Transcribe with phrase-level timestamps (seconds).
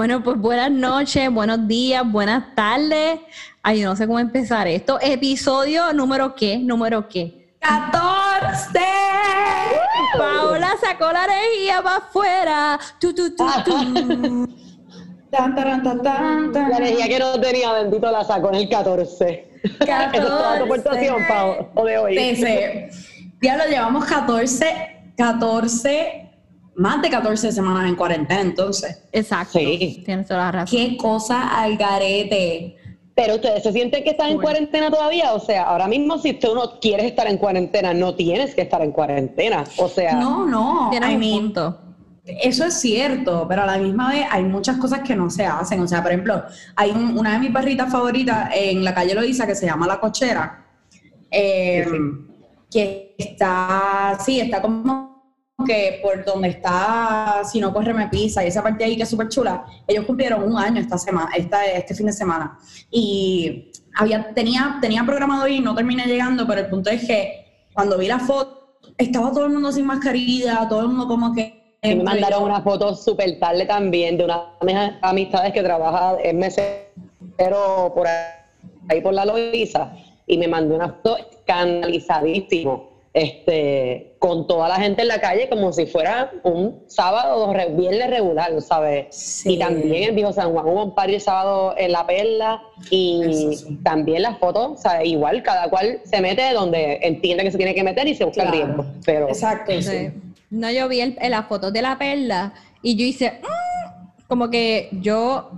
[0.00, 3.20] Bueno, pues buenas noches, buenos días, buenas tardes.
[3.62, 4.98] Ay, yo no sé cómo empezar esto.
[4.98, 7.54] Episodio número qué, número qué.
[7.60, 8.80] 14.
[10.16, 12.80] Paola sacó la energía para afuera.
[12.98, 14.48] Tu, tu, tu, tu.
[15.30, 16.70] Tan, taran, tan, tan, tan.
[16.70, 19.60] La energía que no tenía, bendito, la sacó en el 14.
[19.80, 22.14] Esa es toda tu aportación, Pau, o de hoy.
[22.14, 22.88] Pese,
[23.42, 26.29] Ya lo llevamos 14, 14,
[26.80, 29.02] más de 14 semanas en cuarentena, entonces.
[29.12, 29.58] Exacto.
[29.58, 30.02] Sí.
[30.04, 30.78] Tienes toda la razón.
[30.78, 32.76] Qué cosa al garete.
[33.14, 36.54] Pero ustedes se sienten que están en cuarentena todavía, o sea, ahora mismo si tú
[36.54, 40.88] no quieres estar en cuarentena, no tienes que estar en cuarentena, o sea, No, no.
[40.90, 41.80] Tienes I un punto.
[42.24, 45.80] Eso es cierto, pero a la misma vez hay muchas cosas que no se hacen.
[45.82, 46.42] O sea, por ejemplo,
[46.76, 50.00] hay un- una de mis perritas favoritas en la calle Loíza que se llama La
[50.00, 50.64] Cochera,
[51.30, 51.96] eh, Sí,
[52.70, 55.09] que está, sí, está como
[55.64, 59.08] que por donde está, si no corre me pisa, y esa parte ahí que es
[59.08, 59.64] súper chula.
[59.86, 62.58] Ellos cumplieron un año esta semana, esta, este fin de semana.
[62.90, 67.98] Y había, tenía, tenía programado ir, no terminé llegando, pero el punto es que cuando
[67.98, 71.78] vi la foto, estaba todo el mundo sin mascarilla, todo el mundo como que...
[71.82, 76.16] y me mandaron una foto súper tarde también de una de mis amistades que trabaja
[76.22, 79.92] en mesero por ahí por la Loiza
[80.26, 85.72] y me mandó una foto escandalizadísimo este con toda la gente en la calle como
[85.72, 89.06] si fuera un sábado o viernes regular, ¿sabes?
[89.10, 89.54] Sí.
[89.54, 93.22] Y también en Viejo San Juan hubo un par de sábado en La Perla y
[93.56, 93.78] sí.
[93.82, 97.82] también las fotos, sea, igual cada cual se mete donde entiende que se tiene que
[97.82, 98.84] meter y se busca el riesgo.
[99.06, 100.10] Pero Exacto, sí.
[100.50, 102.52] No, yo vi el- las fotos de la perla
[102.82, 105.48] y yo hice, "Mm", como que yo,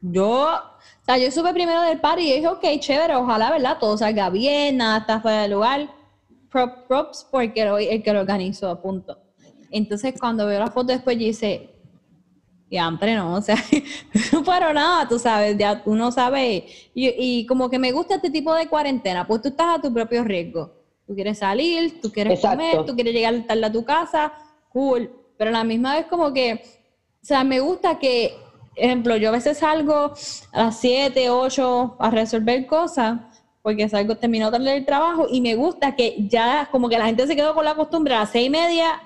[0.00, 3.76] yo, o sea, yo supe primero del par y dije, ok, chévere, ojalá, ¿verdad?
[3.78, 5.88] Todo salga bien, nada está fuera de lugar.
[6.50, 9.18] Prop- props porque lo- el que lo organizó, punto.
[9.70, 11.70] Entonces, cuando veo la foto después, yo hice,
[12.70, 13.56] Diantre, no, o sea,
[14.32, 16.64] no fueron nada, tú sabes, ya tú no sabes.
[16.94, 19.92] Y, y como que me gusta este tipo de cuarentena, pues tú estás a tu
[19.92, 20.74] propio riesgo.
[21.06, 22.58] Tú quieres salir, tú quieres Exacto.
[22.58, 24.32] comer, tú quieres llegar tarde a tu casa,
[24.70, 25.10] cool.
[25.38, 26.62] Pero a la misma vez como que,
[27.22, 28.34] o sea, me gusta que,
[28.76, 30.12] ejemplo, yo a veces salgo
[30.52, 33.20] a las 7, 8 a resolver cosas,
[33.68, 37.26] porque salgo, termino tarde del trabajo, y me gusta que ya como que la gente
[37.26, 38.98] se quedó con la costumbre a las 6 y media,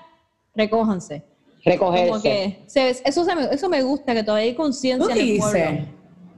[0.55, 1.21] recójanse.
[1.65, 2.07] recogerse.
[2.09, 5.19] Como que se- eso, se me, eso me gusta, que todavía hay ¿Tú conciencia en
[5.19, 5.85] el pueblo.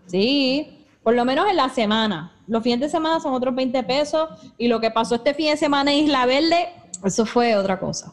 [0.08, 2.32] Sí, por lo menos en la semana.
[2.48, 4.28] Los fines de semana son otros 20 pesos
[4.58, 6.70] y lo que pasó este fin de semana en Isla Verde,
[7.04, 8.12] eso fue otra cosa.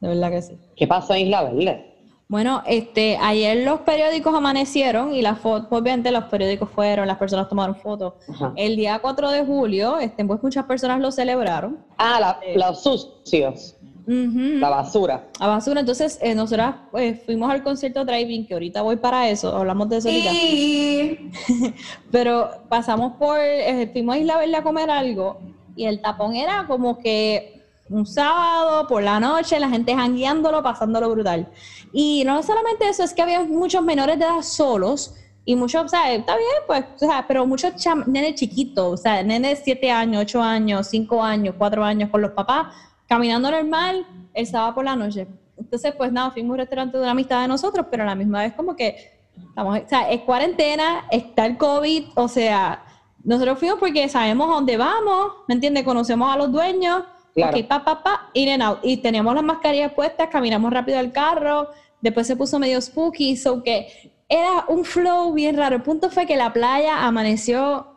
[0.00, 0.58] De verdad que sí.
[0.76, 1.93] ¿Qué pasó en Isla Verde?
[2.34, 7.48] Bueno, este, ayer los periódicos amanecieron y las fotos, obviamente los periódicos fueron, las personas
[7.48, 8.14] tomaron fotos.
[8.28, 8.52] Ajá.
[8.56, 11.78] El día 4 de julio, este, pues muchas personas lo celebraron.
[11.96, 13.76] Ah, la- los sucios,
[14.08, 15.28] la basura.
[15.38, 15.78] A basura.
[15.78, 19.98] Entonces, eh, nosotras pues, fuimos al concierto driving, que ahorita voy para eso, hablamos de
[19.98, 20.32] eso ahorita.
[20.32, 21.30] Y
[22.10, 25.38] Pero pasamos por, eh, fuimos a Isla Verde a comer algo
[25.76, 27.53] y el tapón era como que
[27.94, 31.48] un sábado por la noche, la gente jangueándolo, pasándolo brutal.
[31.92, 35.88] Y no solamente eso, es que había muchos menores de edad solos y muchos, o
[35.88, 37.72] sea, está bien, pues, o sea, pero muchos
[38.06, 42.22] nenes chiquitos, o sea, nenes de 7 años, 8 años, 5 años, 4 años con
[42.22, 42.74] los papás,
[43.06, 45.26] caminando normal el sábado por la noche.
[45.56, 48.14] Entonces, pues nada, fuimos a un restaurante de una amistad de nosotros, pero a la
[48.14, 52.84] misma vez como que Estamos, o sea, es cuarentena, está el COVID, o sea,
[53.22, 55.84] nosotros fuimos porque sabemos a dónde vamos, ¿me entiendes?
[55.84, 57.58] Conocemos a los dueños, Claro.
[57.58, 58.78] ok, pa, pa, pa, in and out.
[58.82, 61.68] Y teníamos las mascarillas puestas, caminamos rápido al carro,
[62.00, 65.76] después se puso medio spooky, so que era un flow bien raro.
[65.76, 67.88] El punto fue que la playa amaneció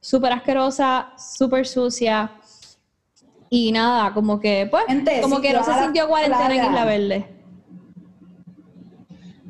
[0.00, 2.32] súper asquerosa, súper sucia.
[3.48, 6.66] Y nada, como que, pues, Gente, como si que no se sintió cuarentena en playa.
[6.68, 7.26] Isla Verde.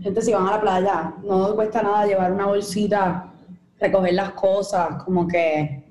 [0.00, 3.32] gente, si van a la playa, no cuesta nada llevar una bolsita,
[3.78, 5.84] recoger las cosas, como que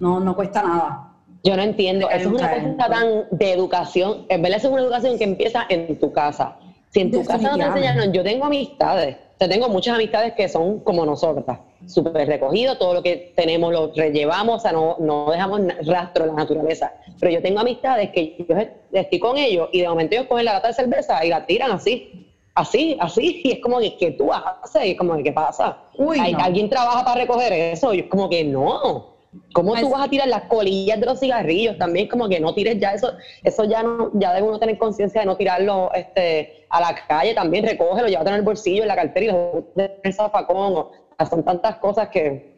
[0.00, 1.07] no, no cuesta nada.
[1.44, 4.82] Yo no entiendo, eso es una cosa tan de educación, en verdad eso es una
[4.82, 6.56] educación que empieza en tu casa.
[6.90, 10.48] Si en tu casa no te enseñaron, yo tengo amistades, yo tengo muchas amistades que
[10.48, 15.30] son como nosotras, súper recogido, todo lo que tenemos lo rellevamos, o sea, no, no
[15.30, 16.92] dejamos rastro en la naturaleza.
[17.20, 18.56] Pero yo tengo amistades que yo
[18.92, 21.70] estoy con ellos y de momento ellos cogen la lata de cerveza y la tiran
[21.70, 24.86] así, así, así, y es como que, ¿qué tú haces?
[24.86, 25.78] Y es como que, ¿qué pasa?
[25.96, 26.38] Uy, no.
[26.38, 27.94] ¿Alguien trabaja para recoger eso?
[27.94, 29.17] Y es como que no.
[29.52, 31.76] ¿Cómo tú vas a tirar las colillas de los cigarrillos?
[31.76, 35.20] También como que no tires ya eso, eso ya no, ya debe uno tener conciencia
[35.20, 38.96] de no tirarlo este, a la calle también, recógelo, llévatelo en el bolsillo, en la
[38.96, 40.74] cartera y lo en el zafacón.
[40.76, 40.90] o-
[41.28, 42.54] son tantas cosas que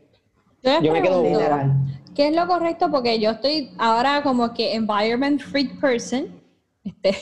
[0.83, 1.73] yo me quedo Literal.
[2.15, 2.91] ¿Qué es lo correcto?
[2.91, 6.41] Porque yo estoy ahora como que environment freak person.
[6.85, 7.17] Este,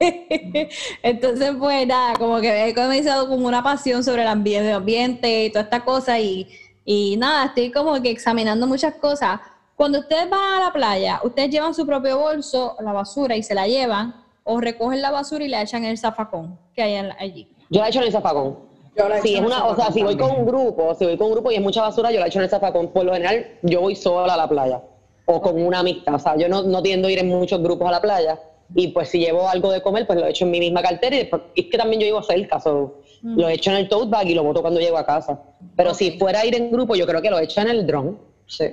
[1.02, 5.50] Entonces, pues nada, como que he comenzado como una pasión sobre el ambiente, ambiente y
[5.50, 6.48] toda esta cosa y,
[6.84, 9.40] y nada, estoy como que examinando muchas cosas.
[9.76, 13.54] Cuando ustedes van a la playa, ustedes llevan su propio bolso, la basura y se
[13.54, 17.48] la llevan o recogen la basura y la echan en el zafacón que hay allí.
[17.70, 18.58] Yo la echo en el zafacón.
[18.96, 21.28] Yo la Sí, es una, o sea, si voy con un grupo, si voy con
[21.28, 22.88] un grupo y es mucha basura, yo la echo en el zafacón.
[22.88, 24.82] Por lo general, yo voy sola a la playa
[25.26, 26.14] o con una amistad.
[26.14, 28.38] O sea, yo no, no tiendo a ir en muchos grupos a la playa.
[28.74, 31.14] Y pues si llevo algo de comer, pues lo echo en mi misma cartera.
[31.14, 34.28] Y después- es que también yo vivo cerca, so, lo echo en el tote bag
[34.28, 35.40] y lo boto cuando llego a casa.
[35.76, 38.18] Pero si fuera a ir en grupo, yo creo que lo echo en el dron.
[38.46, 38.64] Sí.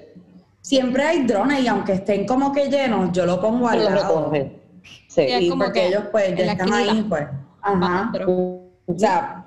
[0.61, 4.31] Siempre hay drones y aunque estén como que llenos, yo lo pongo al Lo lado.
[5.07, 5.49] Sí.
[5.49, 7.25] Como porque que ellos pues en ya la están ahí, pues.
[7.61, 8.11] Ajá.
[8.27, 9.45] O sea,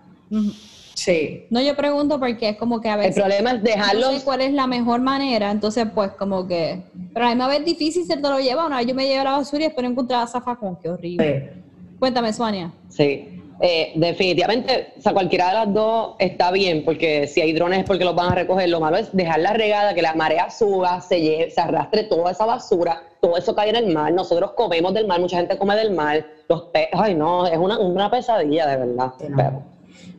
[0.95, 1.47] sí.
[1.51, 4.23] No, yo pregunto porque es como que a El veces problema es no sé dejarlos.
[4.25, 6.83] cuál es la mejor manera, entonces pues como que...
[7.15, 9.25] Pero a la misma vez difícil se te lo lleva, una vez yo me llevo
[9.25, 11.51] la basura y después no encontraba zafacón, qué horrible.
[11.55, 11.61] sí.
[11.99, 12.73] Cuéntame, Suania.
[12.89, 13.40] Sí.
[13.63, 17.85] Eh, definitivamente, o sea, cualquiera de las dos está bien, porque si hay drones es
[17.85, 18.69] porque los van a recoger.
[18.71, 22.47] Lo malo es dejarla regada, que la marea suba, se, lleve, se arrastre toda esa
[22.47, 24.13] basura, todo eso cae en el mar.
[24.13, 26.25] Nosotros comemos del mar, mucha gente come del mar.
[26.49, 29.13] Los pe ay, no, es una, una pesadilla, de verdad.
[29.19, 29.37] Sí, no.
[29.37, 29.63] Pero-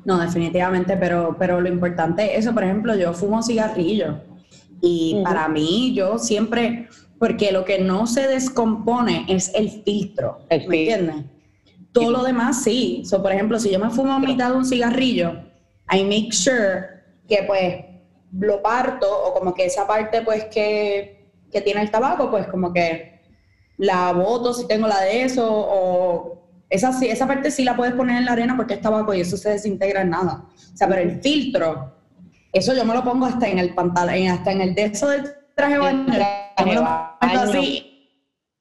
[0.06, 4.20] No, definitivamente, pero, pero lo importante es eso, por ejemplo, yo fumo cigarrillo
[4.82, 6.88] y para mí yo siempre,
[7.20, 10.96] porque lo que no se descompone es el filtro, El ¿me filtro.
[11.00, 11.32] entiendes?
[11.92, 13.04] Todo lo demás sí.
[13.06, 15.34] So, por ejemplo, si yo me fumo mitad de un cigarrillo,
[15.92, 17.86] I make sure que pues
[18.38, 22.72] lo parto o como que esa parte pues que, que tiene el tabaco, pues como
[22.72, 23.20] que
[23.78, 28.18] la boto si tengo la de eso o esa, esa parte sí la puedes poner
[28.18, 30.46] en la arena porque es tabaco y eso se desintegra en nada.
[30.74, 31.94] O sea, pero el filtro,
[32.54, 35.24] eso yo me lo pongo hasta en el pantalón, hasta en el de eso del
[35.56, 36.06] traje baño.
[37.20, 37.91] así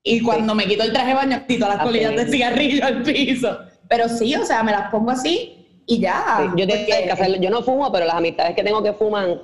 [0.02, 3.58] y cuando me quito el traje de baño, quito las colillas de cigarrillo al piso.
[3.88, 6.38] Pero sí, o sea, me las pongo así y ya.
[6.38, 7.37] Sí, yo, tengo porque- que hacerlo.
[7.38, 9.43] yo no fumo, pero las amistades que tengo que fuman,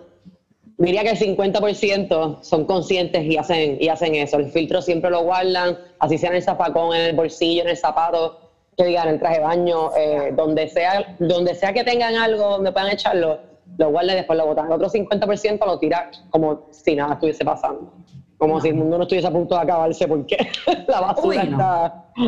[0.78, 4.36] diría que el 50% son conscientes y hacen, y hacen eso.
[4.38, 7.76] El filtro siempre lo guardan, así sea en el zapacón, en el bolsillo, en el
[7.76, 8.40] zapato,
[8.76, 12.50] que digan, en el traje de baño, eh, donde, sea, donde sea que tengan algo
[12.50, 13.40] donde puedan echarlo,
[13.78, 14.66] lo guardan y después lo botan.
[14.66, 17.92] El otro 50% lo tira como si nada estuviese pasando.
[18.38, 20.36] Como si el mundo no estuviese a punto de acabarse porque
[20.88, 21.56] la basura Uy, no.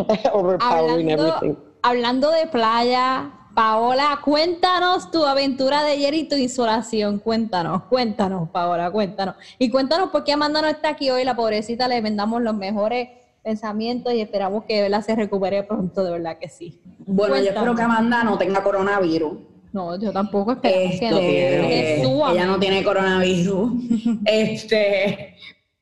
[0.08, 1.55] está overpowering everything.
[1.55, 7.19] Hablando, hablando de playa, Paola, cuéntanos tu aventura de ayer y tu insolación.
[7.19, 9.34] Cuéntanos, cuéntanos, Paola, cuéntanos.
[9.58, 11.25] Y cuéntanos por qué Amanda no está aquí hoy.
[11.25, 13.08] La pobrecita le vendamos los mejores
[13.43, 15.02] pensamientos y esperamos que ¿verdad?
[15.02, 16.81] se recupere pronto, de verdad que sí.
[16.99, 19.38] Bueno, yo espero que Amanda no tenga coronavirus.
[19.72, 22.08] No, yo tampoco espero que no.
[22.08, 23.72] Su ella no tiene coronavirus.
[24.25, 25.34] este,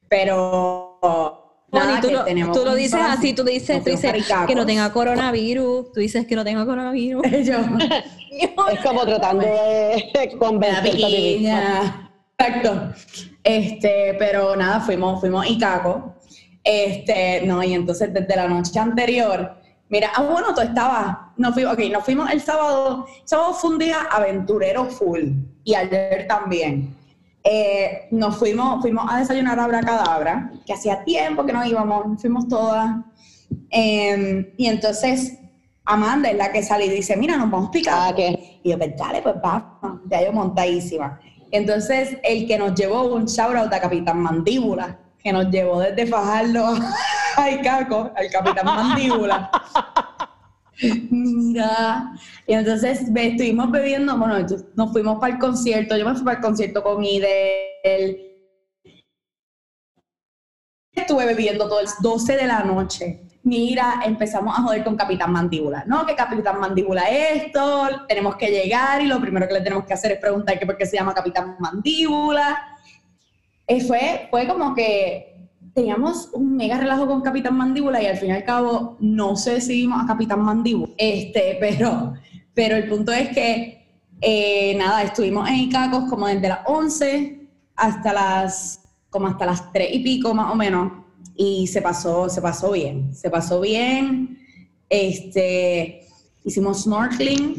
[0.09, 0.99] pero
[1.73, 4.13] nada, tú, que lo, tenemos tú lo dices así, tú dices, tú dices
[4.47, 7.23] que no tenga coronavirus, tú dices que no tenga coronavirus.
[7.45, 7.59] Yo,
[8.31, 10.11] Es como tratando de
[10.83, 12.11] piquiña.
[12.39, 12.93] Exacto.
[13.43, 16.15] Este, pero nada, fuimos, fuimos a Icaco.
[16.63, 19.57] Este, no, y entonces desde la noche anterior,
[19.89, 23.71] mira, ah, bueno, tú estabas, nos fuimos, ok, nos fuimos el sábado, el sábado fue
[23.71, 25.31] un día aventurero full,
[25.63, 26.93] y ayer también.
[27.49, 32.49] Eh, nos fuimos, fuimos a desayunar a Abracadabra, que hacía tiempo que no íbamos, fuimos
[32.49, 32.97] todas.
[33.71, 35.39] Eh, y entonces
[35.85, 37.95] Amanda es la que sale y dice, mira, nos vamos picar.
[37.97, 38.61] Ah, ¿qué?
[38.65, 41.21] Y yo, pues dale, pues vamos, ya yo montadísima.
[41.53, 46.05] Entonces, el que nos llevó un shout out a Capitán Mandíbula, que nos llevó desde
[46.05, 46.75] Fajardo
[47.37, 49.51] a Icaco, al Capitán Mandíbula.
[51.11, 52.13] Mira,
[52.47, 56.43] y entonces estuvimos bebiendo, bueno, nos fuimos para el concierto, yo me fui para el
[56.43, 58.27] concierto con Idel,
[60.93, 63.23] estuve bebiendo todo el 12 de la noche.
[63.43, 65.85] Mira, empezamos a joder con Capitán Mandíbula.
[65.87, 69.95] No, que Capitán Mandíbula esto, tenemos que llegar y lo primero que le tenemos que
[69.95, 72.77] hacer es preguntar que por qué se llama Capitán Mandíbula.
[73.69, 75.36] Eh, fue, fue como que
[75.87, 79.61] teníamos un mega relajo con Capitán Mandíbula y al fin y al cabo no sé
[79.61, 80.91] si vimos a Capitán Mandíbula.
[80.97, 82.15] Este, pero,
[82.55, 83.87] pero el punto es que,
[84.23, 87.41] eh, nada, estuvimos en Icacos como desde las 11
[87.77, 88.81] hasta las,
[89.11, 90.93] como hasta las 3 y pico más o menos
[91.37, 94.39] y se pasó, se pasó bien, se pasó bien.
[94.89, 96.07] Este,
[96.43, 97.55] hicimos snorkeling,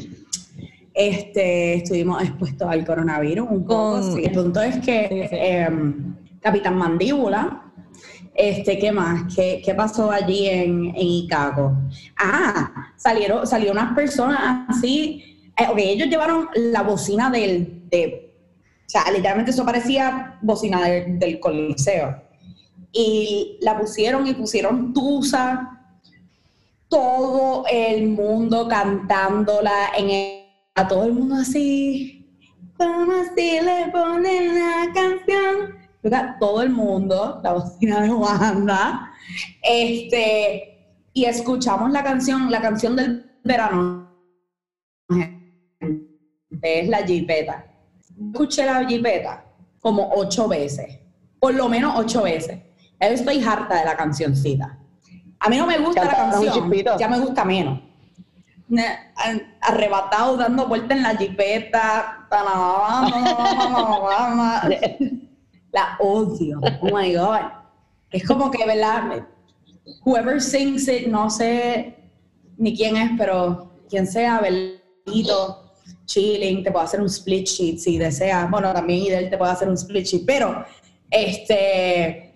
[0.92, 4.02] este, estuvimos expuestos al coronavirus un poco.
[4.02, 4.24] Con- sí.
[4.26, 5.36] El punto es que Sí, sí.
[5.40, 7.64] em, Capitán Mandíbula,
[8.38, 9.34] este, ¿qué más?
[9.36, 11.74] ¿Qué, qué pasó allí en, en Icaco?
[12.18, 18.34] Ah, salieron, salieron unas personas así, eh, ellos llevaron la bocina del, de,
[18.86, 22.22] o sea, literalmente eso parecía bocina del- del coliseo
[22.92, 25.74] y la pusieron y pusieron tusa.
[26.90, 30.44] todo el mundo cantándola en el,
[30.76, 32.26] a todo el mundo así.
[32.78, 35.76] ¿Cómo así le ponen la canción?
[36.40, 39.12] Todo el mundo, la bocina de Wanda.
[39.62, 44.08] Este, y escuchamos la canción, la canción del verano.
[46.62, 47.66] Es la jipeta.
[48.34, 49.46] Escuché la jipeta
[49.80, 51.00] como ocho veces.
[51.40, 52.60] Por lo menos ocho veces.
[53.00, 54.80] Yo estoy harta de la cancioncita.
[55.40, 57.80] A mí no me gusta la canción, ya me gusta menos.
[59.62, 62.28] Arrebatado dando vueltas en la jipeta.
[65.78, 66.60] La odio.
[66.82, 67.52] Oh my God.
[68.10, 69.28] Es como que, ¿verdad?
[70.04, 71.96] Whoever sings it, no sé
[72.58, 75.72] ni quién es, pero quien sea, Belito,
[76.06, 78.50] chilling, te puede hacer un split sheet si deseas.
[78.50, 80.66] Bueno, también Idel te puede hacer un split sheet, pero
[81.12, 82.34] este.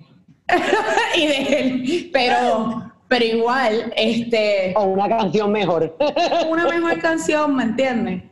[1.18, 4.74] Idel, pero pero igual, este...
[4.78, 5.98] O una canción mejor.
[6.48, 8.24] una mejor canción, ¿me entiendes?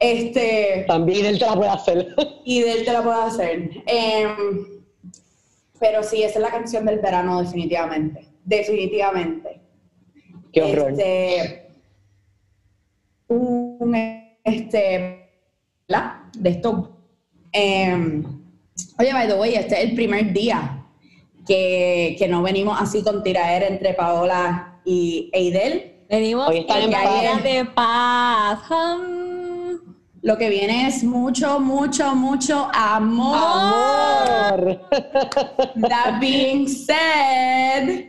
[0.00, 0.86] Este...
[0.88, 2.14] También él te la puede hacer.
[2.44, 3.70] Y de él te la puede hacer.
[3.86, 4.82] Em,
[5.78, 8.26] pero sí, esa es la canción del verano, definitivamente.
[8.44, 9.60] Definitivamente.
[10.52, 10.92] Qué horror.
[10.92, 11.70] Este...
[13.28, 13.94] Un,
[14.42, 15.28] este...
[15.86, 16.30] ¿la?
[16.36, 16.96] De esto...
[17.52, 18.24] Em,
[18.98, 20.86] oye, by the way, este es el primer día
[21.46, 26.06] que, que no venimos así con tiraera entre Paola y Eidel.
[26.08, 28.60] Venimos Hoy están en de paz.
[30.22, 33.36] Lo que viene es mucho, mucho, mucho amor.
[33.36, 34.80] Amor.
[35.88, 38.04] That being said,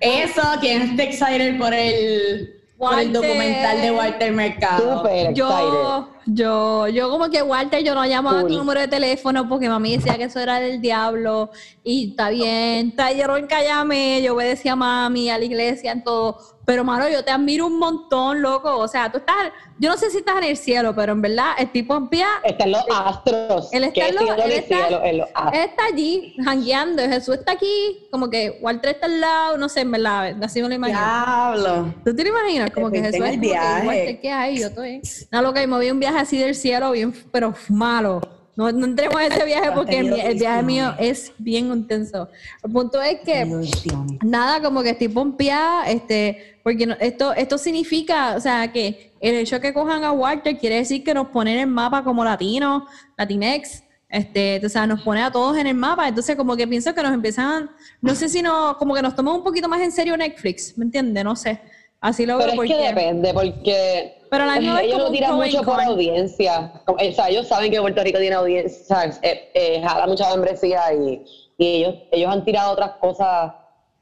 [0.00, 4.98] eso, quien esté excited por el, por el documental de Walter Mercado.
[4.98, 9.68] Super yo, yo, yo como que Walter, yo no llamaba tu número de teléfono porque
[9.68, 11.50] mami decía que eso era del diablo
[11.84, 16.84] y está bien, en cállame, yo obedecía a mami, a la iglesia, en todo, pero,
[16.84, 18.76] mano, yo te admiro un montón, loco.
[18.76, 21.52] O sea, tú estás, yo no sé si estás en el cielo, pero en verdad,
[21.58, 22.26] el tipo en pie.
[22.44, 23.72] Está en los astros.
[23.72, 25.54] Él está, en los, él está, en los astros.
[25.54, 27.02] Él está allí, jangueando.
[27.04, 30.68] Jesús está aquí, como que Walter está al lado, no sé, en verdad, así me
[30.68, 30.98] lo imagino.
[30.98, 31.94] Diablo.
[32.04, 32.70] ¿Tú te lo imaginas?
[32.70, 34.20] Como que Jesús es viaje.
[34.20, 34.60] ¿qué hay?
[34.60, 35.00] Yo estoy.
[35.32, 38.20] No, lo que me vi un viaje así del cielo, bien, pero malo.
[38.58, 42.28] No, no entremos en ese viaje porque el, viaje mío es bien intenso.
[42.64, 43.46] El punto es que,
[44.24, 49.60] nada, como que estoy pompeada, este, porque esto, esto significa, o sea, que el hecho
[49.60, 52.82] que cojan a Walter quiere decir que nos ponen en el mapa como latinos,
[53.16, 56.92] latinex, este, o sea, nos pone a todos en el mapa, entonces como que pienso
[56.92, 59.92] que nos empiezan, no sé si no, como que nos toma un poquito más en
[59.92, 61.22] serio Netflix, ¿me entiendes?
[61.22, 61.60] No sé.
[62.00, 66.72] Así lo Pero es que depende, porque pero ellos no tiran mucho por audiencia.
[66.86, 69.10] O sea, ellos saben que Puerto Rico tiene audiencia.
[69.22, 71.24] Eh, eh, jala mucha membresía y,
[71.56, 73.52] y, ellos, ellos han tirado otras cosas.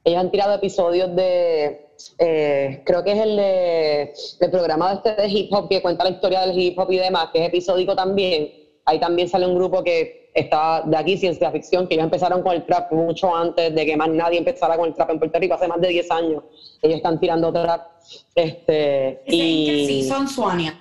[0.05, 1.87] Ellos han tirado episodios de,
[2.19, 6.05] eh, creo que es el de, del programa de este de hip hop que cuenta
[6.05, 8.51] la historia del hip hop y demás, que es episódico también.
[8.85, 12.53] Ahí también sale un grupo que está de aquí, ciencia ficción, que ellos empezaron con
[12.55, 15.55] el trap mucho antes de que más nadie empezara con el trap en Puerto Rico,
[15.55, 16.43] hace más de 10 años.
[16.83, 17.87] Ellos están tirando trap.
[18.35, 20.05] Este, y...
[20.07, 20.79] son Suania?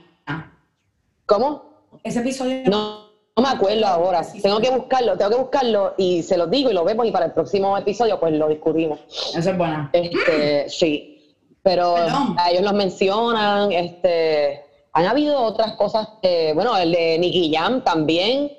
[1.26, 1.64] ¿Cómo?
[2.04, 2.64] Ese episodio...
[2.70, 4.22] No, no me acuerdo ahora.
[4.42, 7.28] Tengo que buscarlo, tengo que buscarlo y se los digo y lo vemos y para
[7.28, 9.00] el próximo episodio pues lo discutimos.
[9.36, 9.90] Eso es bueno.
[9.94, 11.38] Este, sí.
[11.64, 14.64] Pero ellos los mencionan, este...
[14.92, 16.08] Han habido otras cosas,
[16.54, 18.50] bueno, el de Nicky Jam también,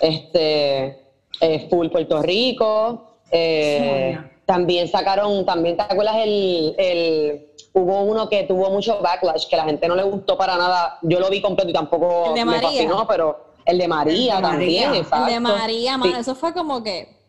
[0.00, 1.00] este,
[1.40, 3.18] eh, Full Puerto Rico.
[3.30, 9.56] Eh, también sacaron, también te acuerdas el, el, hubo uno que tuvo mucho backlash, que
[9.56, 10.98] la gente no le gustó para nada.
[11.02, 15.40] Yo lo vi completo y tampoco me fascinó, pero el de María también, El de
[15.40, 17.20] María, eso fue como que.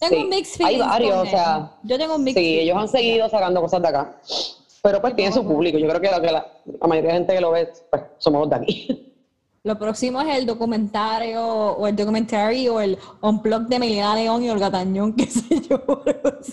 [0.00, 1.72] Tengo un mix Hay varios, o sea.
[1.82, 4.16] Yo tengo un mix Sí, ellos han seguido sacando cosas de acá.
[4.82, 5.76] Pero pues tiene su público.
[5.76, 6.46] Yo creo que, la, la,
[6.80, 9.07] la mayoría de gente que lo ve, pues somos de aquí.
[9.68, 14.48] Lo próximo es el documentario o el documentario o el unplug de Melina León y
[14.48, 15.78] Olga Tañón, qué sé yo.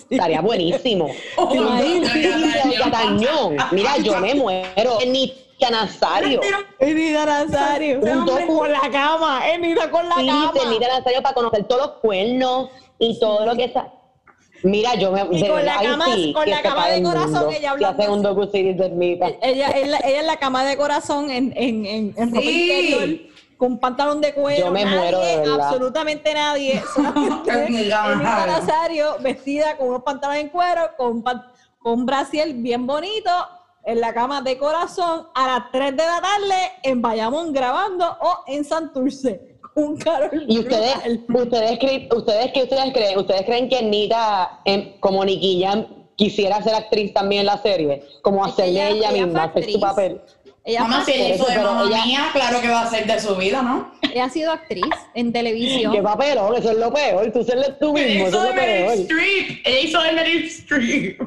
[0.09, 1.07] Estaría buenísimo.
[1.37, 3.55] Olga Tañón.
[3.71, 4.99] Mira, yo me muero.
[4.99, 6.41] Enita Nazario.
[6.77, 8.01] Enita Nazario.
[8.47, 9.47] con la cama.
[9.47, 10.51] Enita con la cama.
[10.65, 12.69] Enita Nazario para conocer todos los cuernos
[12.99, 13.93] y todo lo que está.
[14.65, 15.21] Mira, yo me.
[15.31, 17.89] Y con la cama, con la cama de corazón, ella habla.
[17.89, 18.59] hace un docu de
[19.41, 23.19] Ella, ella, ella en la cama de corazón, en, en, en, en ropa interior,
[23.57, 24.65] con pantalón de cuero.
[24.65, 25.61] Yo me muero de verdad.
[25.61, 26.81] Absolutamente nadie.
[26.95, 27.89] Solamente
[28.47, 31.43] Nazario, vestida con unos pantalones en cuero, con, con
[31.83, 33.29] un brasier bien bonito,
[33.83, 38.39] en la cama de corazón, a las 3 de la tarde, en Bayamón grabando o
[38.47, 39.99] en Santurce un
[40.47, 40.95] Y ustedes,
[41.27, 41.79] ustedes,
[42.15, 43.17] ustedes, ¿qué ustedes creen?
[43.19, 44.61] ¿Ustedes creen que Nita,
[44.99, 45.63] como Nicky
[46.15, 49.69] quisiera ser actriz también en la serie, como Es hacerle ella- ella, ella misma, hacer
[49.71, 50.21] su papel.
[50.63, 53.35] Ella, Mamá, si hizo de mamá ella- mía, claro que va a ser de su
[53.35, 53.91] vida, ¿no?
[54.01, 55.93] ella ha sido actriz en televisión.
[55.93, 58.93] Qué papelón, eso es lo peor, tú serle tú mismo, eso es lo peor.
[59.65, 61.21] Ella hizo de Meryl Streep.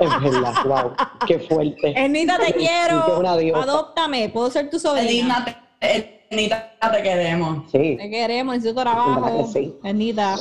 [0.00, 0.92] Es verdad, wow,
[1.26, 1.92] qué fuerte.
[1.96, 3.22] Ernita, te quiero.
[3.56, 5.44] Adóptame, puedo ser tu sobrina.
[5.80, 7.70] Edina, te, queremos.
[7.72, 9.50] Sí, Te queremos, necesito ¿Verdad trabajo.
[9.52, 9.74] sí?
[9.82, 10.36] Ernita,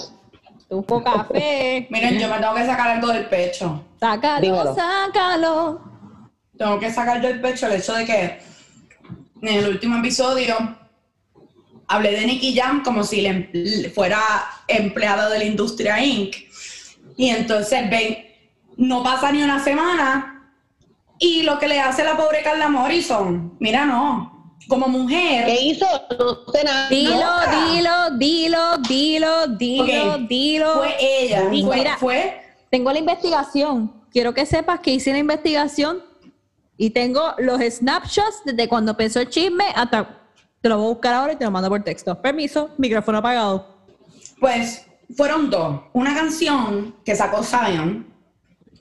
[0.68, 1.88] te busco café.
[1.90, 3.84] Miren, yo me tengo que sacar algo del pecho.
[4.00, 4.76] Sácalo, Dímelo.
[4.76, 5.82] sácalo.
[6.58, 8.40] Tengo que sacar del pecho el hecho de que
[9.42, 10.56] en el último episodio
[11.88, 14.20] hablé de Nicky Jam como si le fuera
[14.68, 16.36] empleada de la industria Inc.
[17.16, 18.18] Y entonces ven,
[18.78, 20.52] no pasa ni una semana
[21.18, 24.39] y lo que le hace la pobre Carla Morrison, mira, no,
[24.70, 25.86] como mujer, ¿qué hizo?
[26.18, 26.88] No sé nada.
[26.90, 27.12] Dilo,
[27.68, 30.74] dilo, dilo, dilo, dilo, dilo.
[30.76, 33.92] fue ella, Y fue, mira, fue Tengo la investigación.
[34.12, 36.04] Quiero que sepas que hice la investigación
[36.78, 40.16] y tengo los snapshots desde cuando empezó el chisme hasta.
[40.62, 42.22] Te lo voy a buscar ahora y te lo mando por texto.
[42.22, 43.66] Permiso, micrófono apagado.
[44.40, 44.86] Pues
[45.16, 45.82] fueron dos.
[45.94, 48.06] Una canción que sacó Zion,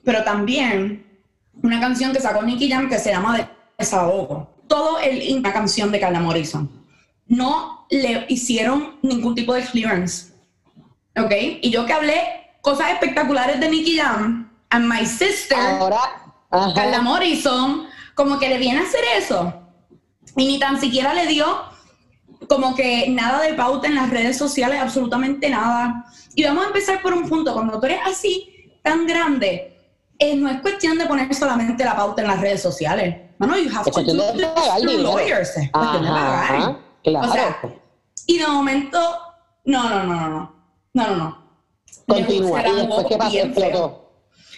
[0.03, 1.21] pero también
[1.63, 4.58] una canción que sacó Nicky Jam que se llama Desahogo.
[4.69, 6.71] Todo el una canción de Carla Morrison.
[7.27, 10.31] No le hicieron ningún tipo de clearance.
[11.17, 11.31] ¿Ok?
[11.61, 12.21] Y yo que hablé
[12.61, 15.99] cosas espectaculares de Nicky Jam, and my sister, Ahora,
[16.49, 16.73] ajá.
[16.73, 19.53] Carla Morrison, como que le viene a hacer eso.
[20.37, 21.45] Y ni tan siquiera le dio
[22.47, 26.05] como que nada de pauta en las redes sociales, absolutamente nada.
[26.35, 27.53] Y vamos a empezar por un punto.
[27.53, 29.77] Cuando tú eres así, tan grande,
[30.17, 33.28] eh, no es cuestión de poner solamente la pauta en las redes sociales.
[33.39, 34.47] Mano, you have Es to do this
[34.81, 35.57] through lawyers.
[35.57, 36.77] Es cuestión de Ajá, pagar.
[37.03, 37.29] claro.
[37.29, 37.59] O sea,
[38.27, 38.99] y de momento,
[39.65, 40.53] no, no, no, no, no,
[40.93, 41.49] no, no, no.
[42.07, 42.61] Continúa.
[42.61, 43.37] Se la ¿Y después jugó qué pasó?
[43.37, 44.11] Explotó.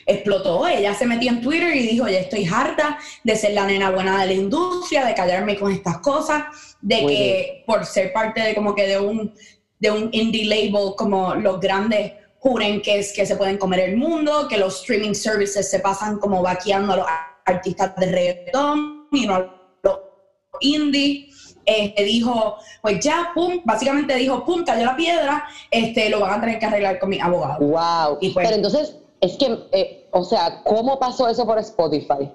[0.08, 0.68] explotó.
[0.68, 4.20] Ella se metió en Twitter y dijo, ya estoy harta de ser la nena buena
[4.22, 6.44] de la industria, de callarme con estas cosas,
[6.82, 9.34] de Muy que por ser parte de como que de un,
[9.80, 13.98] de un indie label, como los grandes juren que es que se pueden comer el
[13.98, 17.06] mundo, que los streaming services se pasan como vaqueando a los
[17.56, 19.40] artistas de reggaetón y no a
[19.84, 20.00] los
[20.60, 21.28] indie.
[21.64, 26.42] Este, dijo, pues ya, pum, básicamente dijo, pum, cayó la piedra, este, lo van a
[26.42, 27.60] tener que arreglar con mi abogado.
[27.60, 28.18] Wow.
[28.20, 32.32] Y pues- Pero entonces, es que, eh, o sea, ¿cómo pasó eso por Spotify?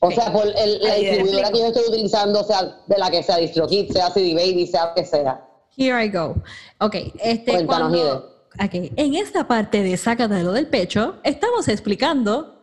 [0.00, 3.38] O sea, por el- la distribuidora que yo estoy utilizando, sea de la que sea
[3.38, 5.44] DistroKid, sea CD Baby, sea lo que sea.
[5.76, 6.36] Here I go.
[6.80, 8.16] Ok, este Cuéntanos, cuando,
[8.64, 12.53] ok, en esta parte de Sácatelo del pecho, estamos explicando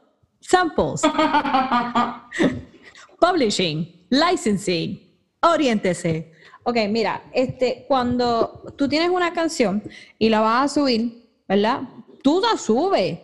[0.42, 1.02] samples,
[3.20, 5.00] publishing, licensing,
[5.42, 6.32] oriéntese.
[6.64, 9.82] Ok, mira, este, cuando tú tienes una canción
[10.20, 11.82] y la vas a subir, ¿verdad?
[12.22, 13.20] Tú la subes.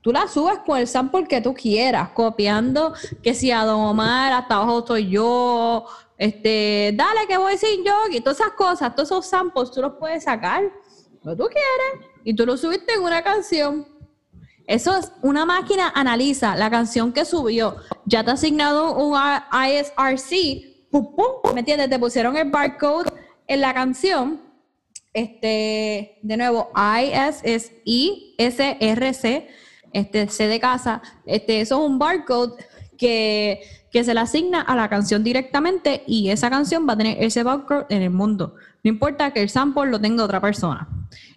[0.00, 4.32] Tú la subes con el sample que tú quieras, copiando que si a Don Omar,
[4.32, 5.84] hasta abajo estoy yo,
[6.16, 9.94] este, dale que voy sin yo, y todas esas cosas, todos esos samples tú los
[9.94, 10.62] puedes sacar,
[11.24, 13.86] lo tú quieres, y tú lo subiste en una canción.
[14.68, 20.90] Eso es, una máquina analiza la canción que subió, ya te ha asignado un ISRC,
[20.90, 21.88] pum, pum, ¿me entiendes?
[21.88, 23.10] Te pusieron el barcode
[23.46, 24.42] en la canción,
[25.14, 29.48] este, de nuevo, IS ISRC,
[29.94, 32.62] este, C de casa, este, eso es un barcode
[32.98, 37.16] que, que se le asigna a la canción directamente y esa canción va a tener
[37.24, 38.54] ese barcode en el mundo.
[38.84, 40.88] No importa que el sample lo tenga otra persona.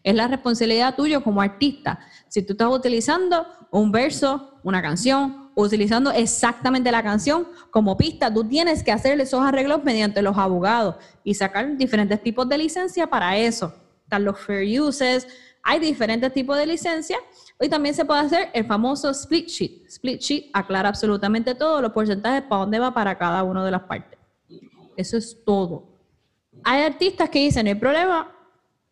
[0.04, 1.99] Es la responsabilidad tuya como artista.
[2.27, 8.43] Si tú estás utilizando un verso, una canción, utilizando exactamente la canción como pista, tú
[8.43, 13.38] tienes que hacer esos arreglos mediante los abogados y sacar diferentes tipos de licencia para
[13.38, 13.73] eso.
[14.04, 15.27] Están los fair uses,
[15.63, 17.17] hay diferentes tipos de licencia.
[17.60, 19.86] Hoy también se puede hacer el famoso split sheet.
[19.88, 23.84] Split sheet aclara absolutamente todo, los porcentajes para dónde va para cada una de las
[23.84, 24.19] partes.
[24.97, 25.90] Eso es todo.
[26.63, 28.32] Hay artistas que dicen, no hay problema,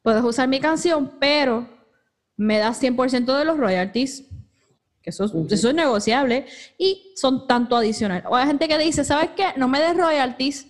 [0.02, 1.68] puedes usar mi canción, pero
[2.38, 4.26] me das 100% de los royalties,
[5.02, 6.46] que eso, es- eso es negociable,
[6.78, 8.24] y son tanto adicional.
[8.28, 9.46] O hay gente que dice, ¿sabes qué?
[9.58, 10.68] No me des royalties,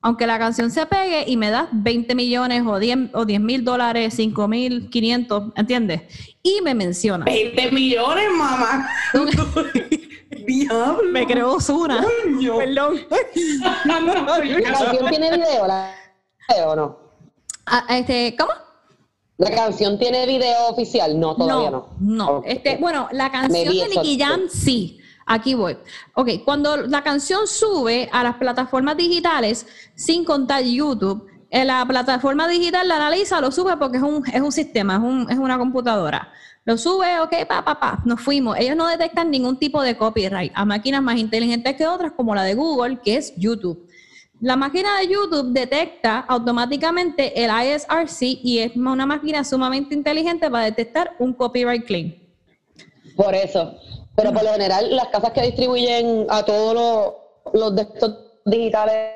[0.00, 3.64] aunque la canción se pegue y me das 20 millones o 10 o 10 mil
[3.64, 6.02] dólares, 5 mil 500, ¿entiendes?
[6.42, 7.24] Y me menciona.
[7.24, 8.88] 20 millones, mamá.
[10.46, 11.02] Diablo.
[11.12, 12.04] Me creó Osuna.
[12.58, 13.00] Perdón.
[13.84, 15.94] ¿La canción tiene video la-
[16.66, 16.98] o no?
[17.66, 18.52] Ah, este, ¿Cómo?
[19.38, 21.18] ¿La canción tiene video oficial?
[21.18, 21.88] No, todavía no.
[21.98, 22.42] No.
[22.44, 25.00] Este, bueno, la canción de Nicky Jam sí.
[25.26, 25.76] Aquí voy.
[26.14, 32.48] Ok, cuando la canción sube a las plataformas digitales, sin contar YouTube, En la plataforma
[32.48, 35.58] digital la analiza, lo sube porque es un, es un sistema, es, un, es una
[35.58, 36.32] computadora.
[36.64, 38.56] Lo sube, ok, pa, pa, pa, nos fuimos.
[38.58, 42.44] Ellos no detectan ningún tipo de copyright a máquinas más inteligentes que otras, como la
[42.44, 43.86] de Google, que es YouTube.
[44.42, 50.64] La máquina de YouTube detecta automáticamente el ISRC y es una máquina sumamente inteligente para
[50.64, 52.12] detectar un copyright claim.
[53.14, 53.76] Por eso.
[54.16, 59.12] Pero por lo general, las casas que distribuyen a todos los, los de estos digitales,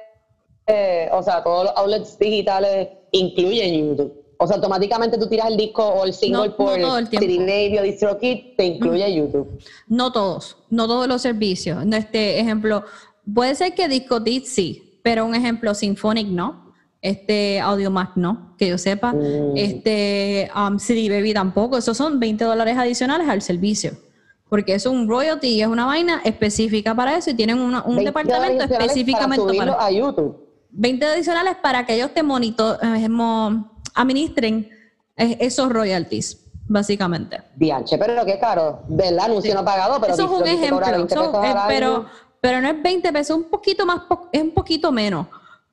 [0.68, 4.24] eh, o sea, todos los outlets digitales incluyen YouTube.
[4.38, 8.54] O sea, automáticamente tú tiras el disco o el single por no CD Radio, DistroKid,
[8.56, 9.60] te incluye YouTube.
[9.88, 11.84] No todos, no todos los servicios.
[11.92, 12.84] Este ejemplo,
[13.34, 16.74] puede ser que DiscoKid sí, pero un ejemplo Symphonic no.
[17.00, 19.12] Este AudioMac no, que yo sepa.
[19.12, 19.56] Mm.
[19.56, 21.78] Este um, CD Baby tampoco.
[21.78, 23.92] Esos son 20 dólares adicionales al servicio.
[24.48, 28.64] Porque es un royalty y es una vaina específica para eso y tienen un departamento
[28.64, 30.36] específicamente para, subirlo a YouTube.
[30.70, 32.98] 20 adicionales para que ellos te monitoren
[33.94, 34.68] administren
[35.16, 37.42] esos royalties, básicamente.
[37.54, 40.84] Dianche, pero es caro, del anuncio no pagado, pero eso es un ejemplo,
[41.44, 42.06] eh, pero,
[42.40, 45.26] pero no es 20 pesos, un poquito más, es un poquito menos.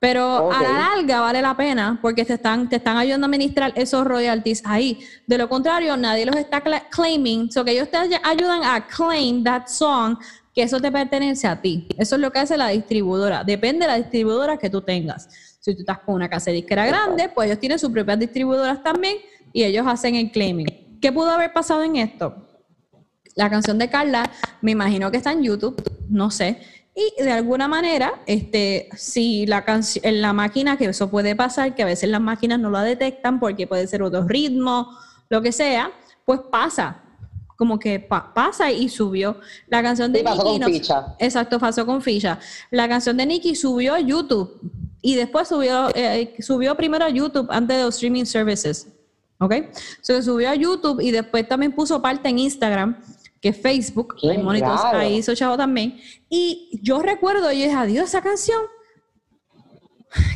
[0.04, 3.72] Pero a la larga vale la pena porque te están, te están ayudando a administrar
[3.74, 5.00] esos royalties ahí.
[5.26, 7.50] De lo contrario, nadie los está claiming.
[7.50, 10.18] So que ellos te ayudan a claim that song,
[10.54, 11.88] que eso te pertenece a ti.
[11.96, 13.44] Eso es lo que hace la distribuidora.
[13.44, 15.26] Depende de la distribuidora que tú tengas.
[15.58, 18.82] Si tú estás con una casa de disquera grande, pues ellos tienen sus propias distribuidoras
[18.82, 19.16] también
[19.54, 20.98] y ellos hacen el claiming.
[21.00, 22.43] ¿Qué pudo haber pasado en esto?
[23.34, 26.60] La canción de Carla, me imagino que está en YouTube, no sé.
[26.94, 31.74] Y de alguna manera, este, si la canción, en la máquina, que eso puede pasar,
[31.74, 34.96] que a veces las máquinas no la detectan porque puede ser otro ritmo,
[35.28, 35.90] lo que sea,
[36.24, 37.00] pues pasa.
[37.56, 39.40] Como que pasa y subió.
[39.68, 40.38] La canción de Nicky.
[40.38, 41.16] Con ficha.
[41.18, 42.38] Exacto, pasó con ficha.
[42.70, 44.60] La canción de Nicky subió a YouTube
[45.02, 48.88] y después subió, eh, subió primero a YouTube antes de los streaming services.
[49.38, 49.54] ¿Ok?
[50.00, 53.00] Se subió a YouTube y después también puso parte en Instagram,
[53.44, 54.16] que es Facebook.
[54.22, 56.00] Hay monitos ahí hizo chavo también.
[56.30, 58.62] Y yo recuerdo, yo dije, adiós, esa canción.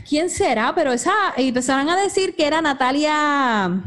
[0.06, 0.74] ¿Quién será?
[0.74, 3.82] Pero esa, y empezaron a decir que era Natalia,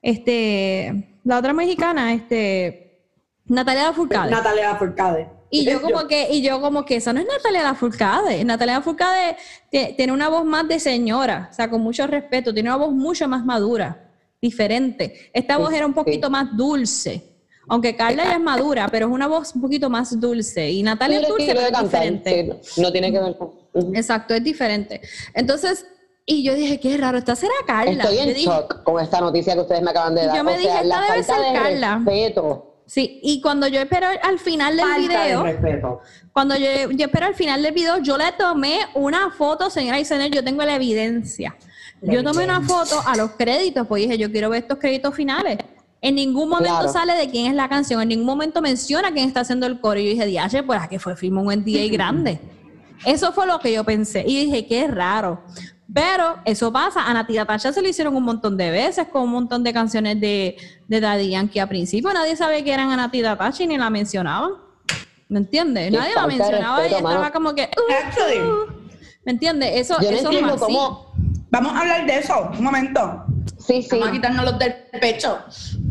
[0.00, 3.04] este, la otra mexicana, este,
[3.44, 4.30] Natalia Lafourcade.
[4.30, 5.28] Natalia Lafourcade.
[5.50, 8.42] Y yo como que, y yo como que esa no es Natalia Lafourcade.
[8.42, 9.36] Natalia Lafourcade
[9.70, 13.28] tiene una voz más de señora, o sea, con mucho respeto, tiene una voz mucho
[13.28, 15.30] más madura, diferente.
[15.34, 17.29] Esta voz era un poquito más dulce.
[17.70, 20.68] Aunque Carla ya es madura, pero es una voz un poquito más dulce.
[20.68, 22.60] Y Natalia es dulce, pero es diferente.
[22.76, 23.52] no tiene que ver con...
[23.94, 25.00] Exacto, es diferente.
[25.34, 25.86] Entonces,
[26.26, 28.02] y yo dije, qué raro, esta será Carla.
[28.02, 30.36] Estoy en shock con esta noticia que ustedes me acaban de dar.
[30.36, 32.02] Yo me dije, esta debe ser Carla.
[32.86, 35.44] Sí, y cuando yo espero al final del video,
[36.32, 40.32] cuando yo, espero al final del video, yo le tomé una foto, señora y señores,
[40.32, 41.56] yo tengo la evidencia.
[42.02, 45.58] yo tomé una foto a los créditos, pues dije, yo quiero ver estos créditos finales.
[46.02, 49.40] En ningún momento sale de quién es la canción, en ningún momento menciona quién está
[49.40, 50.00] haciendo el coro.
[50.00, 52.40] Y yo dije, diache, pues a que fue firmó un NDA grande.
[53.04, 54.24] Eso fue lo que yo pensé.
[54.26, 55.42] Y dije, qué raro.
[55.92, 59.30] Pero eso pasa, a Nati Tacha se lo hicieron un montón de veces con un
[59.30, 61.58] montón de canciones de, de Daddy Yankee.
[61.58, 64.52] A principio nadie sabía que eran a Nati Tacha y ni la mencionaban.
[65.28, 65.92] ¿Me entiendes?
[65.92, 67.68] Nadie la mencionaba y estaba como que...
[67.76, 68.80] Uh, uh".
[69.24, 69.70] ¿Me entiendes?
[69.74, 71.12] Eso, eso es cómo...
[71.50, 73.24] Vamos a hablar de eso, un momento.
[73.70, 73.88] Sí, sí.
[73.92, 75.38] Vamos a quitarnos los del pecho.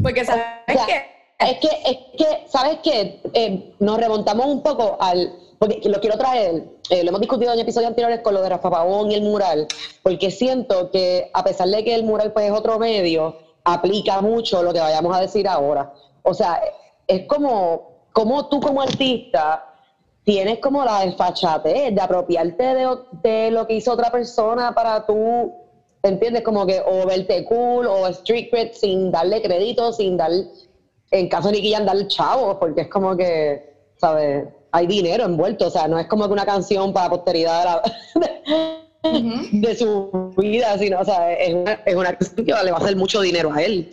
[0.03, 0.43] Porque sabes
[0.85, 1.19] que...
[1.39, 3.21] Es que, es que, ¿sabes qué?
[3.33, 7.59] Eh, nos remontamos un poco al porque lo quiero traer, eh, lo hemos discutido en
[7.59, 9.67] episodios anteriores con lo de Rafa Pavón y el mural,
[10.01, 14.63] porque siento que a pesar de que el mural pues es otro medio, aplica mucho
[14.63, 15.93] lo que vayamos a decir ahora.
[16.23, 16.61] O sea,
[17.05, 19.65] es como, como tú como artista
[20.23, 25.53] tienes como la desfachate de apropiarte de, de, lo que hizo otra persona para tú,
[26.03, 26.43] ¿entiendes?
[26.43, 30.31] Como que o verte cool o street cred sin darle crédito, sin dar,
[31.11, 33.61] en caso de Nicky darle chavos, porque es como que,
[33.97, 34.47] ¿sabes?
[34.71, 37.81] hay dinero envuelto, o sea, no es como que una canción para posteridad
[39.03, 42.81] de, su vida, sino, o sea, es una, es una canción que le va a
[42.81, 43.89] hacer mucho dinero a él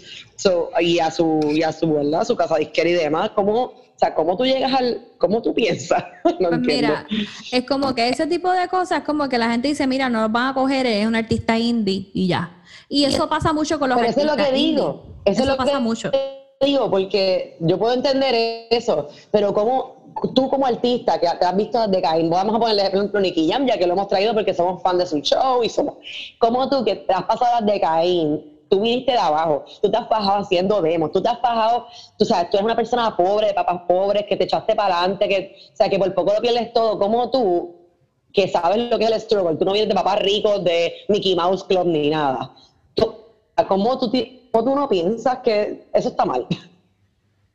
[0.80, 2.24] y a su, y a su, ¿verdad?
[2.24, 6.04] su casa disquera y demás, ¿cómo, o sea, ¿cómo tú llegas al, cómo tú piensas?
[6.38, 7.06] no pues mira,
[7.50, 10.28] es como que ese tipo de cosas, como que la gente dice, mira, no lo
[10.28, 12.62] van a coger, es un artista indie y ya.
[12.90, 15.48] Y eso pasa mucho con los Pero artistas Eso es lo que digo, eso, es
[15.48, 16.10] lo pasa mucho.
[16.60, 18.34] Digo, porque yo puedo entender
[18.70, 22.88] eso, pero ¿cómo, tú como artista que te has visto desde Caín, vamos a ponerle
[22.88, 25.70] ejemplo Nicky Jam, ya que lo hemos traído porque somos fan de su show y
[25.70, 25.94] somos,
[26.38, 30.08] como tú que te has pasado desde Caín, tú viniste de abajo, tú te has
[30.08, 31.86] bajado haciendo demos, tú te has bajado,
[32.18, 35.28] tú sabes, tú eres una persona pobre, de papás pobres, que te echaste para adelante,
[35.28, 37.74] que, o sea, que por poco lo pierdes todo, como tú,
[38.32, 39.56] que sabes lo que es el struggle.
[39.56, 42.52] Tú no vienes de papás ricos, de Mickey Mouse Club ni nada.
[43.68, 44.12] ¿Cómo tú,
[44.52, 46.46] ¿Cómo tú no piensas que eso está mal?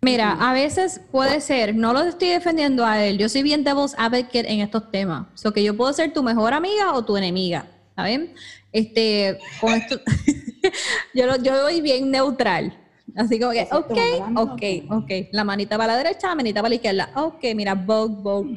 [0.04, 3.94] Mira, a veces puede ser, no lo estoy defendiendo a él, yo soy bien devil's
[4.00, 5.28] advocate en estos temas.
[5.36, 8.34] O so que yo puedo ser tu mejor amiga o tu enemiga, ¿saben?
[8.72, 10.00] Este, con esto,
[11.14, 12.78] yo, yo voy bien neutral.
[13.16, 13.98] Así como que, ok,
[14.38, 15.12] ok, ok.
[15.32, 17.10] La manita para la derecha, la manita para la izquierda.
[17.16, 18.54] Ok, mira, Vogue, Vogue.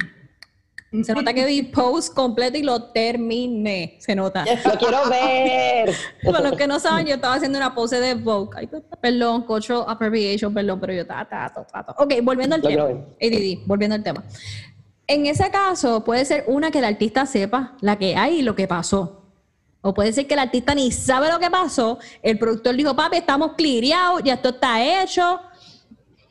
[1.03, 3.97] Se nota que vi post completo y lo terminé.
[3.99, 4.45] Se nota.
[4.45, 5.93] Lo quiero ver.
[6.23, 8.51] Para los que no saben, yo estaba haciendo una pose de Vogue.
[8.55, 8.69] Ay,
[9.01, 12.83] perdón, cultural appropriation, perdón, pero yo estaba, estaba, Ok, volviendo al tema.
[12.83, 14.23] ADD, volviendo al tema.
[15.07, 18.55] En ese caso, puede ser una que el artista sepa la que hay y lo
[18.55, 19.24] que pasó.
[19.87, 21.99] O puede ser que el artista ni sabe lo que pasó.
[22.23, 25.39] El productor dijo, papi, estamos cliriados, ya esto está hecho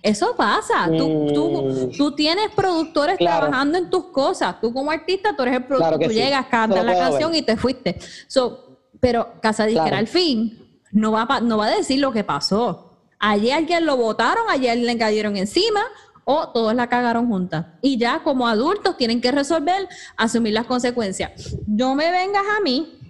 [0.05, 0.87] eso pasa.
[0.87, 1.97] Tú, tú, mm.
[1.97, 4.61] tú, tienes productores trabajando en tus cosas.
[4.61, 5.99] Tú como artista, tú eres el productor.
[5.99, 7.99] tú llegas, cantas la canción y te fuiste.
[8.27, 12.99] So, pero Casa Disquera al fin no va, no va a decir lo que pasó.
[13.19, 15.81] Allí alguien lo votaron, ayer le cayeron encima
[16.25, 17.64] o todos la cagaron juntas.
[17.81, 19.88] Y ya como adultos tienen que resolver,
[20.19, 21.57] asumir las consecuencias.
[21.67, 23.04] No me vengas a mí,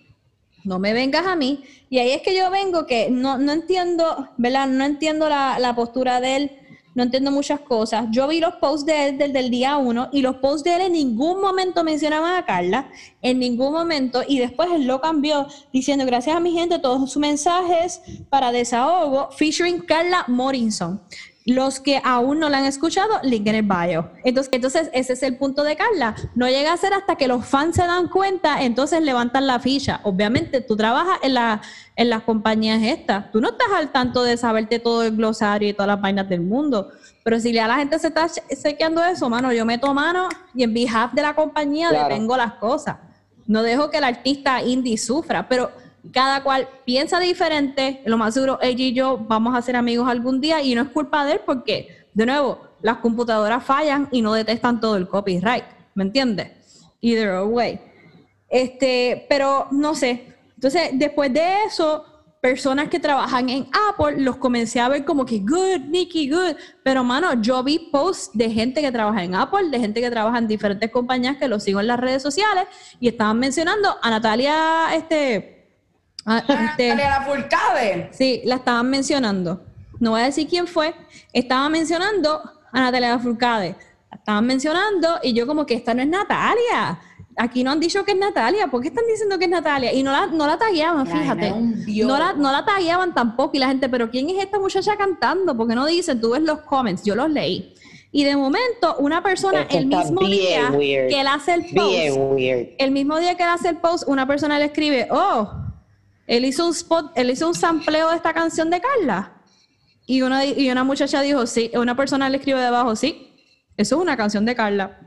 [0.65, 1.65] no me vengas a mí.
[1.91, 4.67] Y ahí es que yo vengo que no, no entiendo, ¿verdad?
[4.67, 6.51] No entiendo la, la postura de él
[6.95, 8.07] no entiendo muchas cosas.
[8.11, 10.83] Yo vi los posts de él desde el día uno y los posts de él
[10.83, 16.07] en ningún momento mencionaban a Carla, en ningún momento, y después él lo cambió diciendo
[16.07, 18.01] gracias a mi gente, todos sus mensajes
[18.31, 21.01] para desahogo, featuring Carla Morinson.
[21.47, 24.11] Los que aún no la han escuchado, link en el bio.
[24.25, 26.15] Entonces, entonces, ese es el punto de Carla.
[26.35, 30.01] No llega a ser hasta que los fans se dan cuenta, entonces levantan la ficha.
[30.05, 31.61] Obviamente, tú trabajas en, la,
[31.97, 33.31] en las compañías estas.
[33.31, 36.41] Tú no estás al tanto de saberte todo el glosario y todas las vainas del
[36.41, 36.89] mundo.
[37.23, 40.73] Pero si ya la gente se está sequeando eso, mano, yo meto mano y en
[40.73, 42.97] behalf de la compañía detengo las cosas.
[43.47, 45.47] No dejo que el artista indie sufra.
[45.47, 45.71] Pero
[46.13, 50.41] cada cual piensa diferente, lo más seguro ella y yo vamos a ser amigos algún
[50.41, 54.35] día y no es culpa de él porque, de nuevo, las computadoras fallan y no
[54.35, 55.65] detestan todo el copyright,
[55.95, 56.51] ¿me entiendes?
[57.01, 57.81] Either way.
[58.49, 60.35] Este, pero no sé.
[60.55, 62.05] Entonces, después de eso,
[62.41, 66.57] personas que trabajan en Apple los comencé a ver como que good, Nicky, good.
[66.83, 70.37] Pero, mano, yo vi posts de gente que trabaja en Apple, de gente que trabaja
[70.37, 72.67] en diferentes compañías que lo sigo en las redes sociales
[73.01, 75.54] y estaban mencionando a Natalia, este,
[76.27, 79.63] Ah, este, Natalia Sí, la estaban mencionando.
[80.01, 80.95] No voy a decir quién fue.
[81.33, 82.41] Estaba mencionando
[82.73, 83.77] a Natalia Furcade.
[84.11, 86.99] La estaban mencionando y yo como que esta no es Natalia.
[87.37, 88.69] Aquí no han dicho que es Natalia.
[88.69, 89.93] ¿Por qué están diciendo que es Natalia?
[89.93, 91.51] Y no la, no la tagueaban, fíjate.
[91.51, 93.57] No la, no la tagueaban tampoco.
[93.57, 95.57] Y la gente, ¿pero quién es esta muchacha cantando?
[95.57, 97.03] Porque no dicen, tú ves los comments.
[97.05, 97.75] Yo los leí.
[98.13, 102.39] Y de momento, una persona, el mismo día que él hace el post,
[102.79, 105.64] el mismo día que él hace el post, una persona le escribe, oh,
[106.27, 109.33] él hizo un spot, él hizo un sampleo de esta canción de Carla.
[110.07, 113.33] Y una, y una muchacha dijo, sí, una persona le escribe debajo, sí,
[113.77, 115.01] eso es una canción de Carla.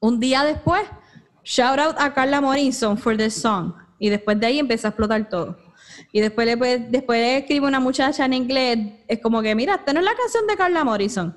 [0.00, 0.82] Un día después,
[1.44, 3.74] shout out a Carla Morrison for this song.
[3.98, 5.56] Y después de ahí empezó a explotar todo.
[6.12, 8.78] Y después le, después le escribe una muchacha en inglés,
[9.08, 11.36] es como que, mira, esta no es la canción de Carla Morrison.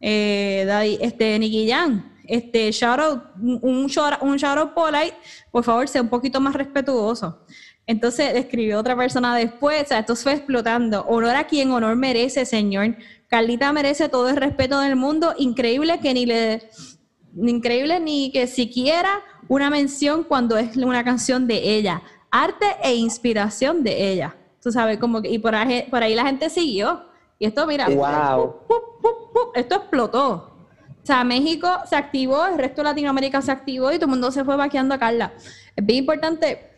[0.00, 5.14] Eh, este, Nicky Jan, este, shout out, un shout out polite,
[5.50, 7.44] por favor, sea un poquito más respetuoso.
[7.86, 11.04] Entonces escribió otra persona después, o sea, esto fue explotando.
[11.06, 12.96] Honor a quien honor merece, señor.
[13.28, 15.34] Carlita merece todo el respeto del mundo.
[15.38, 16.68] Increíble que ni le.
[17.36, 22.02] Increíble ni que siquiera una mención cuando es una canción de ella.
[22.30, 24.34] Arte e inspiración de ella.
[24.62, 25.28] Tú sabes, como que.
[25.28, 27.04] Y por ahí, por ahí la gente siguió.
[27.38, 27.88] Y esto, mira.
[27.88, 28.60] Wow.
[29.54, 30.50] esto explotó.
[31.02, 34.30] O sea, México se activó, el resto de Latinoamérica se activó y todo el mundo
[34.30, 35.34] se fue vaqueando a Carla.
[35.76, 36.73] Es bien importante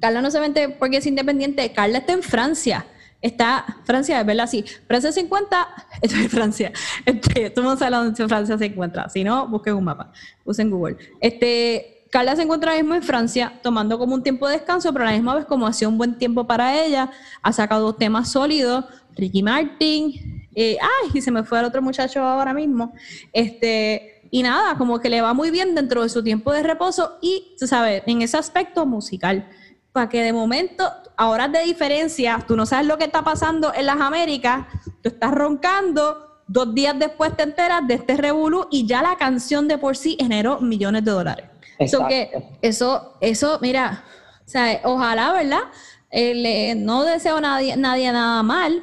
[0.00, 2.86] Carla no se vende porque es independiente, Carla está en Francia.
[3.22, 4.64] Está Francia, es verdad, sí.
[4.86, 5.68] Francia 50,
[6.02, 6.72] esto es Francia.
[7.04, 9.08] Este, tú no sabes dónde Francia se encuentra.
[9.08, 10.12] Si no, busquen un mapa,
[10.44, 10.96] usen Google.
[11.20, 15.08] Este, Carla se encuentra mismo en Francia, tomando como un tiempo de descanso, pero a
[15.08, 17.10] la misma vez, como hacía un buen tiempo para ella,
[17.42, 18.84] ha sacado temas sólidos.
[19.16, 22.94] Ricky Martin, eh, ay, y se me fue al otro muchacho ahora mismo.
[23.32, 27.18] Este, y nada, como que le va muy bien dentro de su tiempo de reposo
[27.20, 29.46] y, tú sabes, en ese aspecto musical
[29.92, 33.72] para que de momento, a horas de diferencia, tú no sabes lo que está pasando
[33.74, 34.66] en las Américas,
[35.02, 39.68] tú estás roncando, dos días después te enteras de este revolú y ya la canción
[39.68, 41.46] de por sí generó millones de dólares.
[41.78, 44.04] Eso que eso, eso, mira,
[44.44, 45.62] o sea, ojalá, ¿verdad?
[46.10, 48.82] Eh, no deseo a nadie, nadie nada mal,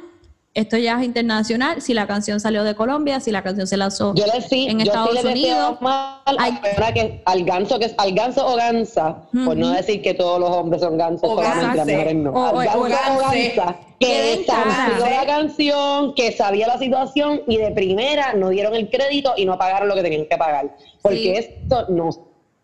[0.58, 4.12] esto ya es internacional, si la canción salió de Colombia, si la canción se lanzó
[4.14, 5.80] yo le sí, en yo Estados sí le Unidos.
[5.80, 10.14] Mal a que al ganso que es al ganso o gansa, por no decir que
[10.14, 12.30] todos los hombres son gansos, O solamente las mujeres no.
[12.32, 17.70] O- al ganso o gansa, Que estableció la canción, que sabía la situación y de
[17.72, 20.76] primera no dieron el crédito y no pagaron lo que tenían que pagar.
[21.02, 21.28] Porque Sí.
[21.30, 22.10] esto no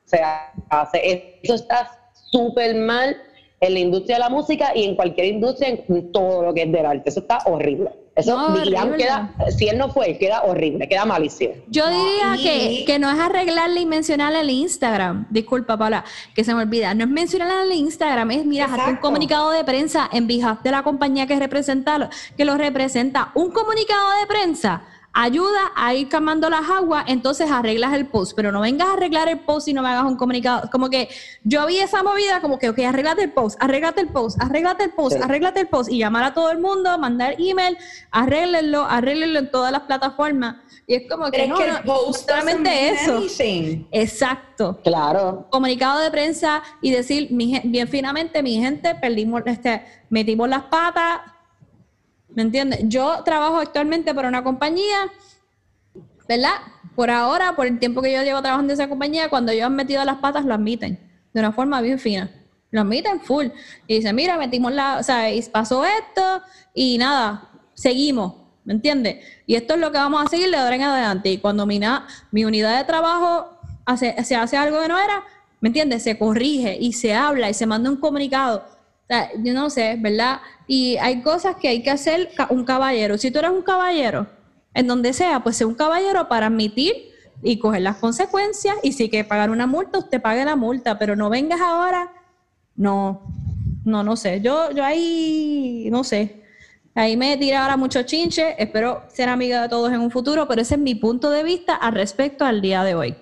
[0.04, 0.20] se
[0.70, 1.40] hace.
[1.42, 1.90] Eso está
[2.30, 3.16] súper mal
[3.60, 6.72] en la industria de la música y en cualquier industria, en todo lo que es
[6.72, 7.08] del arte.
[7.08, 7.90] Eso está horrible.
[8.16, 8.96] Eso, No, horrible.
[8.96, 11.54] queda, si él no fue, queda horrible, queda malísimo.
[11.66, 15.26] Yo diría que, que no es arreglarle y mencionarle el Instagram.
[15.30, 16.94] Disculpa, Paula, que se me olvida.
[16.94, 20.70] No es mencionarle el Instagram, es mira, hazte un comunicado de prensa en behalf de
[20.70, 23.32] la compañía que representa, que lo representa.
[23.34, 24.82] Un comunicado de prensa
[25.14, 29.28] ayuda a ir calmando las aguas, entonces arreglas el post, pero no vengas a arreglar
[29.28, 30.68] el post y no me hagas un comunicado.
[30.70, 31.08] Como que
[31.44, 34.90] yo vi esa movida como que, ok, arréglate el post, arréglate el post, arréglate el
[34.90, 35.22] post, Sí.
[35.22, 37.78] arréglate el post y llamar a todo el mundo, mandar email,
[38.10, 40.56] arréglenlo, arréglenlo en todas las plataformas.
[40.86, 43.16] Y es como que no, es que no, el post solamente doesn't mean eso.
[43.16, 43.86] anything.
[43.92, 44.80] Exacto.
[44.82, 45.46] Claro.
[45.50, 51.20] Comunicado de prensa y decir mi bien finamente, mi gente, perdimos, este, metimos las patas.
[52.34, 52.80] ¿Me entiendes?
[52.84, 54.96] Yo trabajo actualmente para una compañía,
[56.28, 56.54] ¿verdad?
[56.96, 59.76] Por ahora, por el tiempo que yo llevo trabajando en esa compañía, cuando ellos han
[59.76, 60.98] metido las patas, lo admiten
[61.32, 62.30] de una forma bien fina.
[62.70, 63.46] Lo admiten full.
[63.86, 66.42] Y dicen, mira, metimos la, o sea, pasó esto
[66.72, 69.24] y nada, seguimos, ¿me entiendes?
[69.46, 71.30] Y esto es lo que vamos a seguir de ahora en adelante.
[71.30, 71.80] Y cuando mi,
[72.30, 75.22] mi unidad de trabajo hace, se hace algo que no era,
[75.60, 76.02] ¿me entiendes?
[76.02, 78.64] Se corrige y se habla y se manda un comunicado.
[79.04, 80.40] O sea, yo no sé, ¿verdad?
[80.66, 83.18] Y hay cosas que hay que hacer un caballero.
[83.18, 84.26] Si tú eres un caballero,
[84.72, 86.94] en donde sea, pues sea un caballero para admitir
[87.42, 88.76] y coger las consecuencias.
[88.82, 92.12] Y si hay que pagar una multa, usted pague la multa, pero no vengas ahora.
[92.76, 93.22] No,
[93.84, 94.40] no, no sé.
[94.40, 96.42] Yo, yo ahí, no sé.
[96.94, 98.54] Ahí me tira ahora mucho chinche.
[98.62, 101.74] Espero ser amiga de todos en un futuro, pero ese es mi punto de vista
[101.74, 103.16] al respecto al día de hoy.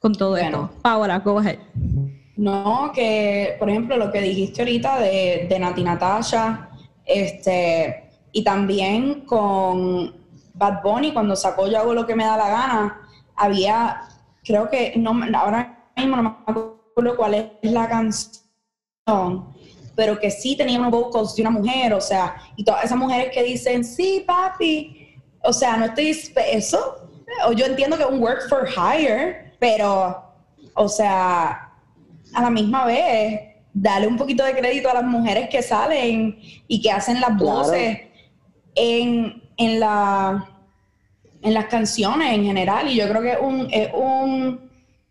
[0.00, 0.70] Con todo Bueno.
[0.72, 0.82] esto.
[0.82, 1.58] Paola, go ahead.
[2.42, 6.70] No, que por ejemplo lo que dijiste ahorita de, de Nati Natasha,
[7.04, 10.12] este, y también con
[10.52, 14.08] Bad Bunny, cuando sacó Yo hago lo que me da la gana, había,
[14.42, 18.42] creo que, no, ahora mismo no me acuerdo cuál es la canción,
[19.94, 23.32] pero que sí tenía unos vocals de una mujer, o sea, y todas esas mujeres
[23.32, 26.10] que dicen, sí, papi, o sea, no estoy,
[26.50, 27.08] eso,
[27.46, 30.24] o yo entiendo que es un work for hire, pero,
[30.74, 31.68] o sea,
[32.34, 33.40] a la misma vez,
[33.74, 37.44] darle un poquito de crédito a las mujeres que salen y que hacen las Claro.
[37.44, 37.98] voces
[38.74, 40.48] en, en, la,
[41.42, 42.88] en las canciones en general.
[42.88, 44.70] Y yo creo que es un, es un,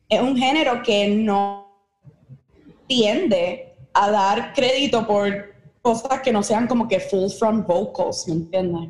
[0.09, 1.67] es un género que no
[2.87, 8.35] tiende a dar crédito por cosas que no sean como que full front vocals, ¿me
[8.35, 8.89] entiendes?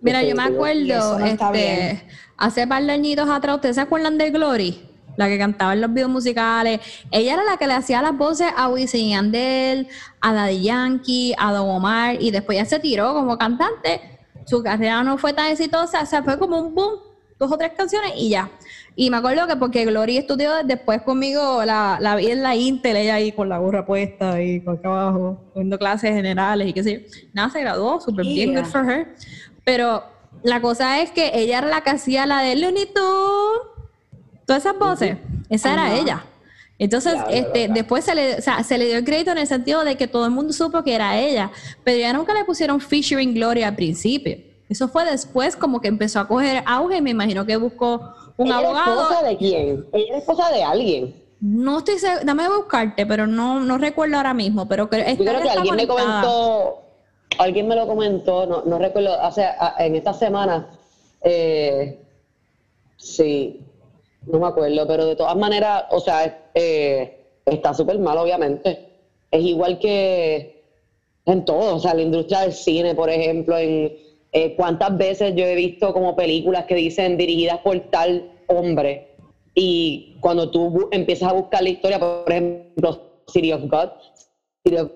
[0.00, 2.02] Mira, yo me acuerdo, no este,
[2.36, 4.87] hace par de añitos atrás, ¿ustedes se acuerdan de Glory?
[5.18, 6.80] La que cantaba en los videos musicales.
[7.10, 9.88] Ella era la que le hacía las voces a Wisin y Yandel,
[10.20, 14.00] a Daddy Yankee, a Don Omar, y después ya se tiró como cantante.
[14.46, 17.00] Su carrera no fue tan exitosa, o sea, fue como un boom,
[17.36, 18.48] dos o tres canciones y ya.
[18.94, 22.96] Y me acuerdo que porque Glory estudió después conmigo, la, la vi en la Intel,
[22.96, 26.82] ella ahí con la gorra puesta y con acá abajo, viendo clases generales y qué
[26.82, 27.18] sé yo.
[27.32, 29.14] Nada, se graduó, súper bien, good for her.
[29.64, 30.04] Pero
[30.42, 33.77] la cosa es que ella era la que hacía la de Looney Tunes,
[34.48, 35.18] todas esas voces,
[35.50, 36.24] esa era ella.
[36.78, 39.84] Entonces, este, después se le, o sea, se le dio el crédito en el sentido
[39.84, 41.50] de que todo el mundo supo que era ella,
[41.84, 44.38] pero ya nunca le pusieron featuring Gloria al principio.
[44.70, 48.46] Eso fue después como que empezó a coger auge y me imagino que buscó un
[48.46, 49.02] ¿Ella ¿Es abogado.
[49.02, 49.86] esposa de quién?
[49.92, 51.14] Ella es esposa de alguien.
[51.40, 55.42] No estoy segura, dame a buscarte, pero no, no recuerdo ahora mismo, pero Yo creo
[55.42, 56.80] que alguien me comentó,
[57.38, 59.46] alguien me lo comentó, no, no recuerdo, hace,
[59.78, 60.68] en esta semana,
[61.22, 61.98] eh,
[62.96, 63.60] sí,
[64.30, 68.86] no me acuerdo, pero de todas maneras, o sea, eh, está súper mal, obviamente.
[69.30, 70.62] Es igual que
[71.26, 73.96] en todo, o sea, la industria del cine, por ejemplo, en
[74.32, 79.08] eh, cuántas veces yo he visto como películas que dicen dirigidas por tal hombre
[79.54, 83.88] y cuando tú empiezas a buscar la historia, por ejemplo, City of God,
[84.64, 84.90] City of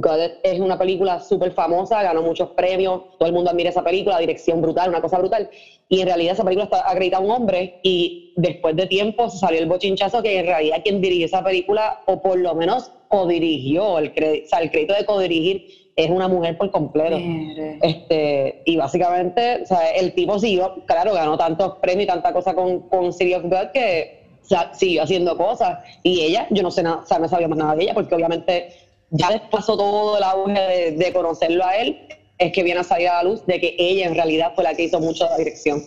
[0.00, 4.18] God es una película súper famosa, ganó muchos premios, todo el mundo admira esa película,
[4.18, 5.48] dirección brutal, una cosa brutal.
[5.88, 9.58] Y en realidad esa película está acreditada a un hombre y después de tiempo salió
[9.58, 14.08] el bochinchazo que en realidad quien dirigió esa película, o por lo menos codirigió, el,
[14.08, 15.64] o sea, el crédito de codirigir
[15.96, 17.18] es una mujer por completo.
[17.18, 17.78] Mire.
[17.82, 22.54] Este, y básicamente, o sea, el tipo siguió, claro, ganó tantos premios y tanta cosa
[22.54, 25.78] con, con City of God que o sea, siguió haciendo cosas.
[26.02, 28.14] Y ella, yo no sé nada, o sea, no sabía más nada de ella, porque
[28.14, 28.68] obviamente
[29.10, 31.96] ya les pasó todo el auge de, de conocerlo a él.
[32.38, 34.74] es que viene a salir a la luz de que ella en realidad fue la
[34.74, 35.82] que hizo mucho de la dirección.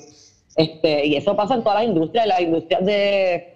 [0.58, 3.48] Este, y eso pasa en todas las industrias, las industrias de,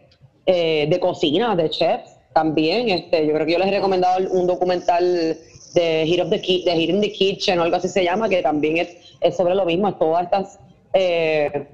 [0.46, 2.90] eh, de cocina, de chefs también.
[2.90, 5.38] Este, yo creo que yo les he recomendado un documental
[5.74, 8.78] de Hit, of the de in the Kitchen o algo así se llama, que también
[8.78, 10.60] es, es sobre lo mismo, es todas estas
[10.94, 11.68] eh,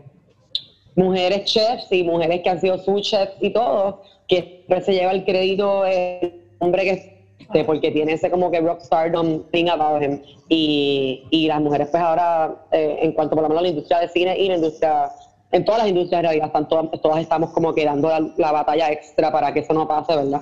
[0.96, 5.24] mujeres chefs y mujeres que han sido sous chefs y todo, que se lleva el
[5.24, 10.22] crédito el hombre que este, porque tiene ese como que rock stardom thing about him.
[10.50, 14.00] Y, y las mujeres pues ahora eh, en cuanto por lo menos a la industria
[14.00, 15.10] de cine y la industria
[15.52, 18.92] en todas las industrias en realidad están todas, todas estamos como que dando la, batalla
[18.92, 20.42] extra para que eso no pase, ¿verdad?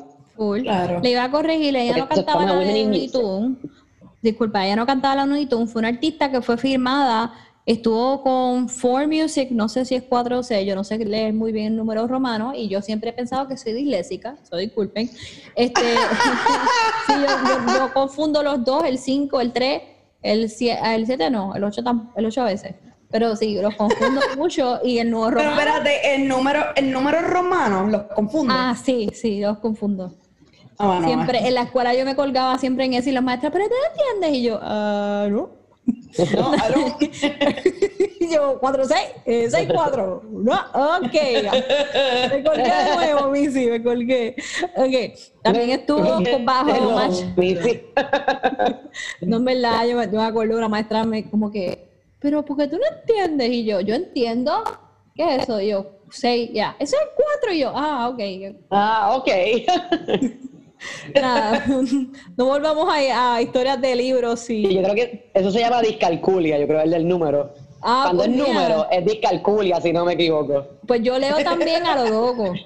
[0.62, 1.00] Claro.
[1.02, 3.50] Le iba a corregir, ella no cantaba la de
[4.22, 7.34] Disculpa, ella no cantaba la Looney Fue una artista que fue firmada
[7.70, 11.36] Estuvo con Four Music, no sé si es 4 o 6, yo no sé leer
[11.36, 15.08] muy bien números romanos y yo siempre he pensado que soy disléxica, so disculpen.
[15.56, 15.82] Este,
[17.06, 17.14] sí,
[17.78, 19.82] yo, confundo los dos, el 5, el 3,
[20.24, 21.84] el 7 no, el 8
[22.16, 22.74] el 8 a veces.
[23.12, 25.56] Pero sí, los confundo mucho y el número romano.
[25.56, 28.52] Pero espérate, el número, el número romano los confundo.
[28.52, 30.16] Ah, sí, sí, los confundo.
[30.80, 33.66] Ah, siempre, en la escuela yo me colgaba siempre en eso y los maestros, pero
[33.68, 34.40] ¿te entiendes?
[34.40, 35.59] Y yo, ah, no.
[36.36, 36.54] No,
[38.32, 40.24] yo, 4, 6, 6, 4.
[40.30, 41.14] No, ok.
[42.32, 44.36] Me colgué de nuevo, Missy, me colgué.
[44.76, 45.18] Ok.
[45.44, 47.22] También estuvo bajo match.
[49.22, 52.68] no, en verdad, yo, yo me acuerdo una maestra me como que, pero ¿por qué
[52.68, 53.50] tú no entiendes?
[53.50, 54.64] Y yo, yo entiendo.
[55.16, 55.60] ¿Qué es eso?
[55.62, 56.76] Y yo, 6, ya.
[56.80, 57.54] Eso es 4.
[57.54, 58.20] Y yo, ah, ok.
[58.70, 59.30] Ah, ok.
[61.16, 61.66] Nada,
[62.38, 64.50] no volvamos a, historias de libros.
[64.50, 64.74] Y...
[64.74, 67.54] Yo creo que eso se llama discalculia, yo creo, el del número.
[67.82, 70.66] Ah, Cuando pues es número, es discalculia, si no me equivoco.
[70.86, 72.54] Pues yo leo también a lo loco.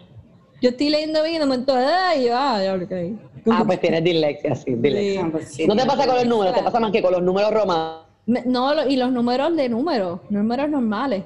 [0.61, 1.75] Yo estoy leyendo bien y de momento,
[2.17, 3.19] y yo, ah, ya okay.
[3.51, 5.25] Ah, pues tienes dislexia, sí, dislexia.
[5.25, 7.53] Ah, pues no te pasa con los números, te pasa más que con los números
[7.53, 8.03] romanos.
[8.25, 11.23] No, y los números de números, números normales.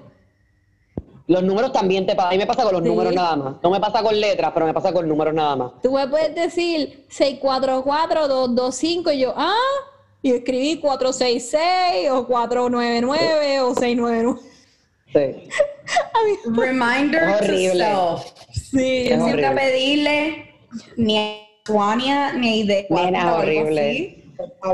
[1.28, 2.30] Los números también te pasa.
[2.30, 3.56] A mí me pasa con los números nada más.
[3.62, 5.72] No me pasa con letras, pero me pasa con números nada más.
[5.84, 9.54] Tú me puedes decir 644-225 y yo, ah,
[10.22, 14.40] y escribí 466 o 499 o 699.
[15.14, 15.50] Sí.
[16.56, 18.26] Reminder to self.
[18.52, 19.10] Sí.
[19.18, 20.54] Nunca pedirle
[20.96, 21.36] ni a
[21.68, 24.24] Juania ni de Nena, horrible.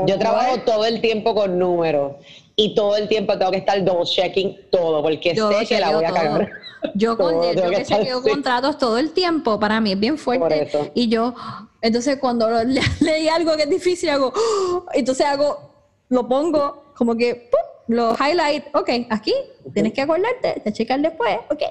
[0.06, 2.12] Yo trabajo todo el tiempo con números
[2.56, 6.04] y todo el tiempo tengo que estar double checking todo porque sé que la voy
[6.04, 6.50] a cagar.
[6.94, 10.92] Yo con yo que, que chequeo contratos todo el tiempo, para mí es bien fuerte.
[10.94, 11.34] Y yo,
[11.80, 12.48] entonces cuando
[13.00, 14.32] leí algo que es difícil, hago,
[14.92, 15.70] entonces hago,
[16.08, 17.50] lo pongo como que,
[17.88, 19.34] lo highlight, ok, aquí,
[19.74, 21.62] tienes que acordarte, te checar después, ok.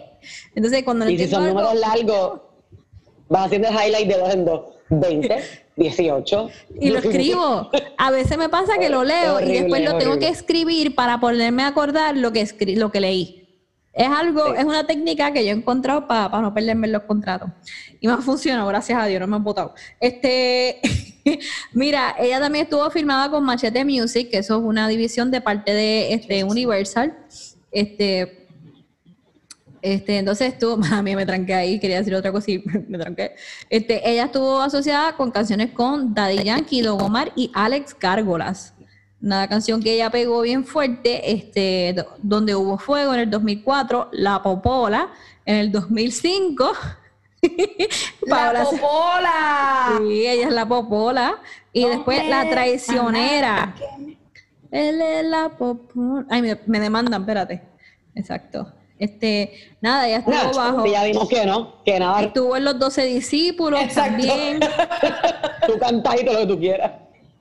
[0.54, 1.10] Entonces cuando...
[1.10, 2.42] Y si son números largos,
[3.30, 5.44] vas haciendo el highlight de dos en dos, 20.
[5.76, 6.50] 18.
[6.80, 7.70] Y lo escribo.
[7.98, 11.64] A veces me pasa que lo leo y después lo tengo que escribir para poderme
[11.64, 13.40] acordar lo que, lo que leí.
[13.94, 17.50] Es algo, es una técnica que yo he encontrado para, no perderme los contratos.
[18.00, 19.76] Y me ha funcionado, gracias a Dios, no me han votado.
[20.00, 20.82] Este,
[21.74, 25.74] mira, ella también estuvo firmada con Machete Music, que eso es una división de parte
[25.74, 27.16] de este, Universal.
[27.72, 28.43] Este,
[29.84, 33.36] este, entonces estuvo, a mí me tranqué ahí, quería decir otra cosa y me tranqué.
[33.70, 38.74] Este, ella estuvo asociada con canciones con Daddy Yankee, Don Omar y Alex Gárgolas.
[39.22, 44.42] Una canción que ella pegó bien fuerte, este, donde hubo fuego en el 2004, La
[44.42, 45.10] Popola
[45.46, 46.72] en el 2005.
[48.26, 49.98] ¡La Popola!
[49.98, 51.42] Sí, ella es la Popola.
[51.74, 53.76] Y después La Traicionera.
[54.72, 56.26] Él es la Popola.
[56.30, 57.62] Ay, me, me demandan, espérate.
[58.16, 58.74] Exacto.
[59.00, 60.86] Este, nada, ya estuvo bajo.
[60.86, 62.22] Ya vimos que no, que nada.
[62.22, 64.60] Estuvo en los 12 discípulos también.
[65.68, 66.92] tú cantas y todo lo que tú quieras.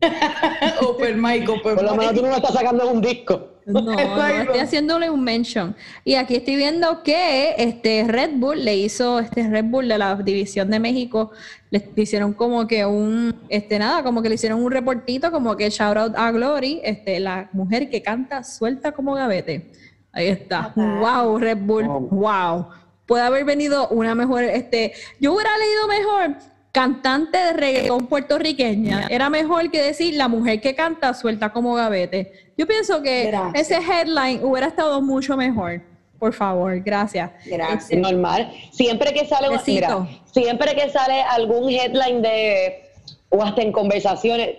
[0.81, 3.49] open mic, open Por lo menos tú no me estás sacando un disco.
[3.67, 5.77] No, no, estoy haciéndole un mention.
[6.05, 10.17] Y aquí estoy viendo que este Red Bull le hizo, este Red Bull de la
[10.17, 11.31] División de México,
[11.71, 15.71] le hicieron como que un, este nada, como que le hicieron un reportito, como que
[15.71, 19.71] shout out a Glory, este, la mujer que canta suelta como gavete.
[20.13, 20.73] Ahí está.
[20.77, 21.87] Wow, Red Bull.
[21.87, 22.69] Wow.
[23.07, 26.37] Puede haber venido una mejor, este, yo hubiera leído mejor
[26.73, 29.07] cantante de reggaetón puertorriqueña.
[29.11, 32.33] Era mejor que decir la mujer que canta suelta como gavete.
[32.57, 35.83] Yo pienso que ese headline hubiera estado mucho mejor.
[36.19, 37.31] Por favor, gracias.
[37.45, 37.99] Gracias.
[37.99, 38.53] Normal.
[38.71, 42.91] Siempre que sale, mira, siempre que sale algún headline de
[43.29, 44.57] o hasta en conversaciones,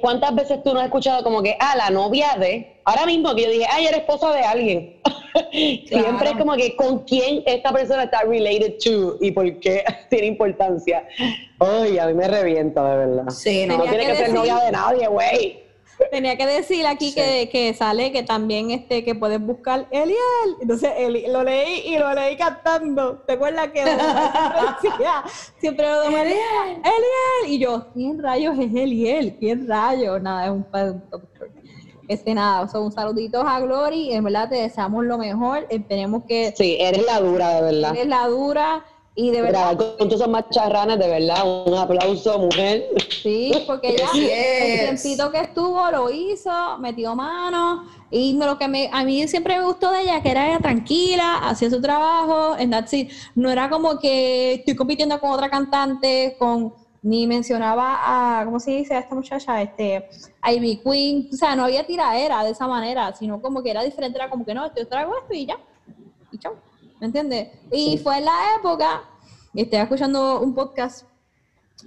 [0.00, 3.42] ¿cuántas veces tú no has escuchado como que, ah, la novia de, ahora mismo que
[3.42, 5.00] yo dije, ay, eres esposa de alguien?
[5.86, 10.26] Siempre es como que con quién esta persona está related to y por qué tiene
[10.26, 11.06] importancia.
[11.58, 13.30] Ay, a mí me revienta, de verdad.
[13.30, 15.69] Sí, no, tiene que, ser novia de nadie, güey.
[16.10, 20.18] Tenía que decir aquí que, que, sale que también este que puedes buscar Eliel.
[20.60, 20.90] Entonces
[21.28, 23.18] lo leí y lo leí cantando.
[23.26, 25.24] ¿Te acuerdas que decía,
[25.58, 26.38] siempre lo Eliel.
[26.84, 27.48] Eliel.
[27.48, 29.36] Y yo, ¿quién rayos es Eliel?
[29.38, 30.20] ¿Quién rayos?
[30.22, 30.66] Nada, es un,
[32.10, 36.52] este nada, son un saludito a Glory, en verdad te deseamos lo mejor, esperemos que...
[36.56, 37.92] Sí, eres la dura, de verdad.
[37.94, 38.84] Eres la dura,
[39.14, 39.76] y de verdad.
[39.76, 42.86] con todas esas macharranas, de verdad, un aplauso, mujer.
[43.22, 47.84] Sí, porque ella, el tiempito que estuvo, lo hizo, metió mano.
[48.10, 51.70] Y lo que me, a mí siempre me gustó de ella, que era tranquila, hacía
[51.70, 52.92] su trabajo, en that's
[53.34, 58.72] No era como que estoy compitiendo con otra cantante, con ni mencionaba a, ¿cómo se
[58.72, 58.94] dice?
[58.94, 60.08] A esta muchacha, este,
[60.44, 61.28] Ivy Queen.
[61.32, 64.44] O sea, no había tiraera de esa manera, sino como que era diferente, era como
[64.44, 65.58] que no, yo traigo esto y ya.
[66.30, 66.69] Y chao.
[67.00, 67.48] ¿Me entiendes?
[67.72, 69.02] Y fue en la época,
[69.54, 71.06] estoy escuchando un podcast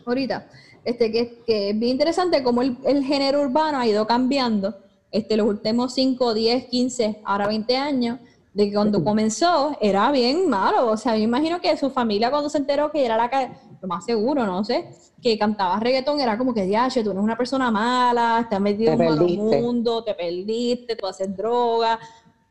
[0.05, 0.47] ahorita,
[0.84, 4.76] este, que, que es bien interesante como el, el, género urbano ha ido cambiando
[5.11, 8.20] este, los últimos 5, 10, 15, ahora 20 años,
[8.53, 10.88] de que cuando comenzó era bien malo.
[10.88, 13.49] O sea, yo imagino que su familia cuando se enteró que era la que,
[13.82, 14.89] lo más seguro, no sé,
[15.22, 19.01] que cantaba reggaetón, era como que, diache, tú eres una persona mala, estás metido en
[19.01, 21.99] un mundo, te perdiste, tú haces droga.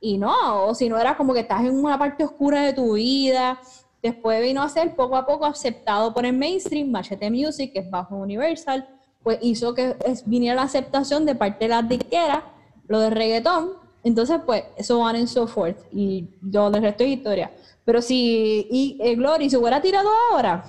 [0.04, 2.94] Y no, o si no era como que estás en una parte oscura de tu
[2.94, 3.60] vida.
[4.02, 7.88] Después vino a ser poco a poco aceptado por el mainstream, Machete Music, que es
[7.88, 8.88] bajo Universal,
[9.22, 9.94] pues hizo que
[10.26, 12.42] viniera la aceptación de parte de las disqueras,
[12.88, 13.74] lo de reggaetón.
[14.02, 15.78] Entonces, pues, eso van en so forth.
[15.92, 17.52] Y yo les resto historia.
[17.84, 20.64] Pero si y, eh, Glory se hubiera tirado ahora,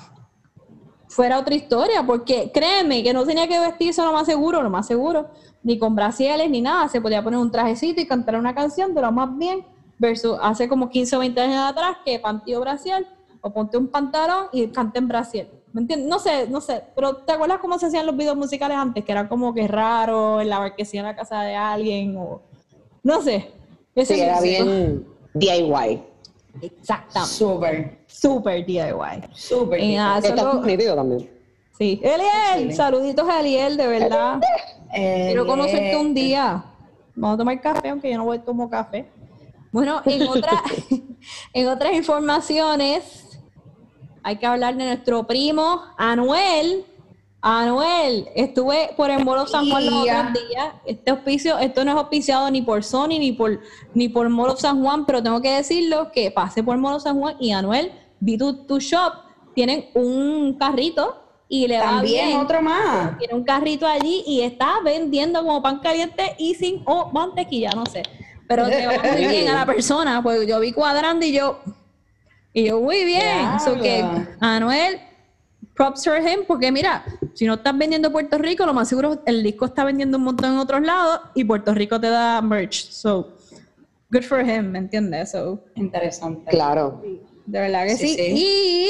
[1.08, 4.86] fuera otra historia, porque créeme que no tenía que vestirse lo más seguro, lo más
[4.86, 5.32] seguro
[5.64, 9.02] ni con brasieles ni nada, se podía poner un trajecito y cantar una canción de
[9.02, 9.66] lo más bien,
[9.98, 13.08] versus hace como 15 o 20 años atrás que pantío brasiel
[13.42, 15.50] o ponte un pantalón y cante en brasiel.
[15.72, 16.08] ¿Me entiendes?
[16.08, 19.04] No sé, no sé, pero ¿te acuerdas cómo se hacían los videos musicales antes?
[19.04, 22.42] Que era como que raro, en la marquesina en la casa de alguien o...
[23.02, 23.52] No sé.
[23.96, 26.04] sí, era bien DIY.
[26.62, 27.34] Exactamente.
[27.34, 27.98] Súper.
[28.08, 28.94] Súper DIY.
[29.34, 29.80] Súper.
[29.80, 30.52] Está
[30.96, 31.30] también.
[31.78, 32.00] Sí.
[32.04, 34.40] Eliel, saluditos a Eliel, de verdad.
[34.94, 36.64] Quiero conocerte un día.
[37.16, 39.12] Vamos a tomar café, aunque yo no voy a tomar café.
[39.72, 40.64] Bueno, en, otra,
[41.54, 43.40] en otras informaciones,
[44.24, 46.86] hay que hablar de nuestro primo Anuel.
[47.42, 50.74] Anuel, estuve por el Molo San Juan los otros días.
[50.86, 53.60] Este auspicio, esto no es auspiciado ni por Sony ni por
[53.94, 57.36] ni por Molo San Juan, pero tengo que decirlo que pasé por Molo San Juan
[57.42, 57.92] y Anuel,
[58.22, 59.12] vi tu, tu shop,
[59.54, 61.23] tienen un carrito
[61.54, 62.40] y le También va bien.
[62.40, 63.16] otro más.
[63.20, 67.86] Tiene un carrito allí y está vendiendo como pan caliente y sin o mantequilla, no
[67.86, 68.02] sé.
[68.48, 71.60] Pero te va muy bien a la persona, pues yo vi cuadrando y yo,
[72.54, 73.50] y yo, muy bien.
[73.56, 74.04] Eso que,
[74.40, 75.00] Anuel,
[75.76, 79.44] props for him, porque mira, si no estás vendiendo Puerto Rico, lo más seguro el
[79.44, 82.90] disco está vendiendo un montón en otros lados y Puerto Rico te da merch.
[82.90, 83.38] So,
[84.12, 85.34] good for him, ¿me entiendes?
[85.34, 86.50] So, Interesante.
[86.50, 87.00] Claro.
[87.46, 88.18] De verdad que sí.
[88.20, 88.88] Y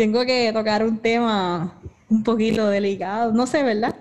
[0.00, 1.78] tengo que tocar un tema
[2.08, 3.94] un poquito delicado, no sé, ¿verdad?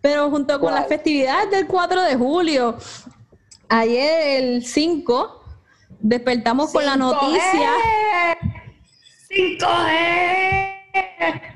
[0.00, 2.78] Pero junto con las festividades del 4 de julio,
[3.68, 5.44] ayer el 5,
[6.00, 7.72] despertamos con la noticia.
[9.28, 11.53] 5G.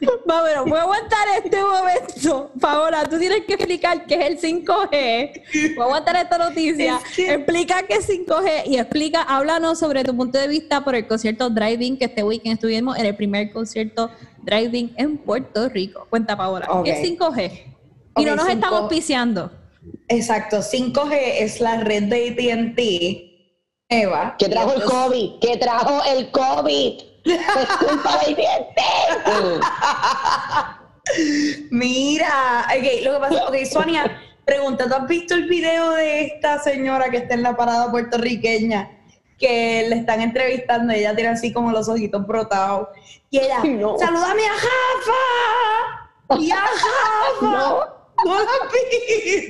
[0.26, 2.50] Bueno, voy a aguantar este momento.
[2.60, 5.74] Paola, tú tienes que explicar qué es el 5G.
[5.74, 7.00] Voy a aguantar esta noticia.
[7.16, 11.50] Explica qué es 5G y explica, háblanos sobre tu punto de vista por el concierto
[11.50, 14.10] Driving que este weekend estuvimos en el primer concierto
[14.42, 16.06] Driving en Puerto Rico.
[16.10, 17.74] Cuenta, Paola, ¿qué es 5G?
[18.18, 19.50] Y no nos estamos piciando.
[20.08, 23.26] Exacto, 5G es la red de ATT.
[23.88, 24.34] Eva.
[24.38, 25.38] ¿Qué trajo el COVID?
[25.40, 27.15] ¿Qué trajo el COVID?
[31.70, 36.58] Mira, ok, lo que pasa, ok, Sonia, pregunta, ¿tú has visto el video de esta
[36.58, 38.90] señora que está en la parada puertorriqueña?
[39.38, 42.88] Que le están entrevistando, ella tiene así como los ojitos brotados.
[43.30, 45.22] Y ella, ¡saludame a Jafa!
[46.40, 47.42] ¡Y a Jafa!
[47.42, 47.84] No.
[48.24, 48.34] ¿No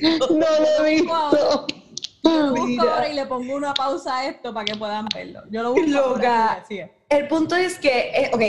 [0.01, 0.27] visto?
[0.31, 1.67] No lo he visto.
[2.25, 5.43] Yo busco ahora y le pongo una pausa a esto para que puedan verlo.
[5.51, 6.65] Yo lo busco Loca.
[7.09, 8.43] El punto es que, eh, ok,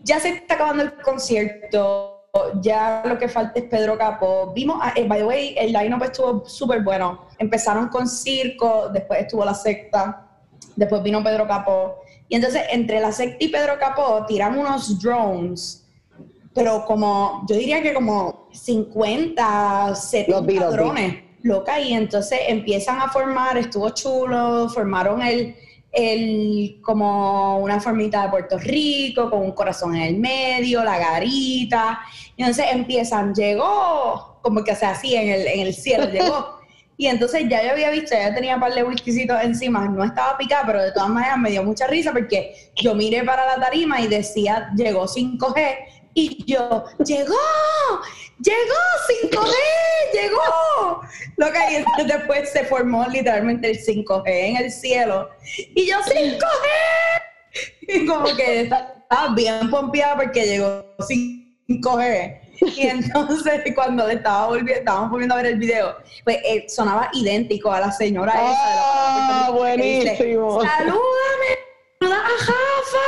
[0.00, 2.28] ya se está acabando el concierto,
[2.60, 4.52] ya lo que falta es Pedro Capó.
[4.54, 7.26] Vimos, eh, by the way, el line-up estuvo súper bueno.
[7.38, 10.28] Empezaron con Circo, después estuvo la secta,
[10.76, 12.00] después vino Pedro Capó.
[12.28, 15.86] Y entonces, entre la secta y Pedro Capó, tiran unos drones,
[16.54, 23.58] pero como, yo diría que como 50, 70 drones loca y entonces empiezan a formar,
[23.58, 25.56] estuvo chulo, formaron el,
[25.92, 32.00] el, como una formita de Puerto Rico, con un corazón en el medio, la garita,
[32.36, 36.60] y entonces empiezan, llegó como que, o sea, así en el, en el cielo, llegó.
[36.98, 40.36] Y entonces ya yo había visto, ya tenía un par de whiskycitos encima, no estaba
[40.38, 44.00] picada, pero de todas maneras me dio mucha risa porque yo miré para la tarima
[44.00, 45.76] y decía, llegó 5G,
[46.14, 47.34] y yo, llegó,
[48.38, 48.74] llegó
[49.30, 49.54] 5G,
[50.12, 51.00] llegó.
[51.36, 55.30] Lo que ahí después se formó literalmente el 5G en el cielo.
[55.74, 56.38] Y yo, 5G.
[57.88, 62.40] Y como que estaba bien pompeada porque llegó 5G.
[62.76, 67.10] Y entonces cuando le estaba volviendo, estábamos volviendo a ver el video, pues eh, sonaba
[67.12, 69.46] idéntico a la señora esa.
[69.46, 70.62] Ah, buenísimo.
[70.62, 71.58] Salúdame,
[71.98, 73.02] saluda a Jafa.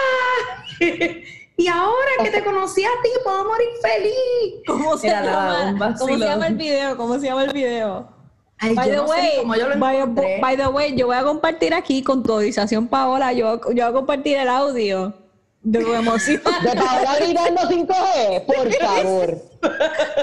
[1.57, 4.63] y ahora que te conocí a ti, puedo morir feliz.
[4.67, 6.97] ¿Cómo se, Era llama, ¿Cómo se llama el video?
[6.97, 8.09] ¿Cómo se llama el video?
[8.59, 12.23] Ay, By yo the, no way, by, the way, yo voy a compartir aquí con
[12.23, 15.13] tu autorización, Paola, yo, yo voy a compartir el audio
[15.63, 16.41] de tu emoción.
[16.63, 19.43] De Paola gritando 5G, por favor.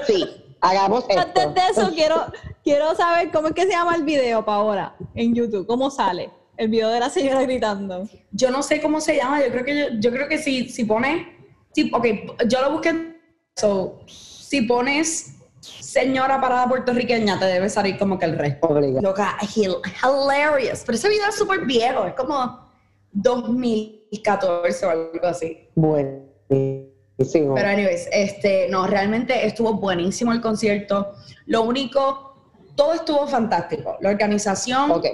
[0.08, 0.26] Sí,
[0.62, 1.54] hagamos Antes esto.
[1.54, 2.26] de eso, quiero,
[2.64, 5.68] quiero saber cómo es que se llama el video, Paola, en YouTube.
[5.68, 8.08] ¿Cómo sale el video de la señora gritando?
[8.32, 10.86] Yo no sé cómo se llama, yo creo que yo, yo creo que si, si
[10.86, 11.26] pones,
[11.74, 12.06] si, ok,
[12.48, 13.18] yo lo busqué,
[13.56, 18.68] so, si pones señora parada puertorriqueña, te debe salir como que el resto.
[18.68, 19.02] Obligado.
[19.02, 22.70] Loca, hil- hilarious, pero ese video es súper viejo, es como
[23.14, 25.68] 2014 o algo así.
[25.76, 27.56] Buenísimo.
[27.56, 31.14] Pero anyways, este, no, realmente estuvo buenísimo el concierto.
[31.48, 32.36] Lo único,
[32.76, 33.98] todo estuvo fantástico.
[34.02, 35.06] La organización, Ok.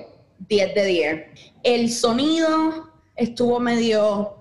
[0.48, 1.26] 10 de 10.
[1.64, 4.38] El sonido estuvo medio...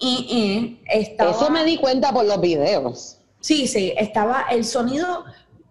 [0.89, 3.19] estaba, Eso me di cuenta por los videos.
[3.41, 5.25] Sí, sí, estaba el sonido...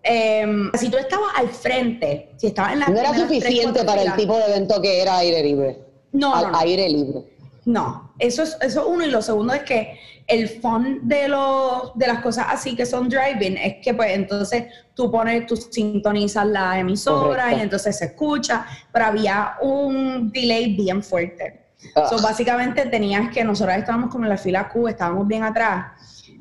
[0.04, 4.16] em, si tú estabas al frente, si estabas en la No era suficiente para el
[4.16, 5.80] tipo de evento que era aire libre.
[6.12, 6.58] No, Al no, no.
[6.60, 7.24] aire libre.
[7.66, 9.06] No, eso es, eso es uno.
[9.06, 13.10] Y lo segundo es que el fun de, los, de las cosas así que son
[13.10, 17.58] driving es que pues entonces tú pones, tú sintonizas la emisora Correcto.
[17.58, 21.66] y entonces se escucha, pero había un delay bien fuerte.
[21.96, 22.08] Ah.
[22.10, 25.88] So, básicamente tenías que, nosotros estábamos como en la fila Q, estábamos bien atrás.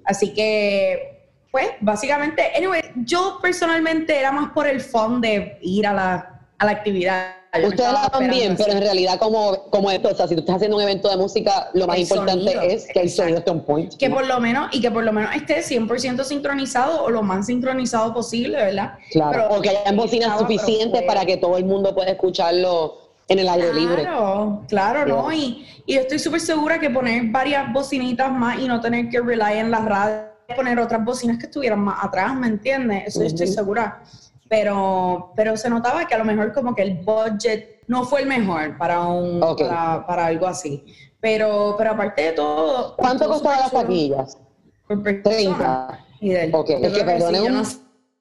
[0.04, 5.92] Así que, pues, básicamente, anyway, yo personalmente era más por el fun de ir a
[5.92, 7.34] la, a la actividad.
[7.60, 10.40] Yo Ustedes la van bien, pero en realidad como, como esto, o sea, si tú
[10.40, 13.38] estás haciendo un evento de música, lo más El importante sonido, es que el sonido
[13.38, 13.94] esté on point.
[13.96, 17.46] que por lo menos y que por lo menos esté 100% sincronizado o lo más
[17.46, 18.94] sincronizado posible, ¿verdad?
[19.12, 22.98] Claro, Pero- o que hayan bocinas suficientes para que todo el mundo pueda escucharlo
[23.28, 24.02] en el aire libre.
[24.02, 25.32] Claro, claro, ¿no?
[25.32, 29.20] Y, y yo estoy súper segura que poner varias bocinitas más y no tener que
[29.20, 30.24] rely en la radio,
[30.56, 33.04] poner otras bocinas que estuvieran más atrás, ¿me entiendes?
[33.06, 34.02] Eso yo estoy segura.
[34.48, 38.26] Pero, pero se notaba que a lo mejor como que el budget no fue el
[38.28, 39.62] mejor para un Ok.
[39.66, 40.84] para, para algo así.
[41.20, 42.96] Pero, pero aparte de todo.
[42.96, 44.38] ¿Cuánto costaban las taquillas?
[44.86, 45.36] por persona.
[45.36, 45.98] 30.
[46.20, 47.78] Y del- Ok, es que perdone un no sé.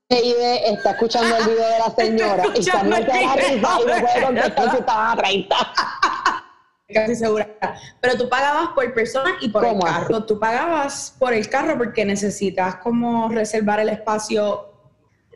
[0.09, 4.01] Está escuchando el video de la señora y está muerta la risa y no de
[4.01, 5.55] puede contestar si estaba a 30.
[6.93, 7.49] casi segura.
[7.99, 10.23] Pero tú pagabas por persona y por el ¿Cómo carro.
[10.25, 14.72] Tú pagabas por el carro porque necesitas como reservar el espacio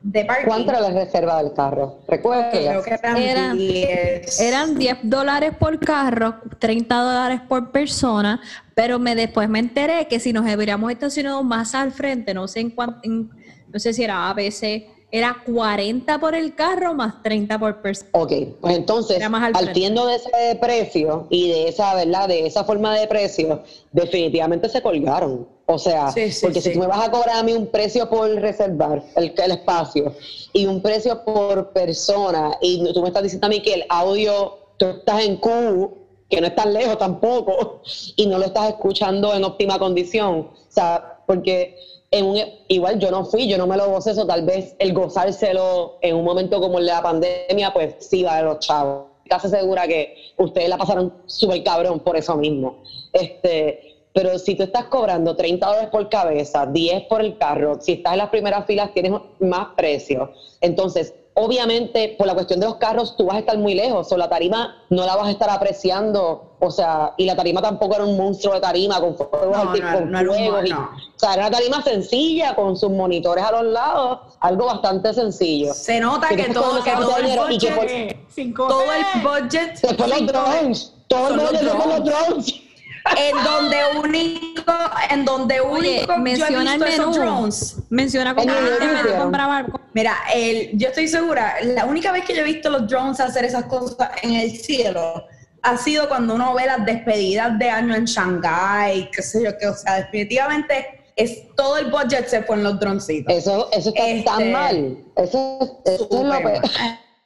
[0.01, 0.45] de parking.
[0.47, 1.97] ¿Cuánto era la reserva del carro?
[2.07, 2.49] ¿Recuerdas?
[2.51, 4.39] Creo que eran, Eran- 10.
[4.39, 8.39] Eran 10 dólares por carro, 30 dólares por persona,
[8.75, 12.59] pero me después me enteré que si nos hubiéramos estacionado más al frente, no sé
[12.61, 17.57] en cuánto, no sé si era a veces, era 40 por el carro más 30
[17.57, 18.09] por persona.
[18.13, 19.65] Ok, pues entonces, Era más al frente.
[19.67, 22.27] partiendo de ese precio y de esa, ¿verdad?
[22.27, 25.47] De esa forma de precio, definitivamente se colgaron.
[25.69, 26.69] O sea, Sí, sí, porque sí.
[26.69, 30.13] si tú me vas a cobrar a mí un precio por reservar el, el espacio
[30.53, 34.57] y un precio por persona y tú me estás diciendo a mí que el audio,
[34.77, 35.91] tú estás en Q,
[36.29, 37.81] que no estás lejos tampoco,
[38.15, 40.49] y no lo estás escuchando en óptima condición.
[40.51, 41.77] O sea, porque
[42.11, 42.37] en un,
[42.69, 46.15] igual yo no fui, yo no me lo gocé eso, tal vez el gozárselo en
[46.15, 49.07] un momento como el de la pandemia, pues sí va de los chavos.
[49.29, 52.81] Casi segura que ustedes la pasaron súper cabrón por eso mismo.
[53.11, 57.91] Este, pero si tú estás cobrando 30 dólares por cabeza, 10 por el carro, si
[57.91, 60.31] estás en las primeras filas tienes más precio.
[60.59, 64.17] Entonces, obviamente, por la cuestión de los carros, tú vas a estar muy lejos, o
[64.17, 68.05] la tarima no la vas a estar apreciando, o sea, y la tarima tampoco era
[68.05, 71.51] un monstruo de tarima con fuegos, No, no, con no y- o sea, era una
[71.51, 75.75] tarima sencilla con sus monitores a los lados, algo bastante sencillo.
[75.75, 78.17] Se nota que todo, que todo el dinero y que por- budget,
[78.55, 82.66] todo el budget Después los drones, todo el los mundo después los drones.
[83.15, 84.73] En donde único,
[85.09, 87.31] en donde Oye, único yo he menciona el visto esos menú.
[87.31, 87.75] drones.
[87.89, 89.65] Menciona cómo el me compraba.
[89.93, 93.45] Mira, el, yo estoy segura, la única vez que yo he visto los drones hacer
[93.45, 95.25] esas cosas en el cielo
[95.63, 99.67] ha sido cuando uno ve las despedidas de año en Shanghái, qué sé yo, que,
[99.67, 103.33] o sea, definitivamente es todo el budget se fue en los droncitos.
[103.35, 104.97] Eso, eso está Este, tan mal.
[105.15, 106.61] Eso, eso es lo peor.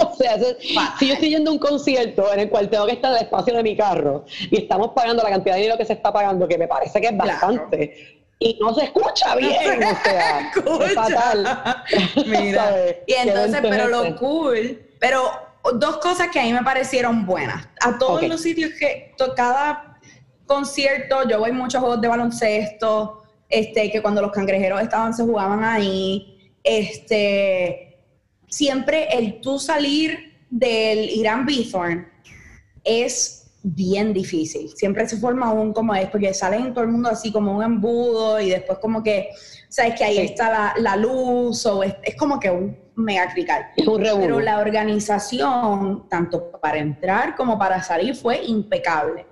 [0.12, 0.38] O sea,
[1.00, 3.24] si yo estoy yendo a un concierto en el cual tengo que estar en el
[3.24, 6.48] espacio de mi carro y estamos pagando la cantidad de dinero que se está pagando,
[6.48, 7.30] que me parece que es Claro.
[7.32, 10.86] bastante, y no se escucha bien, o sea, Escucha.
[10.86, 11.64] es fatal.
[12.26, 12.66] Mira.
[12.66, 12.96] ¿Sabes?
[13.06, 15.32] Y entonces, pero lo cool, pero
[15.76, 17.68] dos cosas que a mí me parecieron buenas.
[17.82, 20.00] A todos los sitios que, cada
[20.48, 25.24] concierto, yo voy a muchos juegos de baloncesto, este, que cuando los cangrejeros estaban se
[25.24, 27.91] jugaban ahí, este,
[28.52, 32.08] siempre el tú salir del Irán Bithorn
[32.84, 34.70] es bien difícil.
[34.76, 38.40] Siempre se forma un como es, porque salen todo el mundo así como un embudo
[38.42, 39.30] y después como que,
[39.70, 40.22] sabes que ahí Sí.
[40.24, 43.68] está la, la luz o es, es como que un mega crical.
[43.78, 44.20] Es un revuelo.
[44.38, 49.26] Pero la organización, tanto para entrar como para salir, fue impecable.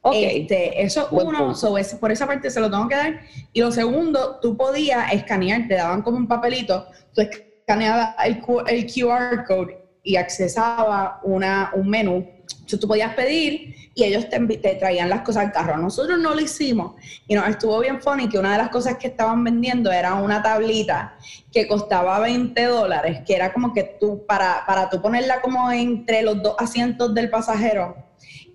[0.00, 0.14] Ok.
[0.16, 1.54] Este, eso Buen uno, punto.
[1.54, 3.20] so, es- por esa parte se lo tengo que dar.
[3.52, 7.22] Y lo segundo, tú podías escanear, te daban como un papelito, tú
[7.66, 12.30] escaneabas el, el QR code y accesaba una, un menú.
[12.42, 15.78] Entonces, tú podías pedir y ellos te, te traían las cosas al carro.
[15.78, 16.94] Nosotros no lo hicimos
[17.26, 20.42] y nos estuvo bien funny que una de las cosas que estaban vendiendo era una
[20.42, 21.16] tablita
[21.50, 26.22] que costaba 20 dólares, que era como que tú, para, para tú ponerla como entre
[26.22, 27.96] los dos asientos del pasajero,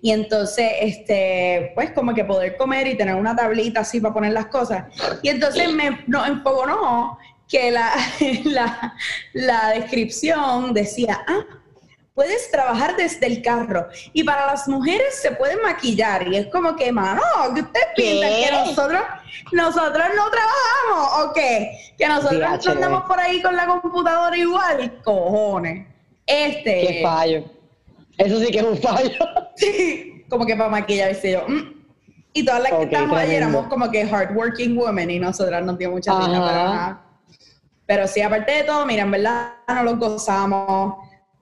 [0.02, 4.32] y entonces, este, pues como que poder comer y tener una tablita así para poner
[4.32, 4.84] las cosas.
[5.22, 7.18] Y entonces me nos enfogonó
[7.50, 7.92] que la,
[8.44, 8.94] la,
[9.32, 11.40] la descripción decía, ah,
[12.14, 13.88] puedes trabajar desde el carro.
[14.12, 16.28] Y para las mujeres se pueden maquillar.
[16.28, 17.20] Y es como que, mano,
[17.54, 19.02] que ustedes piensan que nosotros,
[19.52, 21.72] nosotros no trabajamos, ¿o qué?
[21.98, 25.00] Que nosotros no andamos por ahí con la computadora igual.
[25.02, 25.86] Cojones.
[26.26, 26.86] Este.
[26.86, 27.44] Qué fallo.
[28.18, 29.10] Eso sí que es un fallo.
[29.56, 31.46] Sí, como que para maquillarse yo.
[31.46, 31.74] mm.
[32.32, 33.36] Y todas las que Ok, estábamos tremendo.
[33.36, 36.20] éramos como que hardworking women y nosotras no dio mucha Ajá.
[36.28, 37.02] pero nada.
[37.90, 40.94] Pero sí, aparte de todo, mira, en verdad no lo gozamos.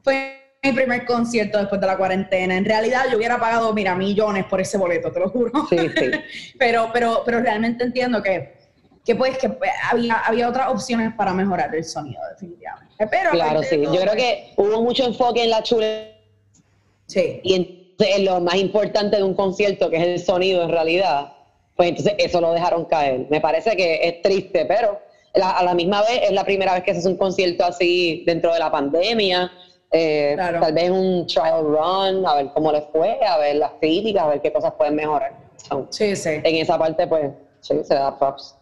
[0.02, 2.56] Fue mi primer concierto después de la cuarentena.
[2.56, 5.52] En realidad yo hubiera pagado, mira, millones por ese boleto, te lo juro.
[5.68, 6.10] Sí, sí.
[6.58, 8.54] pero, pero, pero realmente entiendo que,
[9.04, 12.94] que pues que pues, había, había otras opciones para mejorar el sonido, definitivamente.
[13.10, 13.82] Pero Claro, sí.
[13.82, 16.16] todo, Yo creo que hubo mucho enfoque en la chuleta
[17.04, 17.42] Sí.
[17.44, 21.30] y entonces en lo más importante de un concierto, que es el sonido en realidad,
[21.76, 23.26] pues entonces eso lo dejaron caer.
[23.28, 25.06] Me parece que es triste, pero
[25.38, 28.24] la- a la misma vez es la primera vez que se hace un concierto así
[28.26, 29.50] dentro de la pandemia.
[29.90, 30.60] Eh, Claro.
[30.60, 34.28] Tal vez un trial run, a ver cómo les fue, a ver las críticas, a
[34.28, 35.32] ver qué cosas pueden mejorar.
[35.68, 36.28] So, Sí, sí.
[36.42, 37.30] en esa parte, pues,
[37.60, 38.54] sí, se da props.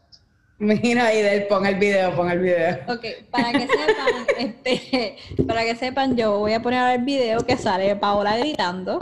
[0.58, 2.78] Mira ahí, del, pon el video, pon el video.
[2.88, 5.16] Ok, para que sepan, este,
[5.46, 8.98] para que sepan, yo voy a poner ahora el video que sale Paola gritando.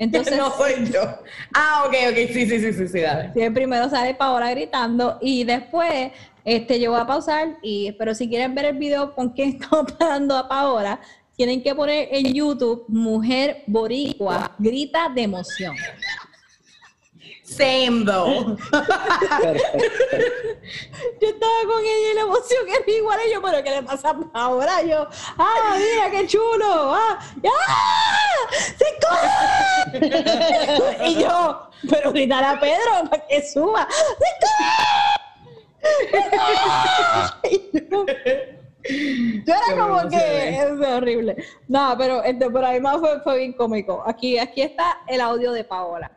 [0.00, 1.00] Entonces, no soy yo.
[1.54, 3.30] Ah, ok, ok, sí, sí, sí, sí, sí, dale.
[3.34, 6.10] sí, primero sale Paola gritando y después
[6.48, 9.92] este, yo voy a pausar, y, pero si quieren ver el video con quién estamos
[9.92, 10.98] parando a Paola,
[11.36, 15.76] tienen que poner en YouTube Mujer Boricua grita de emoción.
[17.44, 18.56] Same though.
[21.20, 24.10] Yo estaba con ella y la emoción era igual a yo, pero ¿qué le pasa
[24.10, 24.82] a Paola?
[24.82, 28.38] Yo, ah, mira qué chulo, ah, ¡ah!
[28.76, 28.84] ¡Se
[29.90, 31.08] corre!
[31.08, 35.27] y yo, pero gritar a Pedro para que suba, ¡se corre!
[39.44, 41.36] Yo, era Qué como que es horrible.
[41.68, 44.02] No, pero este, por ahí más fue, fue bien cómico.
[44.06, 46.10] Aquí, aquí está el audio de Paola.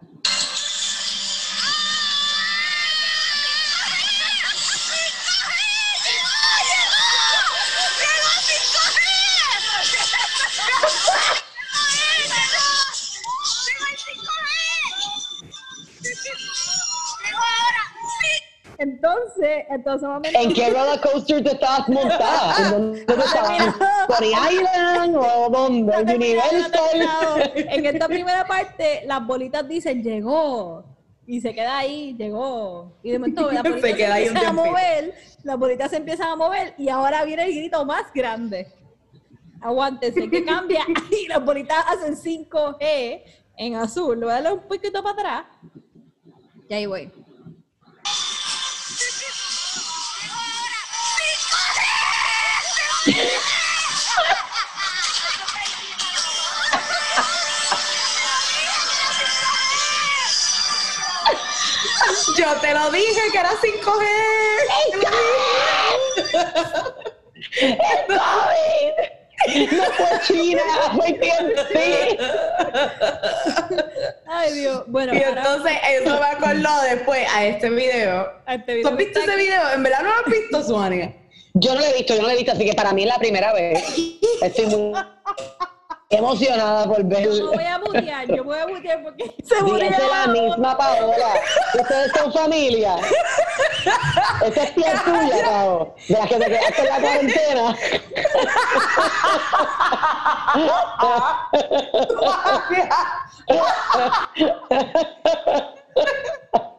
[18.82, 22.56] Entonces, entonces un momento- ¿En qué roller coaster te estabas montada?
[22.58, 23.76] ¿En dónde te estabas?
[24.08, 25.94] ¿Coney Island o dónde?
[25.94, 26.16] ¿En.
[26.16, 27.52] Universal?
[27.56, 30.84] En esta primera parte, las bolitas dicen llegó.
[31.28, 32.98] Y se queda ahí, llegó.
[33.04, 35.14] Y de momento las Se bolitas se, queda ahí un empiezan a mover,
[35.44, 38.68] las bolitas se empiezan a mover y ahora viene el grito más grande.
[39.62, 40.84] Aguántense, que cambia.
[41.12, 43.22] Y las bolitas hacen 5G
[43.58, 44.20] en azul.
[44.20, 45.46] Lo voy a darle un poquito para atrás.
[46.68, 47.12] Y ahí voy.
[62.38, 64.06] Yo te lo dije que era 5G.
[68.08, 68.96] ¡COVID!
[69.72, 70.62] No fue China,
[70.96, 71.76] fue TNT.
[74.28, 74.84] Ay, Ay, Dios.
[74.88, 78.32] Bueno, Y ahora- entonces eso me acordó después a este video.
[78.46, 79.70] a este ¿Tú video has visto ese video?
[79.74, 81.14] ¿En verdad no lo has visto, Suania?
[81.54, 83.08] Yo no lo he visto, yo no lo he visto, así que para mí es
[83.08, 83.84] la primera vez.
[84.42, 84.94] Estoy muy
[86.10, 87.24] emocionada por ver.
[87.24, 89.86] Yo me voy a mutear, yo voy a mutear porque se murió.
[89.86, 91.42] Díganse la misma Paola.
[91.80, 92.96] Ustedes son familia.
[94.46, 95.96] Esa es tía tuya, Pao.
[96.08, 97.78] De las que te quedaste en la cuarentena.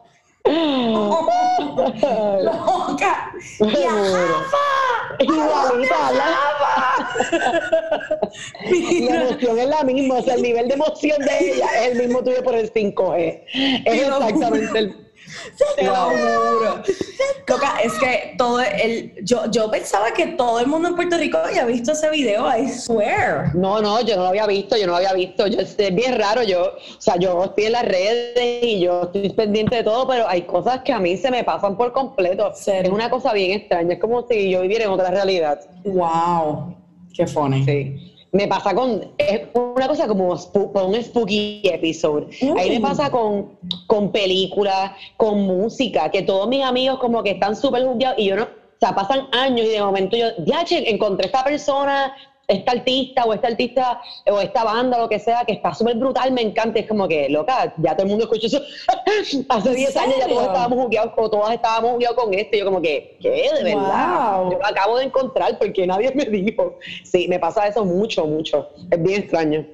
[2.43, 3.31] ¡Loca!
[3.59, 4.43] ¡Y a!
[5.19, 6.25] Igualita, la,
[8.99, 11.99] la emoción es la misma, o sea, el nivel de emoción de ella es el
[11.99, 13.43] mismo tuyo por el 5G.
[13.85, 15.12] Es exactamente el.
[15.75, 16.83] Te lo juro.
[17.83, 19.13] Es que todo el...
[19.23, 22.69] Yo, yo pensaba que todo el mundo en Puerto Rico había visto ese video, I
[22.69, 23.55] swear.
[23.55, 25.47] No, no, yo no lo había visto, yo no lo había visto.
[25.47, 29.29] Yo, es bien raro, yo, o sea, yo estoy en las redes y yo estoy
[29.29, 32.51] pendiente de todo, pero hay cosas que a mí se me pasan por completo.
[32.55, 32.83] ¿Serio?
[32.83, 35.59] Es una cosa bien extraña, es como si yo viviera en otra realidad.
[35.85, 36.75] Wow.
[37.15, 37.63] Qué funny.
[37.63, 38.12] Sí.
[38.33, 40.35] Me pasa con, es una cosa como
[40.73, 42.27] con un spooky episode.
[42.57, 47.55] Ahí me pasa con, con películas, con música, que todos mis amigos como que están
[47.55, 48.47] súper juzgados y yo no, o
[48.79, 52.11] sea, pasan años y de momento yo, ya, che, encontré esta persona,
[52.47, 56.31] esta artista o esta artista o esta banda, lo que sea, que está súper brutal,
[56.31, 56.79] me encanta.
[56.79, 58.61] Es como que, loca, ya todo el mundo escuchó eso.
[59.49, 62.55] Hace 10 años ya todos estábamos jugueados, o todas estábamos jugueados con esto.
[62.55, 63.49] Y yo como que, ¿qué?
[63.57, 64.41] De verdad.
[64.43, 64.51] Wow.
[64.51, 66.77] Yo lo acabo de encontrar porque nadie me dijo.
[67.03, 68.69] Sí, me pasa eso mucho, mucho.
[68.91, 69.65] Es bien extraño.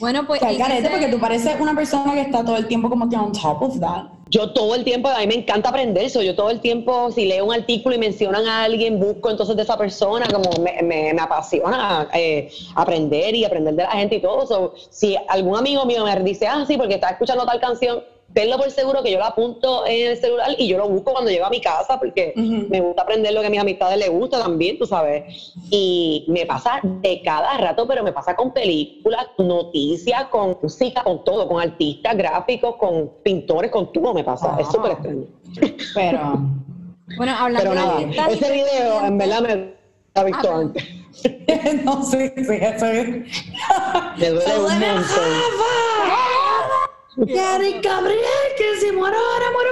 [0.00, 0.40] Bueno, pues.
[0.40, 3.32] Que ese- porque tú pareces una persona que está todo el tiempo como que on
[3.32, 4.04] top of that.
[4.30, 6.22] Yo todo el tiempo, a mí me encanta aprender eso.
[6.22, 9.62] Yo todo el tiempo, si leo un artículo y mencionan a alguien, busco entonces de
[9.62, 14.20] esa persona, como me, me- me apasiona eh, aprender y aprender de la gente y
[14.20, 14.46] todo.
[14.46, 18.02] So, si algún amigo mío me dice, ah, sí, porque está escuchando tal canción,
[18.32, 21.30] tenlo por seguro que yo la apunto en el celular y yo lo busco cuando
[21.30, 24.38] llego a mi casa porque me gusta aprender lo que a mis amistades les gusta
[24.38, 25.54] también, tú sabes.
[25.70, 31.24] Y me pasa de cada rato, pero me pasa con películas, noticias, con música, con
[31.24, 34.56] todo, con artistas gráficos, con pintores, con todo me pasa.
[34.60, 35.24] Es súper extraño.
[35.94, 36.38] Pero.
[37.16, 39.74] Bueno, hablando Pero de nada, ese video en verdad me
[40.14, 40.84] ha visto Ah, antes.
[41.84, 43.08] no sé, sí, eso es.
[44.18, 46.47] Me duele un ¡Saludame a montón.
[47.26, 48.18] Yari Gabriel,
[48.56, 49.70] que si muero ahora muero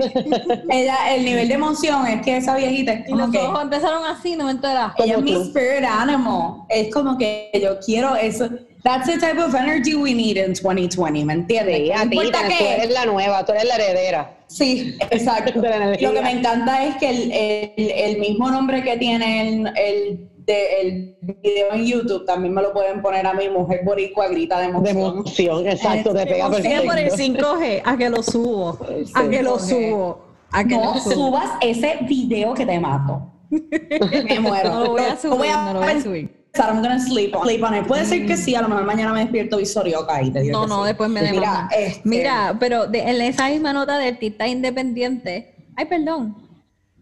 [0.00, 0.62] feliz.
[0.70, 3.38] Ella, el nivel de emoción es que esa viejita es Y como los que.
[3.38, 4.92] ojos empezaron así, no me enteras.
[4.98, 6.62] Ella es mi spirit animal.
[6.68, 8.48] Es como que yo quiero eso.
[8.82, 11.74] That's the type of energy we need in 2020, ¿me entiendes?
[11.76, 12.74] Sí, No a ti, importa Tana, tú qué.
[12.74, 14.36] eres la nueva, tú eres la heredera.
[14.46, 15.52] Sí, exacto.
[16.00, 20.28] Lo que me encanta es que el, el- el mismo nombre que tiene el, el,
[20.46, 24.58] de- el video en YouTube también me lo pueden poner a mi mujer boricua grita
[24.58, 24.96] de De emoción.
[25.18, 26.62] emoción, exacto, te pega emoción.
[26.62, 27.56] Sigue por el perfecto.
[27.56, 28.78] 5G, a que lo subo.
[29.14, 29.90] A que lo 5G.
[29.90, 30.24] subo.
[30.52, 31.12] A que No lo subo.
[31.14, 33.30] subas ese video que te mato.
[33.50, 34.70] Me muero.
[34.70, 36.44] No lo voy a subir, no lo voy a subir.
[36.56, 37.86] I'm gonna sleep on, sleep on it.
[37.86, 40.64] Puede ser que sí, a lo mejor mañana me despierto visorioca y te digo No,
[40.64, 40.86] que no, sí.
[40.88, 45.56] después me Mira, este, Mira, pero de- en esa misma nota de artista independiente.
[45.76, 46.36] Ay, perdón.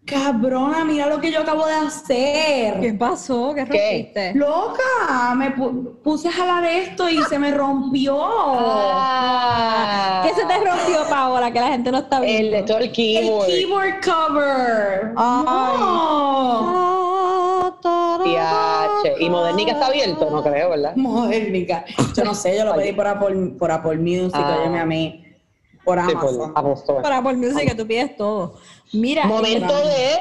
[0.05, 2.80] Cabrona, mira lo que yo acabo de hacer.
[2.80, 3.55] ¿Qué pasó?
[3.55, 3.70] ¿Qué ¿Qué?
[3.70, 4.34] rompiste?
[4.34, 8.18] Loca, me pu- puse a jalar esto y se me rompió.
[8.20, 11.53] Ah, ¿Qué se te rompió, Paola?
[11.53, 12.57] Que la gente no está El viendo.
[12.57, 13.46] de todo el el keyboard.
[13.46, 15.12] keyboard cover.
[15.16, 15.78] Ay.
[15.78, 16.82] No.
[19.18, 20.28] ¿Y Modernica está abierto?
[20.30, 20.96] No creo, ¿verdad?
[20.96, 21.84] Modernica.
[22.16, 24.59] Yo no sé, yo lo pedí por Apple, por Apple Music, Ah.
[24.61, 25.24] óyeme a mí.
[25.85, 27.41] Por Sí, por Amazon.
[27.41, 28.55] music que tú pides todo.
[28.93, 30.18] Mira, Momento de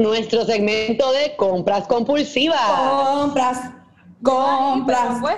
[0.00, 2.58] nuestro segmento de compras compulsivas.
[3.12, 3.60] Compras,
[4.22, 5.36] compras, Pues,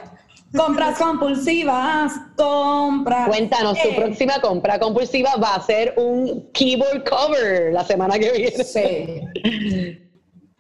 [0.54, 3.28] compras compulsivas, compras.
[3.28, 8.30] Cuéntanos, tu Eh, próxima compra compulsiva va a ser un keyboard cover la semana que
[8.32, 8.64] viene.
[8.64, 10.00] Sí.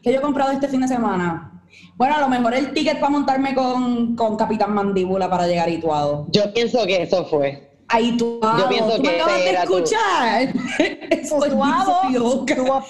[0.02, 1.52] ¿Qué yo he comprado este fin de semana?
[1.96, 5.70] Bueno, a lo mejor el ticket para montarme con, con Capitán Mandíbula para llegar a
[5.70, 6.26] Ituado.
[6.30, 7.65] Yo pienso que eso fue.
[7.88, 8.58] A Ituado.
[8.58, 9.76] Yo pienso ¿Tú que me acabas de tú.
[9.78, 10.52] escuchar.
[11.28, 11.38] Tú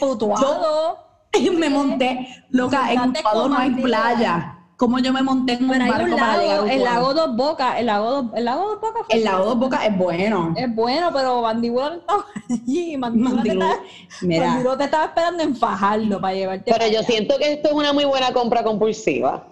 [0.01, 0.99] putuado.
[1.41, 4.53] Yo me monté, loca, en con no hay playa.
[4.77, 7.79] ¿Cómo yo me monté en un barco un para llegar a el lago Dos Bocas,
[7.79, 10.53] el lago Dos, el lago Dos Bocas El lago Dos Bocas es bueno.
[10.55, 12.97] es bueno, pero Mandíbula no estaba allí.
[12.99, 14.63] Mandíbula, te mira.
[14.77, 16.65] Te estaba esperando en fajarlo para llevarte.
[16.67, 17.07] Pero para yo allá.
[17.09, 19.47] siento que esto es una muy buena compra compulsiva.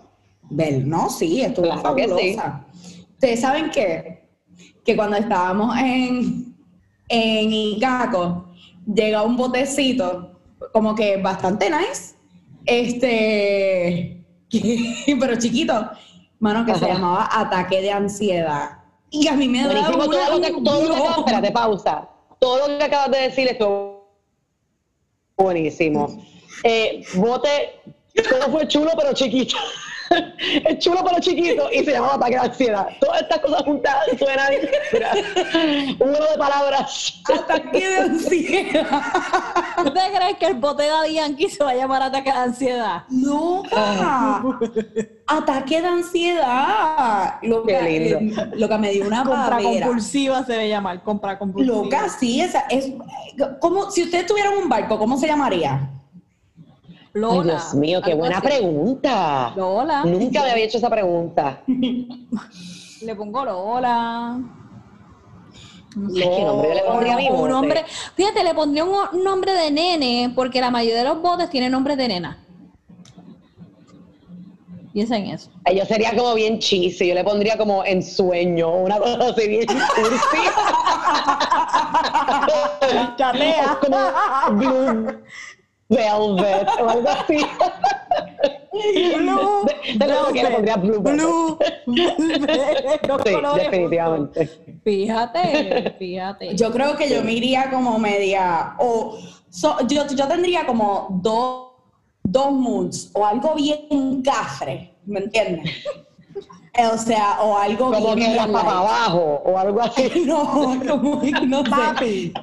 [0.50, 2.10] Del, no, sí, estuvo Claro que sí.
[2.34, 2.64] fabulosa.
[3.14, 4.23] Ustedes saben qué?
[4.84, 6.54] Que cuando estábamos en,
[7.08, 8.46] en Icaco,
[8.92, 10.30] llega un botecito,
[10.72, 12.14] como que bastante nice,
[12.66, 15.90] este, que- pero chiquito,
[16.38, 18.78] mano, que se llamaba Ataque de Ansiedad.
[19.10, 21.20] Y a mí me da Buenísimo, una- todo lo que, todo lo que acabas, no.
[21.24, 22.08] espérate, pausa.
[22.40, 24.12] Todo lo que acabas de decir estuvo
[25.36, 26.22] buenísimo.
[26.62, 27.80] Eh, bote,
[28.28, 29.56] todo fue chulo pero chiquito.
[30.68, 32.86] Es chulo pero chiquito y se llamaba ataque de ansiedad.
[33.00, 37.22] Todas estas cosas juntas suenan un juego de palabras.
[37.32, 39.02] Ataque de ansiedad.
[39.78, 43.02] ¿Tú te crees que el bote de Yankee se va a llamar ataque de ansiedad?
[43.08, 43.62] No,
[45.26, 47.34] ataque de ansiedad.
[47.42, 48.42] Loca, Qué lindo.
[48.42, 49.86] eh, loca, me dio una Compra babera.
[49.86, 51.76] compulsiva se debe llamar, compra compulsiva.
[51.76, 52.92] Loca, sí, esa es
[53.60, 55.90] como si ustedes tuvieran un barco, ¿cómo se llamaría?
[57.14, 57.42] Ay.
[57.44, 58.46] Dios mío, qué buena así.
[58.46, 59.52] pregunta.
[59.56, 60.04] Lola.
[60.04, 61.62] Nunca me había hecho esa pregunta.
[63.02, 64.40] Le pongo Lola.
[65.96, 67.84] Ay, ¿Qué nombre yo le pondría a mi O un nombre,
[68.16, 71.96] fíjate, le pondría un, nombre de nene, porque la mayoría de los botes tienen nombres
[71.96, 72.44] de nena.
[74.92, 75.50] Piensa en eso.
[75.72, 80.38] Yo sería como bien cheesy, yo le pondría como ensueño, una cosa así bien cursi.
[83.80, 83.96] Como
[84.52, 85.22] Blue
[85.88, 87.38] Velvet o algo así.
[89.16, 91.82] Blue De- de lo que le pondría Blue Velvet.
[91.86, 92.06] Blue
[92.46, 94.50] velvet, los Sí, definitivamente.
[94.84, 96.56] Fíjate, fíjate.
[96.56, 99.16] Yo creo que yo me iría como media, o
[99.50, 101.68] so- yo, yo tendría como dos,
[102.22, 105.70] dos moods, o algo bien cafre, ¿me entiendes?
[106.92, 110.10] O sea, o algo Como bien que para abajo o algo así.
[110.26, 110.44] No,
[110.88, 111.70] como no sé.
[111.70, 112.34] Papi,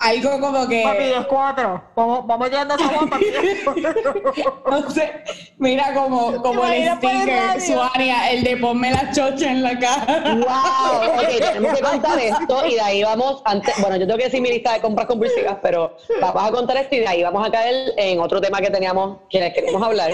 [0.00, 0.82] Algo como que.
[0.82, 1.82] papi, es cuatro.
[1.96, 3.18] Vamos, vamos llegando a esa guapa.
[4.70, 5.10] No sé,
[5.58, 7.60] mira como, como el sticker, radio.
[7.60, 10.34] Suaria, el de ponme la chocha en la cara.
[10.34, 11.14] ¡Wow!
[11.14, 13.42] Ok, tenemos que contar esto y de ahí vamos.
[13.44, 16.76] Antes, bueno, yo tengo que decir mi lista de compras compulsivas, pero vamos a contar
[16.76, 19.82] esto y de ahí vamos a caer en otro tema que teníamos, que les queríamos
[19.82, 20.12] hablar.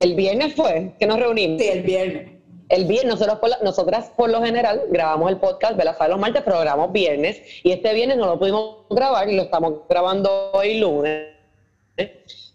[0.00, 1.60] El viernes fue que nos reunimos.
[1.60, 2.35] Sí, el viernes.
[2.68, 5.96] El viernes, nosotros por la- nosotras por lo general grabamos el podcast, ¿verdad?
[5.96, 7.40] Sabe los martes, pero grabamos viernes.
[7.62, 11.28] Y este viernes no lo pudimos grabar y lo estamos grabando hoy lunes.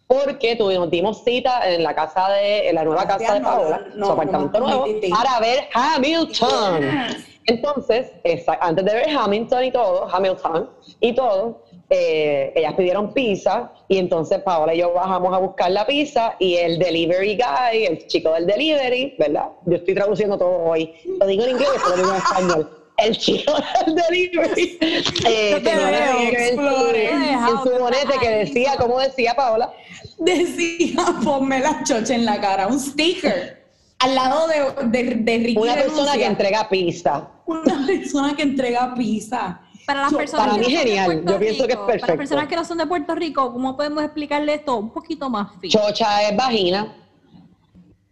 [0.08, 4.08] Porque tuvimos, dimos cita en la casa de, en la nueva casa de Paola, no,
[4.08, 6.82] su apartamento no, nuevo, para ver Hamilton.
[7.46, 11.64] Entonces, esa- antes de ver Hamilton y todo, Hamilton y todo,
[11.94, 16.56] eh, ellas pidieron pizza y entonces Paola y yo bajamos a buscar la pizza y
[16.56, 19.50] el delivery guy, el chico del delivery, ¿verdad?
[19.66, 20.94] Yo estoy traduciendo todo hoy.
[21.20, 22.78] Lo digo en inglés, pero lo digo en español.
[22.96, 23.54] El chico
[23.86, 24.80] del delivery
[25.28, 27.10] eh, tenía en su, explore.
[27.10, 29.74] en su bonete que decía, ¿cómo decía Paola?
[30.18, 33.66] Decía, ponme la chocha en la cara, un sticker.
[34.00, 37.28] Al lado de, de, de Ricky Una persona que entrega pizza.
[37.46, 39.60] Una persona que entrega pizza.
[39.86, 41.78] Para las personas para que mí no son de genial, Puerto yo pienso que es
[41.80, 42.18] Rico, Para las perfecto.
[42.18, 45.72] personas que no son de Puerto Rico, ¿cómo podemos explicarle esto un poquito más fino?
[45.72, 46.96] Chocha es vagina,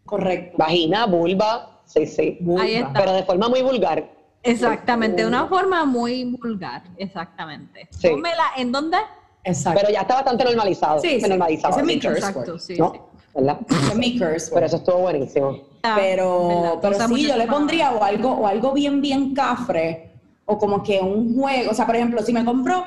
[0.06, 0.58] Correcto.
[0.58, 2.40] vagina, vulva, sí, sí.
[2.60, 2.94] Ahí está.
[2.94, 4.10] Pero de forma muy vulgar.
[4.42, 7.88] Exactamente, de una forma muy vulgar, exactamente.
[7.92, 8.10] Sí.
[8.10, 8.98] Pónmela, ¿en dónde?
[9.44, 9.80] Exacto.
[9.82, 11.00] Pero ya está bastante normalizado.
[11.02, 11.28] Sí, sí.
[11.30, 11.74] normalizado.
[11.74, 12.60] Ese es mi curse Exacto, word.
[12.60, 12.76] sí.
[12.78, 12.92] ¿No?
[12.94, 13.00] sí.
[13.36, 13.60] ¿Verdad?
[13.70, 14.64] Ese es mi curse Pero word.
[14.64, 15.58] eso estuvo buenísimo.
[15.84, 16.74] Ah, Pero, ¿verdad?
[16.82, 20.09] pero sí, yo le pondría o algo, o algo bien, bien cafre,
[20.50, 21.70] o como que un juego.
[21.72, 22.84] O sea, por ejemplo, si me compro,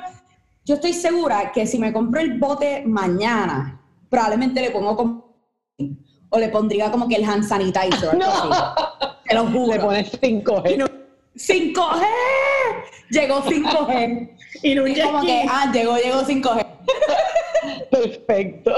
[0.65, 5.35] yo estoy segura que si me compro el bote mañana, probablemente le pongo como,
[6.29, 8.09] o le pondría como que el hand sanitizer.
[8.09, 8.49] o algo así.
[9.27, 9.81] Te lo Le juro.
[9.81, 10.89] pones 5G.
[11.35, 12.05] 5G.
[13.09, 14.29] Llegó 5G.
[14.61, 16.65] Y no Y como que, ah, llegó, llegó 5G.
[17.89, 18.73] Perfecto.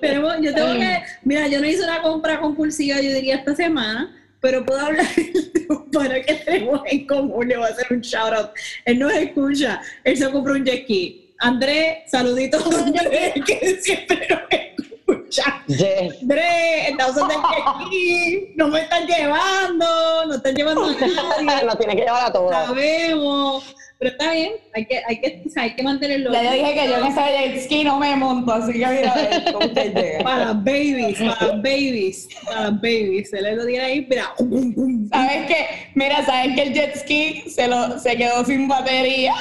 [0.00, 4.17] Tenemos, yo tengo que, mira, yo no hice una compra compulsiva, yo diría esta semana,
[4.40, 8.00] pero puedo hablar de un pana que tenemos en común, le voy a hacer un
[8.00, 8.50] shout out.
[8.84, 11.24] Él nos escucha, él se compró un jet ski.
[11.40, 15.62] André, saluditos a André, que siempre nos escucha.
[15.66, 16.22] Yes.
[16.22, 19.86] André, estamos en el jet ski, no me están llevando,
[20.26, 22.66] no están llevando a nadie, Lo tiene que llevar a todas.
[22.66, 26.32] sabemos, pero está bien, hay que, hay que, o sea, hay que mantenerlo.
[26.32, 29.12] Ya yo dije que yo en ese jet ski no me monto, así que mira,
[29.12, 30.18] a ver cómo usted llega.
[30.22, 33.30] Para las babies, para las babies, para las babies.
[33.30, 34.32] Se le lo tiene ahí, mira.
[35.10, 35.66] ¿Sabes qué?
[35.94, 39.34] Mira, ¿sabes que el jet ski se, lo, se quedó sin batería?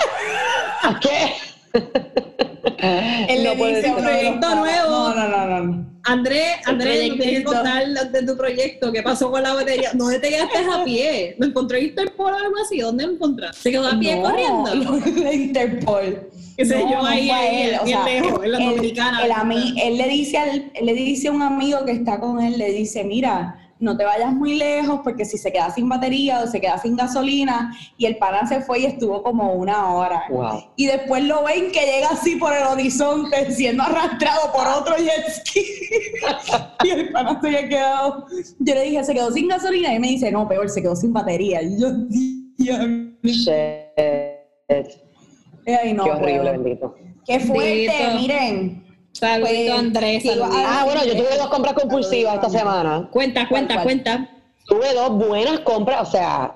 [1.01, 1.33] ¿Qué?
[3.29, 4.89] Él No le dice los Proyecto nuevo.
[4.89, 5.85] No, no, no, no, no.
[6.03, 8.91] André, André, nos tienes que contar de tu proyecto.
[8.93, 9.91] ¿Qué pasó con la batería?
[9.93, 11.35] ¿Dónde te quedaste a pie?
[11.37, 12.79] ¿Lo encontró Interpol o algo así?
[12.79, 13.61] ¿Dónde lo encontraste?
[13.61, 15.31] ¿Se quedó a pie No, corriendo?
[15.33, 16.29] Interpol.
[16.57, 19.25] No, yo, no ahí, él, o sea, lejos, en la él- Dominicana.
[19.25, 22.19] él a mí- él le dice al, él le dice a un amigo que está
[22.19, 25.87] con él, le dice, mira, no te vayas muy lejos porque si se queda sin
[25.87, 29.93] batería o se queda sin gasolina y el pana se fue y estuvo como una
[29.93, 30.23] hora.
[30.29, 30.71] Wow.
[30.75, 35.29] Y después lo ven que llega así por el horizonte siendo arrastrado por otro jet
[35.29, 35.61] ski.
[36.83, 38.25] y el pana se había quedado.
[38.59, 41.13] Yo le dije, se quedó sin gasolina y me dice, no, peor, se quedó sin
[41.13, 41.61] batería.
[41.61, 41.89] Y yo.
[43.23, 43.53] Shit.
[45.67, 46.95] Ay, no, Qué horrible, bendito.
[47.25, 48.21] Qué fuerte, Bendito.
[48.21, 48.86] miren.
[49.19, 50.23] Saludito, Pues, Andrés.
[50.43, 53.09] Ah, bueno, yo tuve dos compras compulsivas esta semana.
[53.11, 53.83] Cuenta, cuenta, ¿Cuál, cuál?
[53.83, 54.29] cuenta.
[54.67, 56.55] Tuve dos buenas compras, o sea,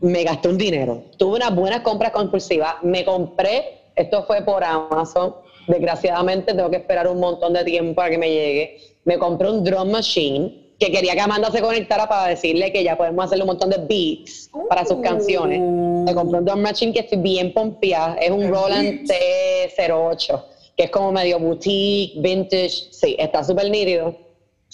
[0.00, 1.02] me gasté un dinero.
[1.18, 2.74] Tuve unas buenas compras compulsivas.
[2.82, 5.34] Me compré, esto fue por Amazon.
[5.66, 8.78] Desgraciadamente tengo que esperar un montón de tiempo para que me llegue.
[9.04, 12.96] Me compré un drum machine que quería que Amanda se conectara para decirle que ya
[12.96, 15.02] podemos hacerle un montón de beats para sus Uh.
[15.02, 15.60] canciones.
[15.60, 18.14] Me compré un drum machine que estoy bien pompeada.
[18.20, 20.42] Es un Roland T08,
[20.78, 22.92] que es como medio boutique, vintage.
[22.92, 24.16] Sí, está súper nítido.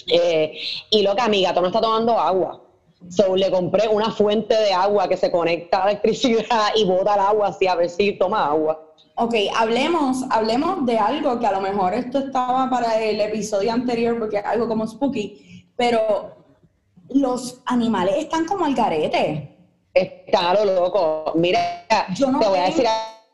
[0.06, 0.52] Eh,
[0.90, 2.60] y loca, mi gato no está tomando agua.
[3.08, 7.14] So le compré una fuente de agua que se conecta a la electricidad y bota
[7.14, 8.80] el agua así a ver si toma agua.
[9.16, 14.18] Ok, hablemos, hablemos de algo que a lo mejor esto estaba para el episodio anterior
[14.18, 16.34] porque es algo como spooky, pero
[17.08, 19.56] los animales están como al garete.
[19.94, 21.32] Es caro, loco.
[21.36, 21.60] Mira,
[22.14, 22.86] Yo no te voy a decir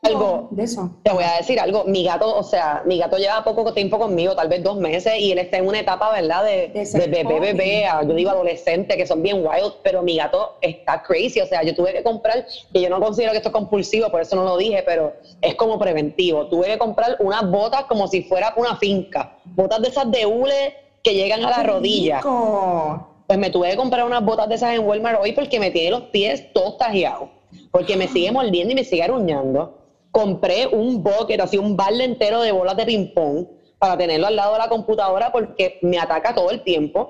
[0.07, 0.47] algo.
[0.51, 0.89] de eso.
[1.03, 1.83] Te voy a decir algo.
[1.85, 5.31] Mi gato, o sea, mi gato lleva poco tiempo conmigo, tal vez dos meses, y
[5.31, 6.43] él está en una etapa, ¿verdad?
[6.43, 10.55] De, De bebé, bebé, a- yo digo adolescente, que son bien wild, pero mi gato
[10.61, 11.39] está crazy.
[11.41, 14.21] O sea, yo tuve que comprar, que yo no considero que esto es compulsivo, por
[14.21, 16.47] eso no lo dije, pero es como preventivo.
[16.47, 19.37] Tuve que comprar unas botas como si fuera una finca.
[19.45, 22.17] Botas de esas de hule que llegan a la ¡Qué rodilla.
[22.17, 23.07] rico!
[23.27, 25.91] Pues me tuve que comprar unas botas de esas en Walmart hoy porque me tiene
[25.91, 27.29] los pies todos tajeados.
[27.71, 29.77] Porque me sigue mordiendo y me sigue aruñando.
[30.11, 33.45] Compré un bucket, así un balde entero de bolas de ping-pong
[33.79, 37.09] para tenerlo al lado de la computadora porque me ataca todo el tiempo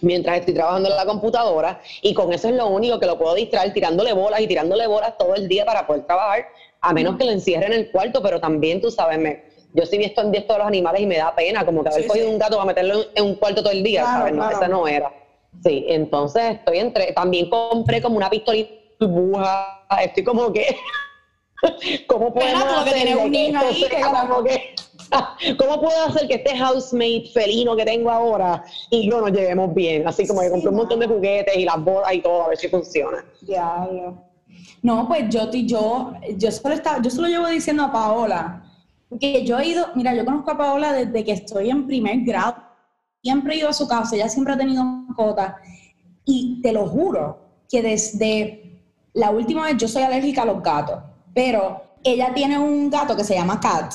[0.00, 3.34] mientras estoy trabajando en la computadora y con eso es lo único que lo puedo
[3.34, 6.46] distraer tirándole bolas y tirándole bolas todo el día para poder trabajar,
[6.80, 9.40] a menos que lo encierre en el cuarto, pero también tú sabes, me,
[9.74, 11.90] yo sí vi esto en esto de los animales y me da pena, como que
[11.90, 12.32] haber Sí, cogido sí.
[12.32, 14.32] un gato para meterlo en, un cuarto todo el día, Claro, ¿sabes?
[14.32, 14.56] No, claro.
[14.56, 15.12] esa no era.
[15.62, 18.70] Sí, entonces estoy entre, también compré como una pistolita
[19.00, 20.66] burbuja, estoy como que,
[22.06, 24.06] ¿cómo podemos Espera, tú lo que hacer tienes un de niño esto ahí que sea
[24.06, 24.74] como- como que-
[25.58, 30.06] ¿Cómo puedo hacer que este housemate felino que tengo ahora y yo nos llevemos bien?
[30.06, 32.48] Así como que Sí, compré un montón de juguetes y las bodas y todo, a
[32.48, 33.24] ver si funciona.
[33.40, 34.22] Diablo.
[34.82, 38.62] No, pues yo, yo, yo, solo estaba, yo solo llevo diciendo a Paola,
[39.18, 42.56] que yo he ido, mira, yo conozco a Paola desde que estoy en primer grado,
[43.22, 45.56] siempre he ido a su casa, ella siempre ha tenido mascota,
[46.24, 47.38] y te lo juro,
[47.70, 48.82] que desde
[49.14, 50.98] la última vez yo soy alérgica a los gatos,
[51.38, 53.94] pero ella tiene un gato que se llama Cat,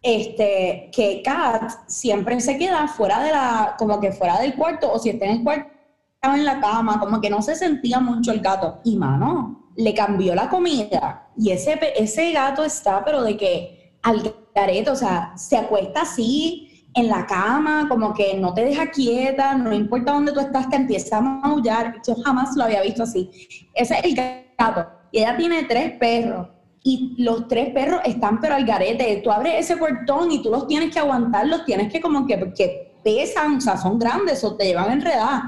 [0.00, 5.00] este, que Cat siempre se queda fuera de la, como que fuera del cuarto, o
[5.00, 5.68] si está en el cuarto,
[6.14, 8.78] estaba en la cama, como que no se sentía mucho el gato.
[8.84, 11.32] Y mano, le cambió la comida.
[11.36, 16.90] Y ese, ese gato está, pero de que al garete, o sea, se acuesta así
[16.94, 20.76] en la cama, como que no te deja quieta, no importa dónde tú estás, te
[20.76, 21.96] empieza a maullar.
[22.06, 23.28] Yo jamás lo había visto así.
[23.74, 24.86] Ese es el gato.
[25.10, 26.54] Y ella tiene tres perros.
[26.86, 29.16] Y los tres perros están pero al garete.
[29.24, 32.52] Tú abres ese portón y tú los tienes que aguantar, los tienes que como que,
[32.54, 35.44] que pesan, o sea, son grandes o te llevan enredadas.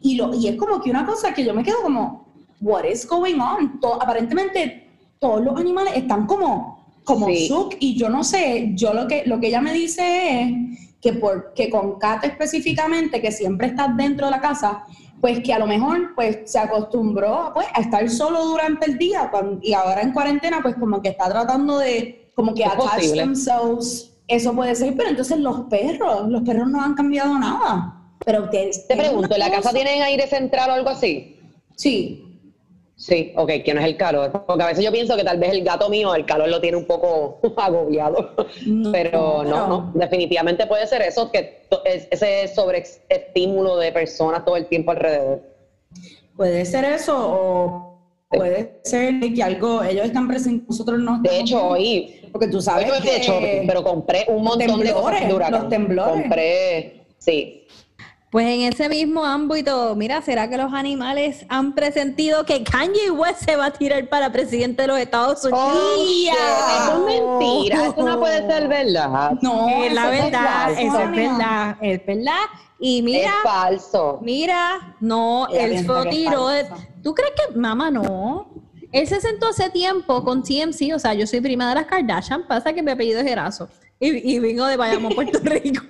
[0.00, 2.26] Y, lo, y es como que una cosa que yo me quedo como,
[2.62, 3.78] what is going on?
[3.80, 7.46] To- aparentemente todos los animales están como, como Sí.
[7.48, 11.14] shook y yo no sé, yo lo que, lo que ella me dice es que,
[11.14, 14.84] por, que con Kat específicamente, que siempre estás dentro de la casa,
[15.20, 19.30] pues que a lo mejor pues se acostumbró pues, a estar solo durante el día
[19.62, 24.06] y ahora en cuarentena pues como que está tratando de como que attach themselves.
[24.26, 27.96] Eso puede ser, pero entonces los perros, los perros no han cambiado nada.
[28.24, 31.36] Pero te, Te pregunto, ¿en la casa tienen aire central o algo así?
[31.74, 32.29] Sí,
[33.00, 34.30] Sí, ok, que no es el calor.
[34.46, 36.76] Porque a veces yo pienso que tal vez el gato mío, el calor lo tiene
[36.76, 38.34] un poco agobiado.
[38.66, 44.66] No, pero no, no, definitivamente puede ser eso, que ese sobreestímulo de personas todo el
[44.66, 45.40] tiempo alrededor.
[46.36, 47.98] puede ser eso o
[48.28, 51.22] puede ser que algo, ellos están presentes, nosotros no.
[51.22, 54.42] De hecho, hoy, porque tú hoy sabes no fui de que shopping, pero compré un
[54.42, 55.60] montón de cosas temblores, de huracán.
[55.62, 56.12] los temblores.
[56.12, 57.66] Compré, sí.
[58.30, 63.42] Pues en ese mismo ámbito, mira, ¿será que los animales han presentido que Kanye West
[63.44, 65.60] se va a tirar para presidente de los Estados Unidos?
[65.60, 69.32] Oh, eso es mentira, eso no puede ser verdad.
[69.42, 72.38] no, Es la verdad, eso es verdad, es verdad.
[72.78, 74.20] Y mira, es falso.
[74.22, 76.46] mira, no, Ella él es tiró.
[77.02, 78.48] ¿Tú crees que, mamá, no?
[78.92, 82.46] Él se sentó hace tiempo con TMC, o sea, yo soy prima de las Kardashian,
[82.46, 83.68] pasa que mi apellido es Erazo.
[84.02, 85.82] Y, y vino de Bayamón, Puerto Rico.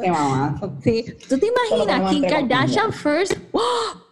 [0.00, 0.60] Qué mamá.
[0.82, 1.04] Sí.
[1.28, 3.60] ¿Tú te imaginas Kim Kardashian first ¡Oh!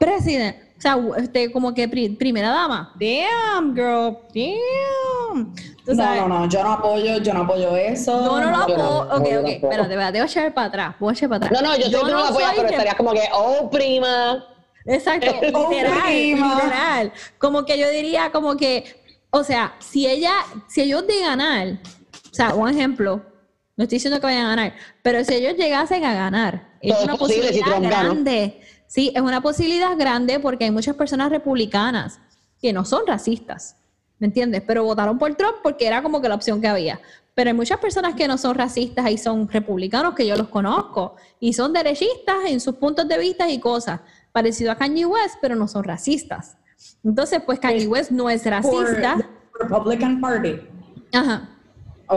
[0.00, 0.56] president?
[0.76, 2.92] O sea, este, como que pri- primera dama.
[2.98, 4.18] Damn, girl.
[4.34, 5.54] Damn.
[5.86, 8.20] No, no, no, yo no apoyo, yo no apoyo eso.
[8.20, 9.04] No, no lo yo no, apoyo.
[9.08, 9.46] no, Ok, yo ok.
[9.48, 10.20] Espérate, espérate.
[10.20, 10.96] A echar para atrás.
[10.98, 11.62] Voy a echar para atrás.
[11.62, 14.44] No, no, yo que tú no soy pero estarías como que, oh, prima.
[14.86, 16.54] Exacto, Oh, literal, prima.
[16.56, 17.12] literal.
[17.38, 18.84] Como que yo diría, como que,
[19.30, 20.32] o sea, si ella,
[20.66, 21.78] si ellos de ganar,
[22.34, 23.22] o sea, un ejemplo,
[23.76, 26.98] no estoy diciendo que vayan a ganar, pero si ellos llegasen a ganar, es Todo
[26.98, 28.60] es una posible posibilidad grande.
[28.88, 32.18] Sí, es una posibilidad grande porque hay muchas personas republicanas
[32.60, 33.76] que no son racistas,
[34.18, 34.64] ¿me entiendes?
[34.66, 37.00] Pero votaron por Trump porque era como que la opción que había.
[37.34, 41.14] Pero hay muchas personas que no son racistas y son republicanos que yo los conozco
[41.38, 44.00] y son derechistas en sus puntos de vista y cosas,
[44.32, 46.56] parecido a Kanye West, pero no son racistas.
[47.04, 49.18] Entonces, pues Kanye West no es Por racista.
[49.18, 50.58] the Republican Party.
[51.12, 51.53] Ajá.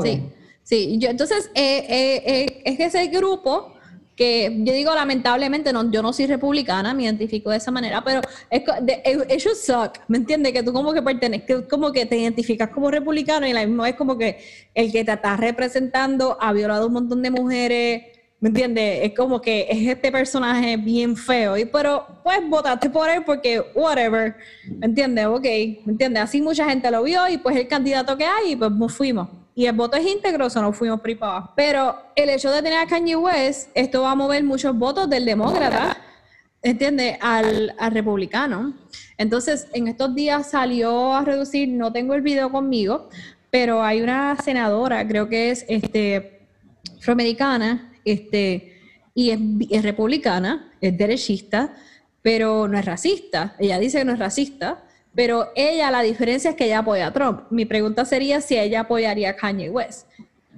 [0.02, 0.22] Sí,
[0.64, 0.98] sí.
[1.00, 3.74] Yo, entonces, eh, eh, eh, es ese grupo
[4.18, 8.20] que yo digo lamentablemente, no, yo no soy republicana, me identifico de esa manera, pero
[8.50, 8.64] es,
[9.30, 10.54] it should suck, ¿me entiendes?
[10.54, 13.96] Que tú como que perteneces, como que te identificas como republicano y la misma vez
[13.96, 14.40] como que
[14.74, 18.04] el que te está representando ha violado un montón de mujeres,
[18.40, 19.02] ¿me entiendes?
[19.04, 23.64] Es como que es este personaje bien feo, y pero pues votaste por él porque
[23.76, 24.36] whatever,
[24.80, 25.28] ¿me entiendes?
[25.28, 26.24] Ok, ¿me entiendes?
[26.24, 29.30] Así mucha gente lo vio y pues el candidato que hay y pues nos fuimos.
[29.58, 31.56] Y el voto es íntegro, o sea, nos fuimos por.
[31.56, 35.26] Pero el hecho de tener a Kanye West, esto va a mover muchos votos del
[35.26, 35.98] demócrata,
[36.62, 37.18] ¿entiendes?
[37.22, 38.76] Al, al republicano.
[39.18, 43.10] Entonces, en estos días salió a reducir, no tengo el video conmigo,
[43.50, 46.42] pero hay una senadora, creo que es este,
[47.00, 48.80] afroamericana, este,
[49.16, 49.40] y es,
[49.72, 51.74] es republicana, es derechista,
[52.22, 53.56] pero no es racista.
[53.58, 54.84] Ella dice que no es racista,
[55.18, 57.42] pero ella, la diferencia es que ella apoya a Trump.
[57.50, 60.08] Mi pregunta sería si ella apoyaría a Kanye West.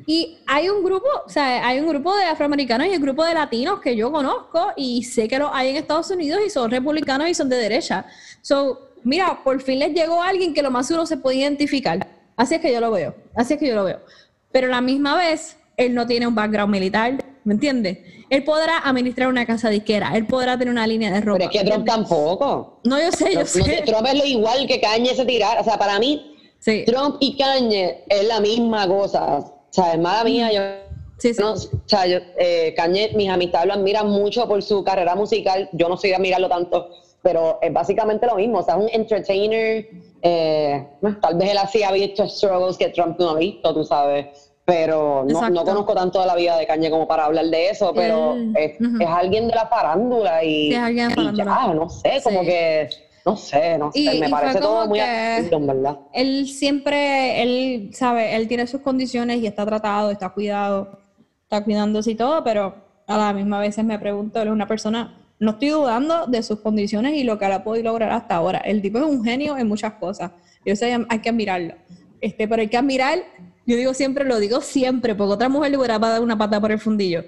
[0.06, 3.36] Y hay un grupo, o sea, hay un grupo de afroamericanos y un grupo de
[3.36, 7.30] latinos que yo conozco y sé que los hay en Estados Unidos y son republicanos
[7.30, 8.06] y son de derecha.
[8.42, 12.06] So, mira, por fin les llegó alguien que lo más uno se puede identificar.
[12.36, 14.02] Así es que yo lo veo, así es que yo lo veo.
[14.52, 17.98] Pero la misma vez, él no tiene un background militar, ¿me entiendes?
[18.30, 21.40] Él podrá administrar una casa disquera, él podrá tener una línea de ropa.
[21.40, 22.80] Pero es que Trump tampoco.
[22.84, 23.84] No, yo sé, yo No- no- sé.
[23.88, 25.60] Trump es lo igual que Kanye se tirar.
[25.60, 29.38] O sea, para mí, Sí, Trump y Kanye es la misma cosa.
[29.40, 30.62] O sea, es mala mía, yo
[31.18, 31.42] sí, sí.
[31.42, 35.68] no, o sea, yo, eh, Kanye, mis amistades lo admiran mucho por su carrera musical.
[35.72, 36.90] Yo no soy de admirarlo tanto,
[37.24, 38.60] pero es básicamente lo mismo.
[38.60, 39.88] O sea, es un entertainer.
[40.22, 40.86] eh,
[41.22, 44.49] tal vez él así ha visto struggles que Trump no ha visto, tú sabes.
[44.70, 47.92] Pero no, no conozco tanto de la vida de Kanye como para hablar de eso,
[47.94, 51.44] pero Él- es, es alguien de la farándula y, Sí, es alguien de y farándula.
[51.68, 52.46] ya, no sé, como Sí.
[52.48, 52.90] que,
[53.26, 55.98] no sé, no sé, Y- me parece todo muy absurdo, verdad.
[56.14, 61.00] él siempre, él sabe, él tiene sus condiciones y está tratado, está cuidado,
[61.44, 62.76] está cuidándose y todo, pero
[63.08, 66.60] a la misma vez me pregunto, él es una persona, no estoy dudando de sus
[66.60, 68.60] condiciones y lo que él ha podido lograr hasta ahora.
[68.60, 70.32] El tipo es un genio en muchas cosas.
[70.66, 71.74] Yo sé, hay que admirarlo.
[72.22, 73.20] Este, pero hay que admirar,
[73.70, 76.72] yo digo siempre, lo digo siempre, porque otra mujer le hubiera dado una pata por
[76.72, 77.24] el fundillo.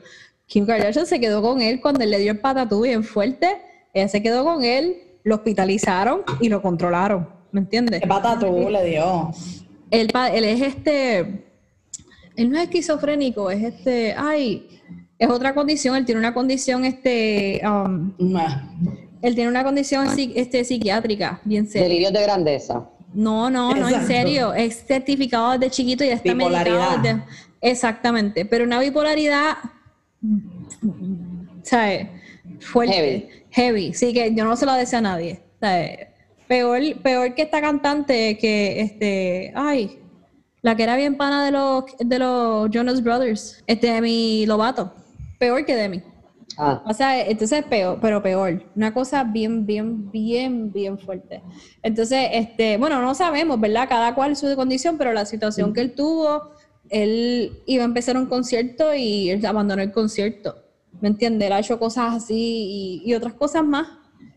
[0.48, 3.62] Kim Kardashian se quedó con él cuando él le dio el patatú bien fuerte.
[3.94, 7.30] Ella se quedó con él, lo hospitalizaron y lo controlaron.
[7.52, 8.02] ¿Me entiendes?
[8.02, 9.32] ¿Qué patatú le dio?
[9.92, 11.20] Él, es este,
[12.36, 14.82] él no es esquizofrénico, es este, ay,
[15.20, 18.64] es otra condición, él tiene una condición, este, um, Nah.
[19.22, 21.88] él tiene una condición este, psiquiátrica, bien seria.
[21.88, 22.90] Delirios de grandeza.
[23.14, 27.24] No, no, no, en serio, es certificado desde chiquito y ya está medicado desde-
[27.62, 29.58] exactamente, pero una bipolaridad,
[31.64, 32.08] ¿sabes?
[32.60, 33.30] Fuerte, Heavy.
[33.52, 36.08] heavy, sí, que yo no se lo deseo a nadie, ¿sabes?
[36.48, 40.00] Peor, peor que esta cantante que, este, ay,
[40.62, 44.94] la que era bien pana de los, de los Jonas Brothers, este, Demi Lovato,
[45.40, 46.02] peor que Demi.
[46.58, 48.64] Ah, O sea, entonces peor, pero peor.
[48.76, 51.42] Una cosa bien, bien, bien, bien fuerte.
[51.82, 53.88] Entonces, este, bueno, no sabemos, ¿verdad?
[53.88, 56.52] Cada cual su condición, pero la situación que él tuvo,
[56.90, 60.56] él iba a empezar un concierto y él abandonó el concierto.
[61.00, 61.48] ¿Me entiendes?
[61.48, 63.88] Él ha hecho cosas así y, y otras cosas más.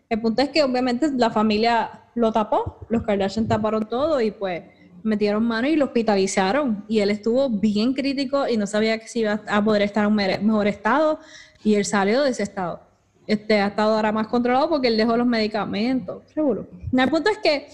[0.08, 4.62] El punto es que obviamente la familia lo tapó, los Kardashian taparon todo y pues
[5.02, 6.84] metieron mano y lo hospitalizaron.
[6.88, 10.10] Y él estuvo bien crítico y no sabía que si iba a poder estar en
[10.10, 11.20] un mejor estado
[11.64, 12.80] y él salió de ese estado.
[13.26, 16.22] Este ha estado ahora más controlado porque él dejó los medicamentos.
[16.32, 16.68] Seguro.
[16.92, 17.68] El punto es que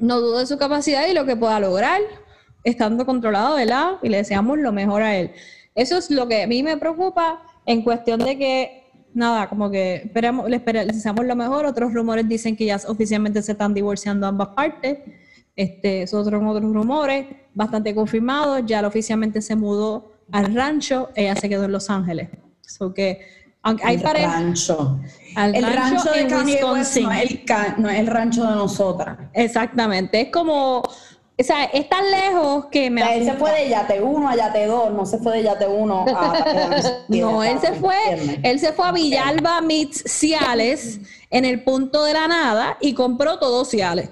[0.00, 2.00] no dudo de su capacidad y lo que pueda lograr
[2.62, 3.92] estando controlado, ¿verdad?
[4.02, 5.30] Y le deseamos lo mejor a él.
[5.74, 8.82] Eso es lo que a mí me preocupa en cuestión de que,
[9.14, 11.66] nada, como que esperamos, le, espera- le deseamos lo mejor.
[11.66, 14.98] Otros rumores dicen que ya oficialmente se están divorciando ambas partes.
[15.56, 18.62] Este, esos otros otros rumores, bastante confirmados.
[18.66, 22.28] Ya oficialmente se mudó al rancho, ella se quedó en Los Ángeles.
[22.66, 23.20] So que
[23.62, 24.32] aunque hay el pareja.
[24.32, 25.00] rancho.
[25.36, 28.54] Al el rancho, de Kanye West no es, el, ca- no es el rancho de
[28.54, 29.18] nosotras.
[29.32, 30.20] Exactamente.
[30.20, 33.68] Es como, o sea, es tan lejos que me O sea, él se fue de
[33.70, 36.44] Yate 1 a Yate 2, no se fue de Yate 1 a
[37.08, 37.96] No, él se fue,
[38.42, 41.00] él se fue a Villalba meets Ciales
[41.30, 44.10] en el punto de la nada y compró todo Ciales.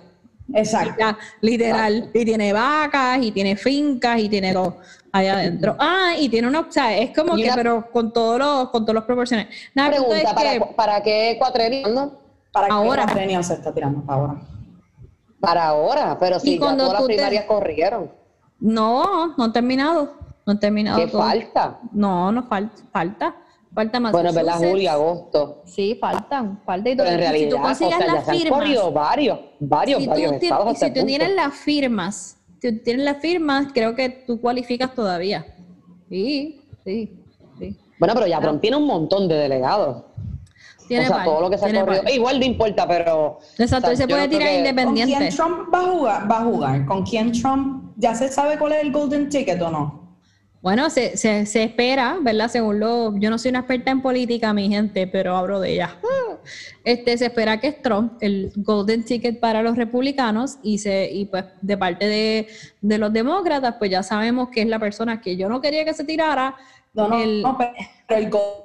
[0.54, 0.94] Exacto.
[0.98, 2.10] Ya, literal.
[2.12, 4.78] Y tiene vacas, y tiene fincas, y tiene todo
[5.12, 5.76] allá adentro.
[5.78, 8.82] Ah, y tiene una, o sea, es como que, una- pero con todos los, con
[8.84, 9.48] todos los proporciones.
[9.74, 11.89] Nada, Pregunta, es ¿para, que- ¿para qué cuatrenio?
[11.89, 12.12] no?
[12.51, 13.06] ¿Para qué Ahora.
[13.06, 14.40] Trenio se está tirando para ahora?
[15.40, 18.10] Para ahora, pero si ya cuando todas las tú te- primarias corrieron.
[18.60, 20.14] no, no han terminado.
[20.44, 20.98] No han terminado.
[20.98, 21.22] ¿Qué todo.
[21.22, 21.78] falta?
[21.93, 23.36] No, no falta, falta.
[23.74, 24.12] Falta más.
[24.12, 25.62] Bueno, verdad, julio, agosto.
[25.64, 27.06] Sí, faltan, falta y todo.
[27.06, 30.05] Pero en realidad, si tú o consigues sea, ya las firmas, corrido varios, varios, si
[30.05, 31.06] tú, varios tien- estados si tú punto.
[31.06, 32.36] tienes las firmas,
[32.70, 35.44] tú tienes las firmas, creo que tú cualificas todavía.
[36.09, 37.10] Sí, sí,
[37.59, 37.76] sí.
[37.98, 40.05] Bueno, pero ya Trump tiene un montón de delegados.
[40.89, 42.02] Tiene o sea, par, todo lo que se ha corrido.
[42.02, 42.12] par.
[42.12, 43.39] Igual no importa, pero.
[43.59, 45.12] Exacto, o sea, él se puede tirar que- independiente.
[45.14, 46.30] ¿Con quién Trump va a jugar?
[46.30, 46.86] Va a jugar?
[46.86, 50.01] ¿Con quién Trump ya se sabe cuál es el golden ticket o no?
[50.62, 52.48] Bueno, se, se, se espera, ¿verdad?
[52.48, 53.18] Según lo.
[53.18, 55.98] Yo no soy una experta en política, mi gente, pero hablo de ella.
[56.84, 61.26] Este, se espera que es Trump, el golden ticket para los republicanos, y se y
[61.26, 62.48] pues de parte de,
[62.80, 65.94] de los demócratas, pues ya sabemos que es la persona que yo no quería que
[65.94, 66.56] se tirara.
[66.94, 67.72] No, no, el- no, pero
[68.20, 68.62] el golden,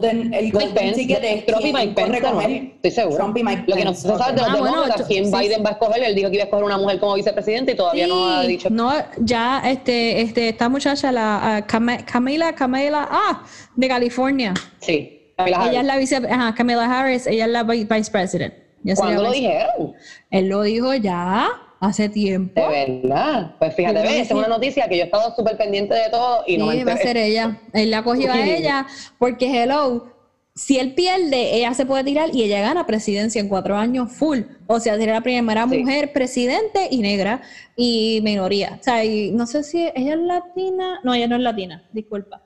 [0.00, 2.40] el Mike golden Pence, ticket es Trump y Mike Pence, ¿no?
[2.40, 3.16] Estoy seguro.
[3.16, 5.06] Trump y Mike Lo que no Pence, se sabe de los Ah, bueno, demócratas, yo-
[5.08, 5.62] quién sí, Biden sí.
[5.64, 6.02] va a escoger.
[6.04, 8.48] Él dijo que iba a escoger una mujer como vicepresidente y todavía no ha Sí,
[8.48, 8.70] dicho.
[8.70, 13.42] no, ya este, este, esta muchacha, la ah, Cam- Camila, Camila, ah,
[13.74, 14.54] de California.
[14.80, 15.32] Sí.
[15.36, 15.86] Kamala Ella es Harris.
[15.86, 18.54] la vice, ajá, Kamala Harris, ella es la vi- vice president.
[18.84, 19.94] Ya ¿Cuándo lo vice- dijeron?
[20.30, 21.48] Él lo dijo ya
[21.80, 22.60] hace tiempo.
[22.60, 22.68] De
[23.02, 23.54] verdad.
[23.58, 26.56] Pues fíjate, ves, es una noticia que yo he estado súper pendiente de todo y
[26.58, 27.60] no me va a ser ella.
[27.72, 28.86] Él la cogió a ella
[29.18, 30.12] porque, hello,
[30.54, 34.40] si él pierde, ella se puede tirar y ella gana presidencia en cuatro años full.
[34.66, 35.78] O sea, sería la primera Sí.
[35.78, 37.42] mujer presidente y negra
[37.76, 38.76] y minoría.
[38.80, 40.98] O sea, y no sé si ella es latina.
[41.04, 42.42] No, ella no es latina, disculpa.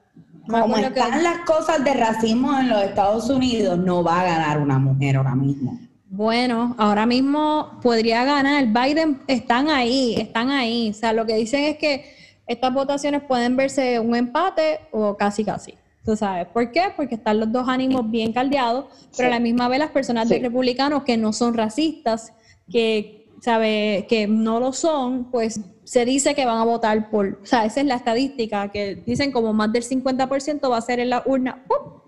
[0.46, 4.60] Como que- están las cosas de racismo en los Estados Unidos, no va a ganar
[4.60, 5.78] una mujer ahora mismo.
[6.14, 8.66] Bueno, ahora mismo podría ganar.
[8.66, 10.90] Biden están ahí, están ahí.
[10.90, 12.05] O sea, lo que dicen es que
[12.47, 15.72] estas votaciones pueden verse un empate o casi casi.
[16.05, 16.82] ¿Tú sabes por qué?
[16.94, 18.86] Porque están los dos ánimos bien caldeados,
[19.16, 20.43] pero a la misma vez las personas de Sí.
[20.43, 22.34] republicanos que no son racistas,
[22.70, 27.47] que sabe que no lo son, pues se dice que van a votar por, o
[27.47, 31.09] sea, esa es la estadística que dicen como más del 50% va a ser en
[31.09, 32.01] la urna ¡pum!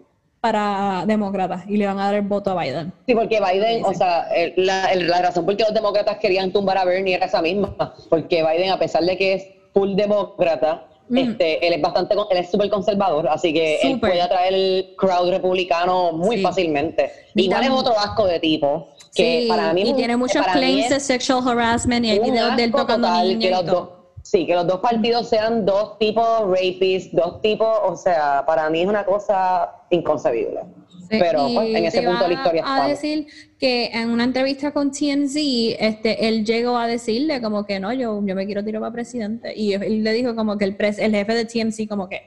[0.54, 2.92] Para demócratas y le van a dar el voto a Biden.
[3.06, 6.52] Sí, porque Biden, o sea, el- la, el- la razón por qué los demócratas querían
[6.52, 7.74] tumbar a Bernie era esa misma,
[8.10, 11.16] porque Biden, a pesar de que es full demócrata, Mm.
[11.16, 14.10] este, él es bastante, él es súper conservador, así que él Súper.
[14.10, 16.42] puede atraer el crowd republicano muy Sí.
[16.42, 17.10] fácilmente.
[17.34, 20.90] Y Igual es otro asco de tipo, que Sí, para mí y tiene muchos claims
[20.90, 23.38] de sexual harassment y hay videos de él tocando total
[24.24, 28.68] que sí, que los dos partidos sean dos tipos rapists, dos tipos, o sea, para
[28.70, 30.60] mí es una cosa inconcebible.
[31.10, 32.88] Sí, Pero pues, en ese punto de la historia a estamos.
[32.90, 33.26] decir
[33.58, 35.36] que en una entrevista con TMZ,
[35.78, 39.52] este, él llegó a decirle como que no, yo, yo me quiero tirar para presidente.
[39.54, 42.22] Y él le dijo como que el, pres- el jefe de TMZ como que,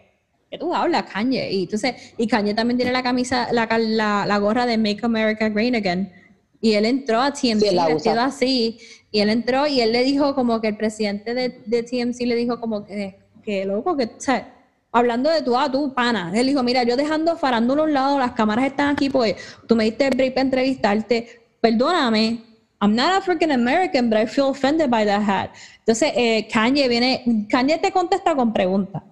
[0.52, 1.52] ¿qué tú hablas, Kanye?
[1.52, 5.49] Y entonces, y Kanye también tiene la camisa, la, la, la gorra de Make America
[5.49, 6.14] Great Again.
[6.61, 8.80] Y él entró a TMZ Sí, vestido así.
[9.12, 12.36] Y él entró y él le dijo como que el presidente de, de TMZ le
[12.36, 14.54] dijo como que, que loco, que, o sea,
[14.92, 16.32] hablando de tú a tú, pana.
[16.36, 19.36] Él dijo, mira, yo dejando farándolo a un lado, las cámaras están aquí, pues
[19.68, 21.42] tú me diste el break para entrevistarte.
[21.62, 22.44] Perdóname,
[22.82, 25.50] I'm not African American, but I feel offended by that hat.
[25.80, 29.04] Entonces, eh, Kanye viene, Kanye te contesta con preguntas.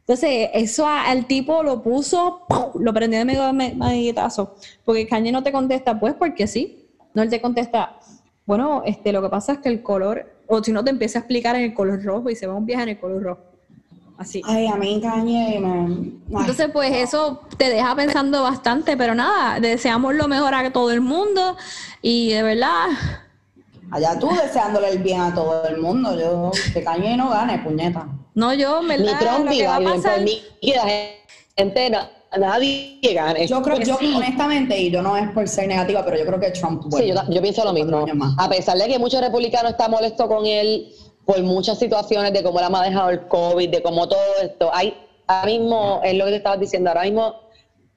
[0.00, 2.82] Entonces, eso al tipo lo puso, ¡pum!
[2.82, 4.54] lo prendió de medio me- maniguetazo.
[4.84, 6.88] Porque Kanye no te contesta, pues porque sí.
[7.14, 7.98] No, él te contesta,
[8.50, 11.20] bueno, este, lo que pasa es que el color, o si no te empieza a
[11.20, 13.42] explicar en el color rojo y se va un viaje en el color rojo.
[14.18, 14.42] Así.
[14.44, 15.06] Ay, a mí me...
[15.06, 16.10] ay,
[16.40, 21.00] Entonces, pues eso te deja pensando bastante, pero nada, deseamos lo mejor a todo el
[21.00, 21.56] mundo
[22.02, 22.86] y de verdad,
[23.92, 26.18] allá tú deseándole el bien a todo el mundo.
[26.18, 28.08] Yo, que Kanye no gane, puñeta.
[28.34, 30.82] no yo, Ni Trump lo ni que va a pasar, la
[31.56, 31.90] gente,
[32.38, 33.46] nadie gane.
[33.46, 34.12] Yo creo que yo, sí.
[34.16, 37.08] honestamente, y yo no es por ser negativa, pero yo creo que Trump Sí, vuelve.
[37.08, 38.04] yo, ta- yo pienso lo mismo.
[38.38, 40.86] A pesar de que muchos republicanos están molestos con él
[41.24, 44.94] por muchas situaciones de cómo él ha manejado el COVID, de cómo todo esto, hay,
[45.26, 47.34] ahora mismo, es lo que te estabas diciendo, ahora mismo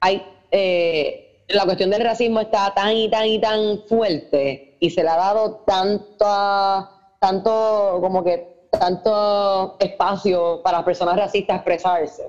[0.00, 5.02] hay, eh, la cuestión del racismo está tan y tan y tan fuerte y se
[5.02, 6.90] le ha dado tanta,
[7.20, 12.24] tanto, como que, tanto espacio para las personas racistas expresarse.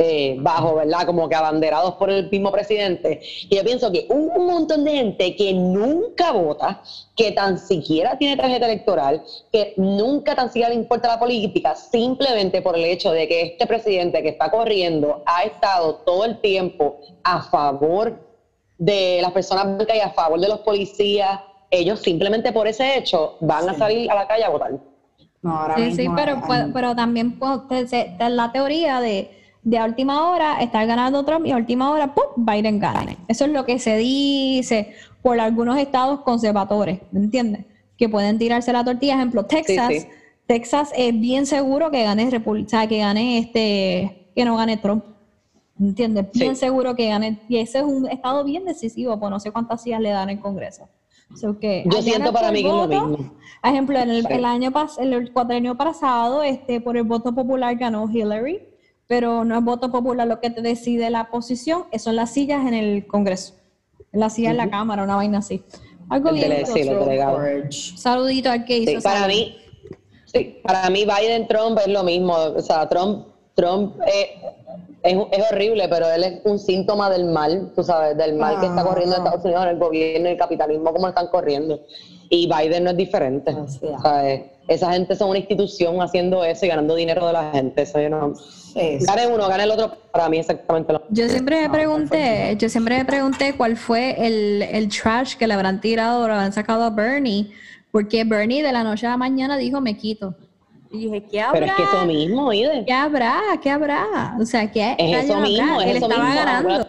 [0.00, 1.04] Eh, bajo, ¿verdad?
[1.04, 3.18] Como que abanderados por el mismo presidente.
[3.50, 6.80] Y yo pienso que un, un montón de gente que nunca vota,
[7.16, 9.20] que tan siquiera tiene tarjeta electoral,
[9.50, 13.66] que nunca tan siquiera le importa la política, simplemente por el hecho de que este
[13.66, 18.16] presidente que está corriendo ha estado todo el tiempo a favor
[18.78, 23.34] de las personas blancas y a favor de los policías, ellos simplemente por ese hecho
[23.40, 24.70] van a salir a la calle a votar.
[25.42, 25.96] No, ahora Sí, mismo.
[25.96, 29.28] sí, pero, ah, pu- pero también pues, te- se- te- la teoría de,
[29.62, 32.24] de a última hora estar ganando Trump y a última hora ¡pum!
[32.36, 33.16] Biden gana.
[33.28, 37.66] Eso es lo que se dice por algunos estados conservadores, ¿me entiendes?
[37.96, 39.14] Que pueden tirarse la tortilla.
[39.14, 39.88] Ejemplo, Texas.
[39.88, 40.06] sí.
[40.46, 44.78] Texas es bien seguro que gane República, o sea, que gane este, que no gane
[44.78, 45.04] Trump.
[45.76, 46.26] ¿Me entiendes?
[46.32, 46.60] Bien Sí.
[46.60, 47.40] seguro que gane.
[47.48, 50.38] Y ese es un estado bien decisivo, pues no sé cuántas sillas le dan en
[50.38, 50.88] el Congreso.
[51.36, 53.16] So que Yo siento para mí que es lo mismo.
[53.16, 57.76] por ejemplo, en el, el año pas el cuatrienio pasado, este, por el voto popular
[57.76, 58.60] ganó Hillary,
[59.08, 62.74] pero no es voto popular lo que te decide la posición, son las sillas en
[62.74, 63.54] el Congreso,
[64.12, 65.64] las sillas en la Cámara, una vaina así.
[66.10, 66.64] Algo bien.
[66.66, 67.96] sí.
[67.96, 69.02] Saludito al que Sí, hizo.
[69.02, 69.56] para esa- mí,
[70.26, 72.34] sí, para mí Biden Trump es lo mismo.
[72.34, 74.40] O sea, Trump, Trump eh,
[75.02, 78.66] es, es horrible, pero él es un síntoma del mal, tú sabes, del mal que
[78.66, 79.24] está corriendo en Ah.
[79.24, 81.80] Estados Unidos, en el gobierno, el capitalismo, como están corriendo.
[82.30, 83.52] Y Biden no es diferente.
[83.54, 83.96] O sea.
[83.96, 84.34] O sea,
[84.68, 87.82] esa gente son una institución haciendo eso y ganando dinero de la gente.
[87.82, 88.34] Eso yo no.
[88.34, 88.98] Sí, sí.
[89.06, 91.14] Gane uno, gane el otro, para mí exactamente lo mismo.
[91.14, 95.54] Yo siempre me pregunté, yo siempre me pregunté cuál fue el, el trash que le
[95.54, 97.50] habrán tirado o le habrán sacado a Bernie,
[97.90, 100.34] porque Bernie de la noche a la mañana dijo me quito.
[100.90, 101.52] Y dije, ¿qué habrá?
[101.60, 102.84] Pero es que eso mismo, Ide.
[102.86, 103.40] ¿Qué habrá?
[103.62, 104.34] ¿Qué habrá?
[104.40, 105.46] O sea, ¿qué Es eso habrá?
[105.48, 106.40] mismo, es Él eso estaba mismo.
[106.44, 106.86] ganando.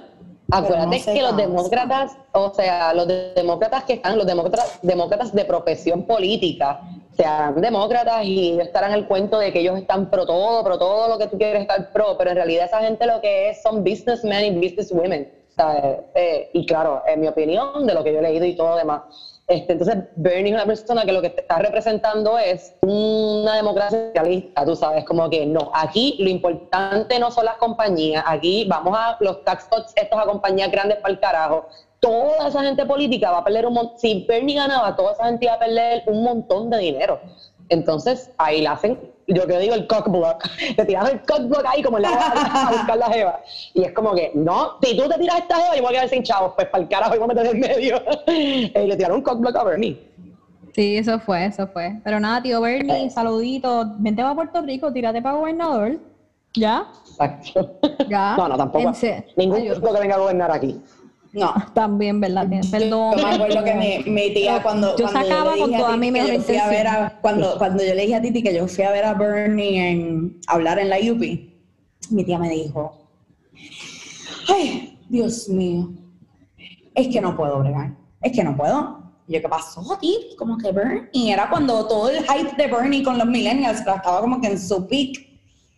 [0.52, 5.32] Acuérdate, no que los demócratas, o sea, los de- demócratas que están, los demócratas, demócratas
[5.34, 6.80] de profesión política,
[7.20, 11.18] sean demócratas y estarán el cuento de que ellos están pro todo, pro todo lo
[11.18, 14.46] que tú quieres estar pro, pero en realidad esa gente lo que es son businessmen
[14.46, 15.30] y businesswomen.
[15.50, 15.98] ¿sabes?
[16.16, 18.78] Eh, y claro, en mi opinión, de lo que yo he leído y todo lo
[18.78, 19.02] demás.
[19.48, 24.08] Este, entonces, Bernie es una persona que lo que te está representando es una democracia
[24.08, 28.96] socialista, tú sabes, como que no, aquí lo importante no son las compañías, aquí vamos
[28.98, 31.68] a los tax cuts estos a compañías grandes para el carajo.
[32.00, 35.46] Toda esa gente política va a perder un montón, si Bernie ganaba, toda esa gente
[35.46, 37.20] iba a perder un montón de dinero.
[37.70, 40.44] Entonces, ahí la hacen, yo que digo el cockblock,
[40.76, 42.10] te tiras el cockblock ahí como en la
[42.68, 43.40] a buscar la jeva.
[43.74, 46.10] Y es como que, no, si tú te tiras esta jeva, yo voy a quedar
[46.10, 48.02] sin chavos, pues para el carajo, yo me voy a meter en medio.
[48.28, 50.10] y le tiraron un cockblock a Bernie.
[50.74, 52.00] Sí, eso fue, eso fue.
[52.04, 53.86] Pero nada, tío Bernie, saludito.
[53.98, 56.00] Vente para Puerto Rico, tírate para gobernador.
[56.54, 56.88] ¿Ya?
[57.08, 57.80] Exacto.
[58.08, 58.36] Ya.
[58.38, 58.92] No, no, tampoco.
[59.36, 60.82] Ningún grupo que venga a gobernar aquí.
[61.34, 61.54] No.
[61.74, 62.48] También, ¿verdad?
[62.72, 63.18] Perdón.
[63.18, 66.12] Yo me acuerdo que mi, mi tía cuando, Yo cuando sacaba le con toda mi
[66.12, 68.68] mejor yo fui a ver a, cuando, cuando yo le dije a Titi que yo
[68.68, 71.22] fui a ver a Bernie en hablar en la UP,
[72.10, 72.98] mi tía me dijo,
[74.48, 75.90] ay, Dios mío,
[76.96, 79.00] es que no puedo bregar, es que no puedo.
[79.28, 80.36] Y yo, ¿qué pasó, Titi?
[80.36, 84.22] Como que Bernie, era cuando todo el hype de Bernie con los millennials pero estaba
[84.22, 85.28] como que en su peak.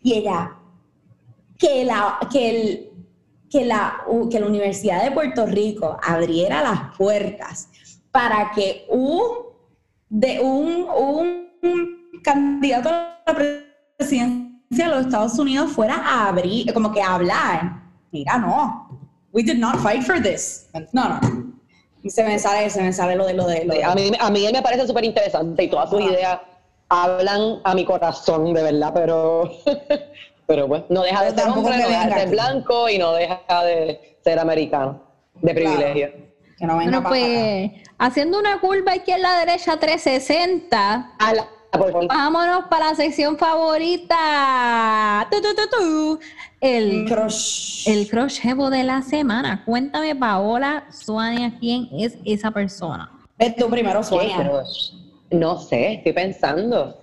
[0.03, 0.55] Y ella,
[1.59, 2.90] que la, que el,
[3.51, 7.67] que la, que la Universidad de Puerto Rico abriera las puertas
[8.11, 9.19] para que un,
[10.09, 16.91] de un, un candidato a la presidencia de los Estados Unidos fuera a abrir, como
[16.93, 17.81] que a hablar.
[18.11, 18.87] Mira, no.
[19.33, 20.69] We did not fight for this.
[20.93, 21.19] No, no.
[22.09, 24.29] Se me sale, se me sale lo de lo de lo de- A mí, a
[24.31, 26.09] mí me parece súper interesante y todas sus Ajá.
[26.09, 26.39] ideas
[26.89, 29.49] hablan a mi corazón, de verdad, pero,
[30.51, 33.63] pero pues, no deja de ser hombre, no deja de ser blanco y no deja
[33.63, 35.01] de ser americano,
[35.35, 35.75] de Claro.
[35.77, 36.31] privilegio.
[36.59, 41.47] que no venga Bueno, pues, haciendo una curva aquí en la derecha 360, Ah, la-
[41.71, 42.07] por favor.
[42.09, 45.25] vámonos para la sección favorita.
[45.31, 46.19] Tu, tu, tu, tu.
[46.59, 47.87] El, crush.
[47.87, 49.63] el crush jevo de la semana.
[49.65, 53.09] Cuéntame, Paola Suania, quién es esa persona.
[53.39, 54.37] Ve tú primero, ¿Qué Sonia.
[54.49, 54.91] crush?
[55.31, 57.00] No sé, estoy pensando.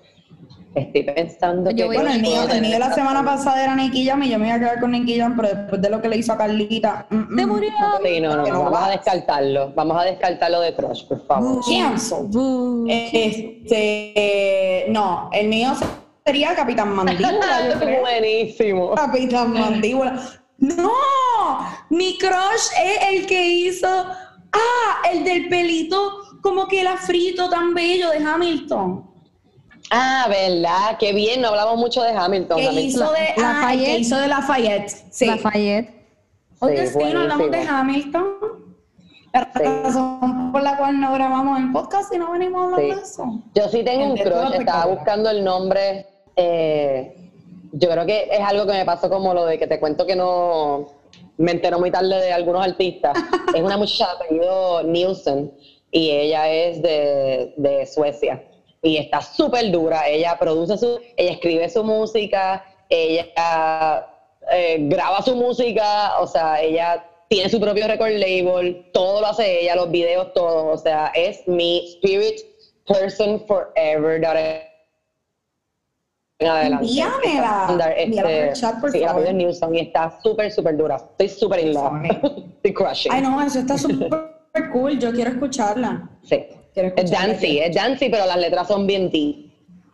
[0.74, 4.22] Estoy pensando Yo que Bueno, el mío, el mío la semana pasada era Nicky Jam
[4.22, 6.18] y yo me iba a quedar con Nicky Jam, pero después de lo que le
[6.18, 7.06] hizo a Carlita.
[7.10, 7.70] mm, mm, Se murió.
[8.04, 9.72] Sí, no, no, vamos a descartarlo.
[9.74, 11.60] Vamos a descartarlo de crush, por favor.
[11.64, 12.28] Cancel.
[12.88, 15.72] Este, no, el mío
[16.24, 18.00] sería Capitán Mandíbula, yo.
[18.00, 18.94] Buenísimo.
[18.94, 20.20] Capitán Mandíbula.
[20.58, 20.92] No,
[21.90, 27.74] mi crush es el que hizo, ah, el del pelito, como que el afrito tan
[27.74, 29.07] bello de Hamilton.
[29.90, 30.96] Ah, ¿verdad?
[30.98, 32.58] Qué bien, no hablamos mucho de Hamilton.
[32.58, 33.84] Que hizo de, ah, el Lafayette.
[33.86, 34.88] que hizo de Lafayette.
[35.10, 35.26] Sí.
[35.26, 35.90] Lafayette.
[36.60, 37.58] Oye, Sí, no hablamos de.
[37.62, 38.26] Hamilton.
[39.32, 43.00] La razón por la cual no grabamos el podcast y no venimos hablando Sí.
[43.00, 43.42] de eso.
[43.54, 46.06] Yo sí tengo un crush, estaba buscando el nombre.
[46.36, 47.14] eh,
[47.72, 50.16] yo creo que es algo que me pasó como lo de que te cuento que
[50.16, 50.86] no
[51.36, 53.12] me entero muy tarde de algunos artistas.
[53.54, 55.52] es una muchacha de apellido Nielsen
[55.90, 58.42] y ella es de, de Suecia
[58.82, 60.06] y está súper dura.
[60.08, 64.06] Ella produce su, ella escribe su música, ella
[64.50, 69.60] eh, graba su música, o sea, ella tiene su propio record label, todo lo hace
[69.62, 70.66] ella, los videos, todo.
[70.66, 72.40] O sea, es mi spirit
[72.86, 74.20] person forever.
[74.20, 74.64] that I-
[76.40, 76.86] en adelante.
[76.86, 77.66] Envíamela.
[77.66, 79.74] Andar, Envíala por el este, chat, por sí, la favor.
[79.74, 80.96] y está súper, súper dura.
[80.96, 81.92] Estoy súper in love.
[82.56, 83.12] Estoy crushing.
[83.12, 84.08] Ay, no, eso está súper
[84.72, 84.98] cool.
[85.00, 86.08] Yo quiero escucharla.
[86.22, 86.46] Sí.
[86.78, 89.48] Quiero Es dancey, es dancey, pero las letras son bien deep.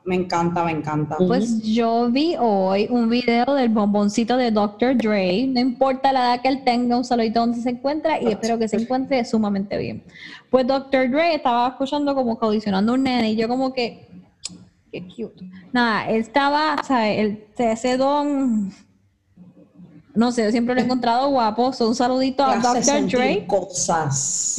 [0.05, 1.17] Me encanta, me encanta.
[1.17, 4.99] Pues yo vi hoy un video del bomboncito de Dr.
[4.99, 5.47] Dre.
[5.47, 8.69] No importa la edad que él tenga, un saludito donde se encuentra y espero que
[8.69, 10.05] se encuentre sumamente bien.
[10.51, 11.11] Pues Dr.
[11.11, 14.07] Dre estaba escuchando como que audicionando a un nene y yo como que,
[14.93, 15.43] qué cute.
[15.73, 18.75] Nada, él estaba, o sea, el, ese don,
[20.15, 21.73] no sé, yo siempre lo he encontrado guapo.
[21.73, 23.07] So, un saludito a Dr.
[23.09, 23.47] Dre.
[23.47, 24.59] cosas.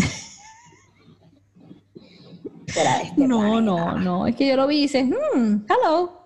[2.75, 3.61] Fuera de este No, planeta.
[3.61, 6.21] no, no, es que yo lo vi y dice, hmm, hello,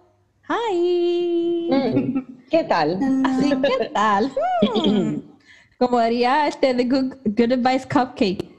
[0.50, 1.70] hi.
[1.72, 2.26] Mm.
[2.50, 3.00] ¿Qué tal?
[3.26, 4.32] Así, ¿qué tal?
[4.86, 5.22] Hmm.
[5.78, 8.50] Como diría este The Good, Good Advice Cupcake.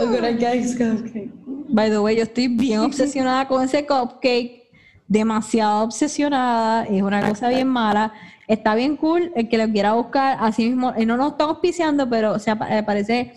[0.00, 1.30] At that guy's cupcake.
[1.68, 4.62] By the way, yo estoy bien obsesionada con ese cupcake.
[5.06, 6.84] Demasiado obsesionada.
[6.86, 8.12] Es una cosa bien mala.
[8.48, 9.30] Está bien cool.
[9.36, 12.76] El que lo quiera buscar, así mismo, eh, no nos estamos auspiciando, pero se apa-
[12.78, 13.34] aparece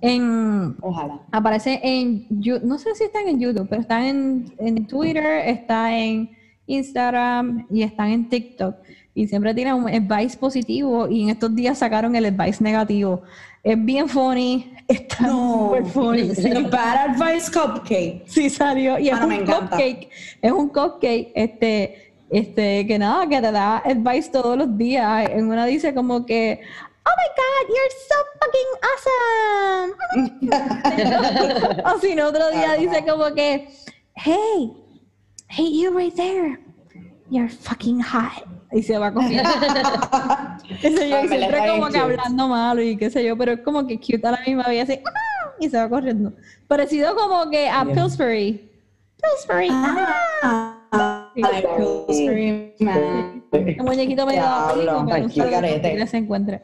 [0.00, 1.20] en Ojalá.
[1.32, 2.26] aparece en,
[2.62, 6.30] no sé si están en YouTube, pero están en, en Twitter, está en
[6.66, 8.74] Instagram y están en TikTok.
[9.14, 13.22] Y siempre tienen un advice positivo y en estos días sacaron el advice negativo.
[13.62, 15.68] Es bien funny, está No.
[15.76, 16.22] super funny.
[16.34, 18.24] Sí, The Bad Advice Cupcake.
[18.26, 18.98] sí salió.
[18.98, 20.08] Y es un cupcake,
[20.42, 25.30] es un cupcake, este, este, que nada, que te da advice todos los días.
[25.30, 26.60] En una dice como que,
[27.06, 29.90] oh my God, you're so fucking awesome.
[31.94, 33.68] o si no, otro día dice como que,
[34.16, 34.72] hey,
[35.48, 36.58] hey, you right there,
[37.30, 38.44] you're fucking hot.
[38.72, 39.48] Y se va corriendo.
[40.80, 43.52] qué sé yo, y Ah, siempre como que hablando malo y qué sé yo, pero
[43.52, 46.32] es como que cute a la misma vez, así, "Ah", y se va corriendo.
[46.66, 48.68] Parecido como que a Pillsbury.
[49.22, 49.68] Pillsbury.
[49.70, 50.80] ah.
[50.92, 53.33] Ah, Pillsbury Man.
[53.78, 55.70] Un muñequito medio Diablo, garete.
[55.72, 56.62] donde quiera se encuentre.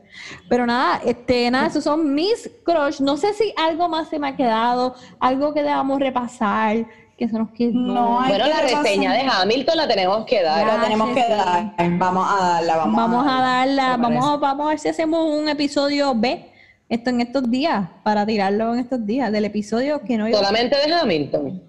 [0.48, 3.00] Pero nada, este, nada, esos son mis crush.
[3.00, 6.76] No sé si algo más se me ha quedado, algo que debamos repasar,
[7.16, 7.72] que se nos quedó.
[7.74, 10.66] No, hay Bueno, que la reseña de Hamilton la tenemos que dar.
[10.66, 11.30] La tenemos que sí.
[11.30, 11.72] dar.
[11.98, 12.76] Vamos a darla.
[12.78, 16.46] Vamos, Vamos a darla, Me vamos vamos a ver si hacemos un episodio B
[16.88, 20.76] esto en estos días, para tirarlo en estos días, del episodio que no iba- Solamente
[20.84, 21.62] de Hamilton.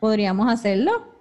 [0.00, 1.15] podríamos hacerlo.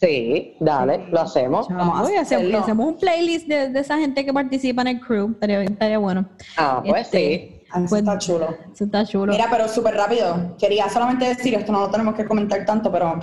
[0.00, 1.68] Sí, dale, lo hacemos.
[1.68, 2.58] Vamos a hacemos, hacerlo.
[2.58, 6.28] hacemos un playlist de, de esa gente que participa en el crew, estaría, estaría bueno.
[6.56, 7.54] Ah, pues Este, sí.
[7.70, 8.48] Ah, eso Pues- está chulo.
[8.72, 9.32] Eso está chulo.
[9.32, 10.56] Mira, pero súper rápido.
[10.58, 13.18] Quería solamente decir, esto no lo tenemos que comentar tanto, pero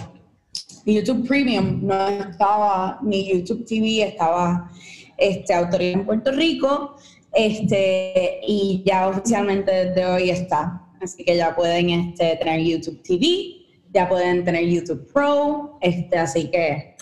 [0.85, 4.69] YouTube Premium no estaba, ni YouTube TV estaba
[5.17, 6.95] este, autorizado en Puerto Rico,
[7.33, 10.81] este, y ya oficialmente desde hoy está.
[11.01, 13.64] Así que ya pueden este, tener YouTube TV,
[13.95, 16.95] ya pueden tener YouTube Pro, este, así que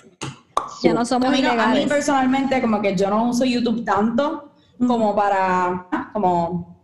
[0.84, 3.84] ya no somos a mí, no- a mí personalmente como que yo no uso YouTube
[3.84, 6.78] tanto como para como,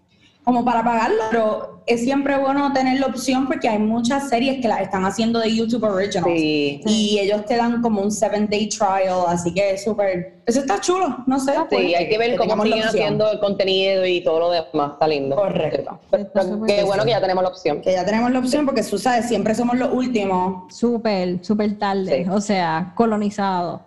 [0.43, 4.67] como para pagarlo, pero es siempre bueno tener la opción porque hay muchas series que
[4.67, 6.39] las están haciendo de YouTube Originals.
[6.39, 6.81] Sí.
[6.85, 10.35] Y ellos te dan como un seven day trial, así que es súper...
[10.45, 11.53] Eso está chulo, no sé.
[11.67, 14.93] pues, Sí, hay que ver cómo siguen haciendo el contenido y todo lo demás.
[14.93, 15.35] Está lindo.
[15.35, 15.99] Correcto.
[16.11, 17.81] Pero súper qué bueno que ya tenemos la opción.
[17.81, 20.71] Que ya tenemos la opción porque, tú sabes, siempre somos los últimos.
[20.73, 22.23] Súper, súper tarde.
[22.23, 22.29] Sí.
[22.29, 23.81] O sea, colonizado.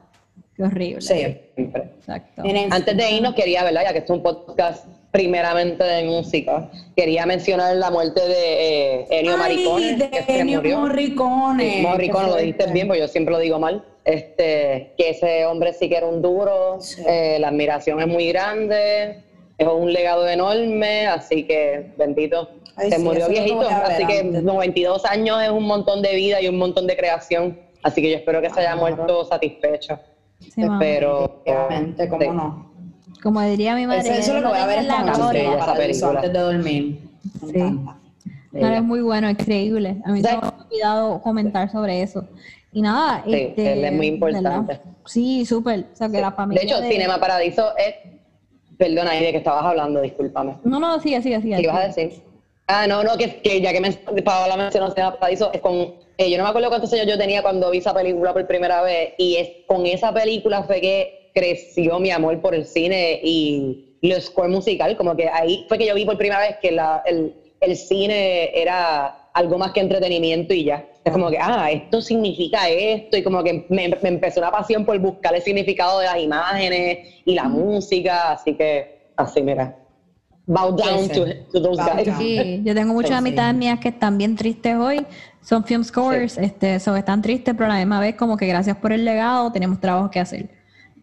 [0.57, 1.01] Qué horrible.
[1.01, 1.37] Sí.
[1.55, 1.83] Siempre.
[1.99, 2.43] Exacto.
[2.70, 3.83] Antes de irnos quería, ¿verdad?
[3.85, 9.07] Ya que esto es un podcast primeramente de música, quería mencionar la muerte de eh,
[9.11, 10.79] Ennio Morricone, de que se Ennio murió.
[10.81, 11.83] Morricone.
[11.83, 13.85] Morricone, lo dijiste bien, porque yo siempre lo digo mal.
[14.05, 17.03] Este, que ese hombre sí que era un duro, Sí.
[17.07, 19.23] eh, la admiración es muy grande,
[19.59, 22.49] es un legado enorme, así que bendito.
[22.75, 24.43] Ay, se sí, murió viejito, así que antes.
[24.43, 28.17] 92 años es un montón de vida y un montón de creación, así que yo
[28.17, 30.01] espero que se haya muerto satisfecho.
[30.41, 30.63] Sí.
[30.81, 32.72] Pero Obviamente, cómo no.
[33.23, 35.19] Como diría mi madre, Eso, eso es lo que voy a ver en la esta
[35.19, 36.99] noche antes de dormir.
[37.43, 37.78] Me Sí.
[38.53, 39.97] No, es muy bueno, increíble.
[40.05, 40.27] A mí Sí.
[40.27, 42.24] me ha olvidado comentar sobre eso.
[42.73, 44.49] Y nada, Sí, este, es muy importante.
[44.49, 44.81] ¿verdad?
[45.07, 45.86] Sí, súper.
[45.93, 46.61] O sea, que la familia.
[46.62, 47.94] De hecho, Cinema Paradiso es...
[48.77, 50.01] Perdona, ¿y de qué estabas hablando?
[50.01, 50.57] Discúlpame.
[50.65, 51.57] No, no, sigue, sigue, sigue.
[51.57, 52.23] ¿Qué ibas a decir?
[52.66, 55.74] Ah, no, no, que, que ya que men- Paola mencionó Cinema Paradiso, es con,
[56.19, 58.82] eh, yo no me acuerdo cuántos años yo tenía cuando vi esa película por primera
[58.82, 63.97] vez, y es con esa película fue que creció mi amor por el cine y
[64.03, 67.03] el score musical, como que ahí fue que yo vi por primera vez que la,
[67.07, 70.85] el, el cine era algo más que entretenimiento y ya.
[71.05, 74.85] Es como que, ah, esto significa esto, y como que me, me empezó una pasión
[74.85, 79.77] por buscar el significado de las imágenes y la música, así que, así, mira.
[80.47, 82.07] Bow down to, to those Bow guys.
[82.07, 82.19] down.
[82.19, 83.17] Sí, yo tengo muchas Sí.
[83.17, 85.07] amistades mías que están bien tristes hoy.
[85.41, 88.77] Son film scores, este, so, están tristes, pero a la misma vez como que gracias
[88.77, 90.49] por el legado tenemos trabajo que hacer.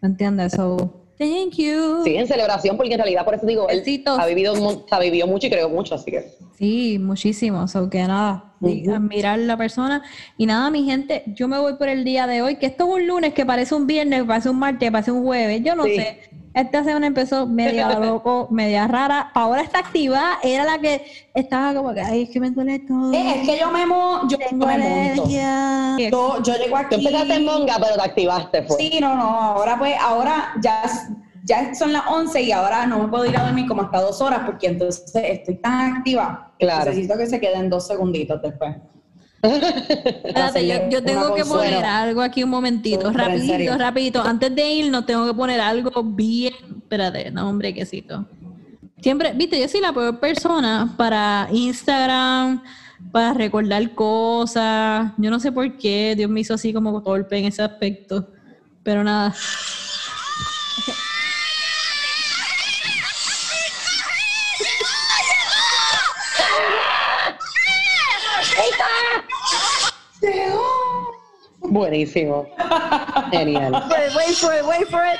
[0.02, 0.54] ¿Me entiendes?
[0.54, 2.04] So, thank you.
[2.04, 4.54] Sí, en celebración, porque en realidad, por eso digo, él ha vivido,
[4.90, 6.32] ha vivido mucho y creó mucho, así que.
[6.58, 7.68] Sí, muchísimo.
[7.68, 8.94] So que nada, Ujú.
[8.94, 10.02] admirar la persona.
[10.38, 12.94] Y nada, mi gente, yo me voy por el día de hoy, que esto es
[13.02, 15.62] un lunes, que parece un viernes, parece un martes, parece un jueves.
[15.64, 15.96] Yo no Sí.
[15.96, 16.20] sé.
[16.60, 19.32] Esta semana empezó media loco, media rara.
[19.34, 23.14] Paola está activa, era la que estaba como que, ay, es que me duele todo.
[23.14, 25.30] Eh, es que yo me, mo yo tengo me monto.
[25.30, 26.96] Yo, yo llego Tú aquí.
[26.96, 28.78] empezaste en monga, pero te activaste, pues.
[28.78, 30.82] Sí, no, no, ahora pues, ahora ya,
[31.46, 34.20] ya son las 11 y ahora no me puedo ir a dormir como hasta dos
[34.22, 36.52] horas porque entonces estoy tan activa.
[36.60, 36.90] Claro.
[36.90, 38.76] Necesito que se queden dos segunditos después.
[39.42, 41.64] Espérate, yo, tengo que consuelo.
[41.64, 44.22] poner algo aquí un momentito, rapidito, rapidito.
[44.22, 48.26] Antes de irnos tengo que poner algo bien, espérate, no hombre, quesito.
[49.02, 52.62] Siempre, viste, yo soy la peor persona para Instagram,
[53.12, 55.14] para recordar cosas.
[55.18, 58.28] Yo no sé por qué Dios me hizo así como torpe en ese aspecto.
[58.84, 59.34] Pero nada.
[71.70, 72.48] Buenísimo.
[73.32, 73.72] Genial.
[73.90, 75.20] Wait, wait for it, wait for it.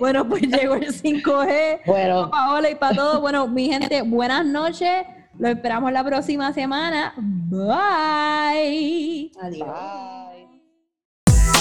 [0.00, 1.80] Bueno, pues llegó el 5G.
[1.86, 3.20] Bueno, Paola y para todos.
[3.20, 5.04] Bueno, mi gente, buenas noches.
[5.38, 7.14] Lo esperamos la próxima semana.
[7.16, 9.32] Bye.
[9.40, 9.68] Adiós.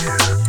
[0.06, 0.44] bye.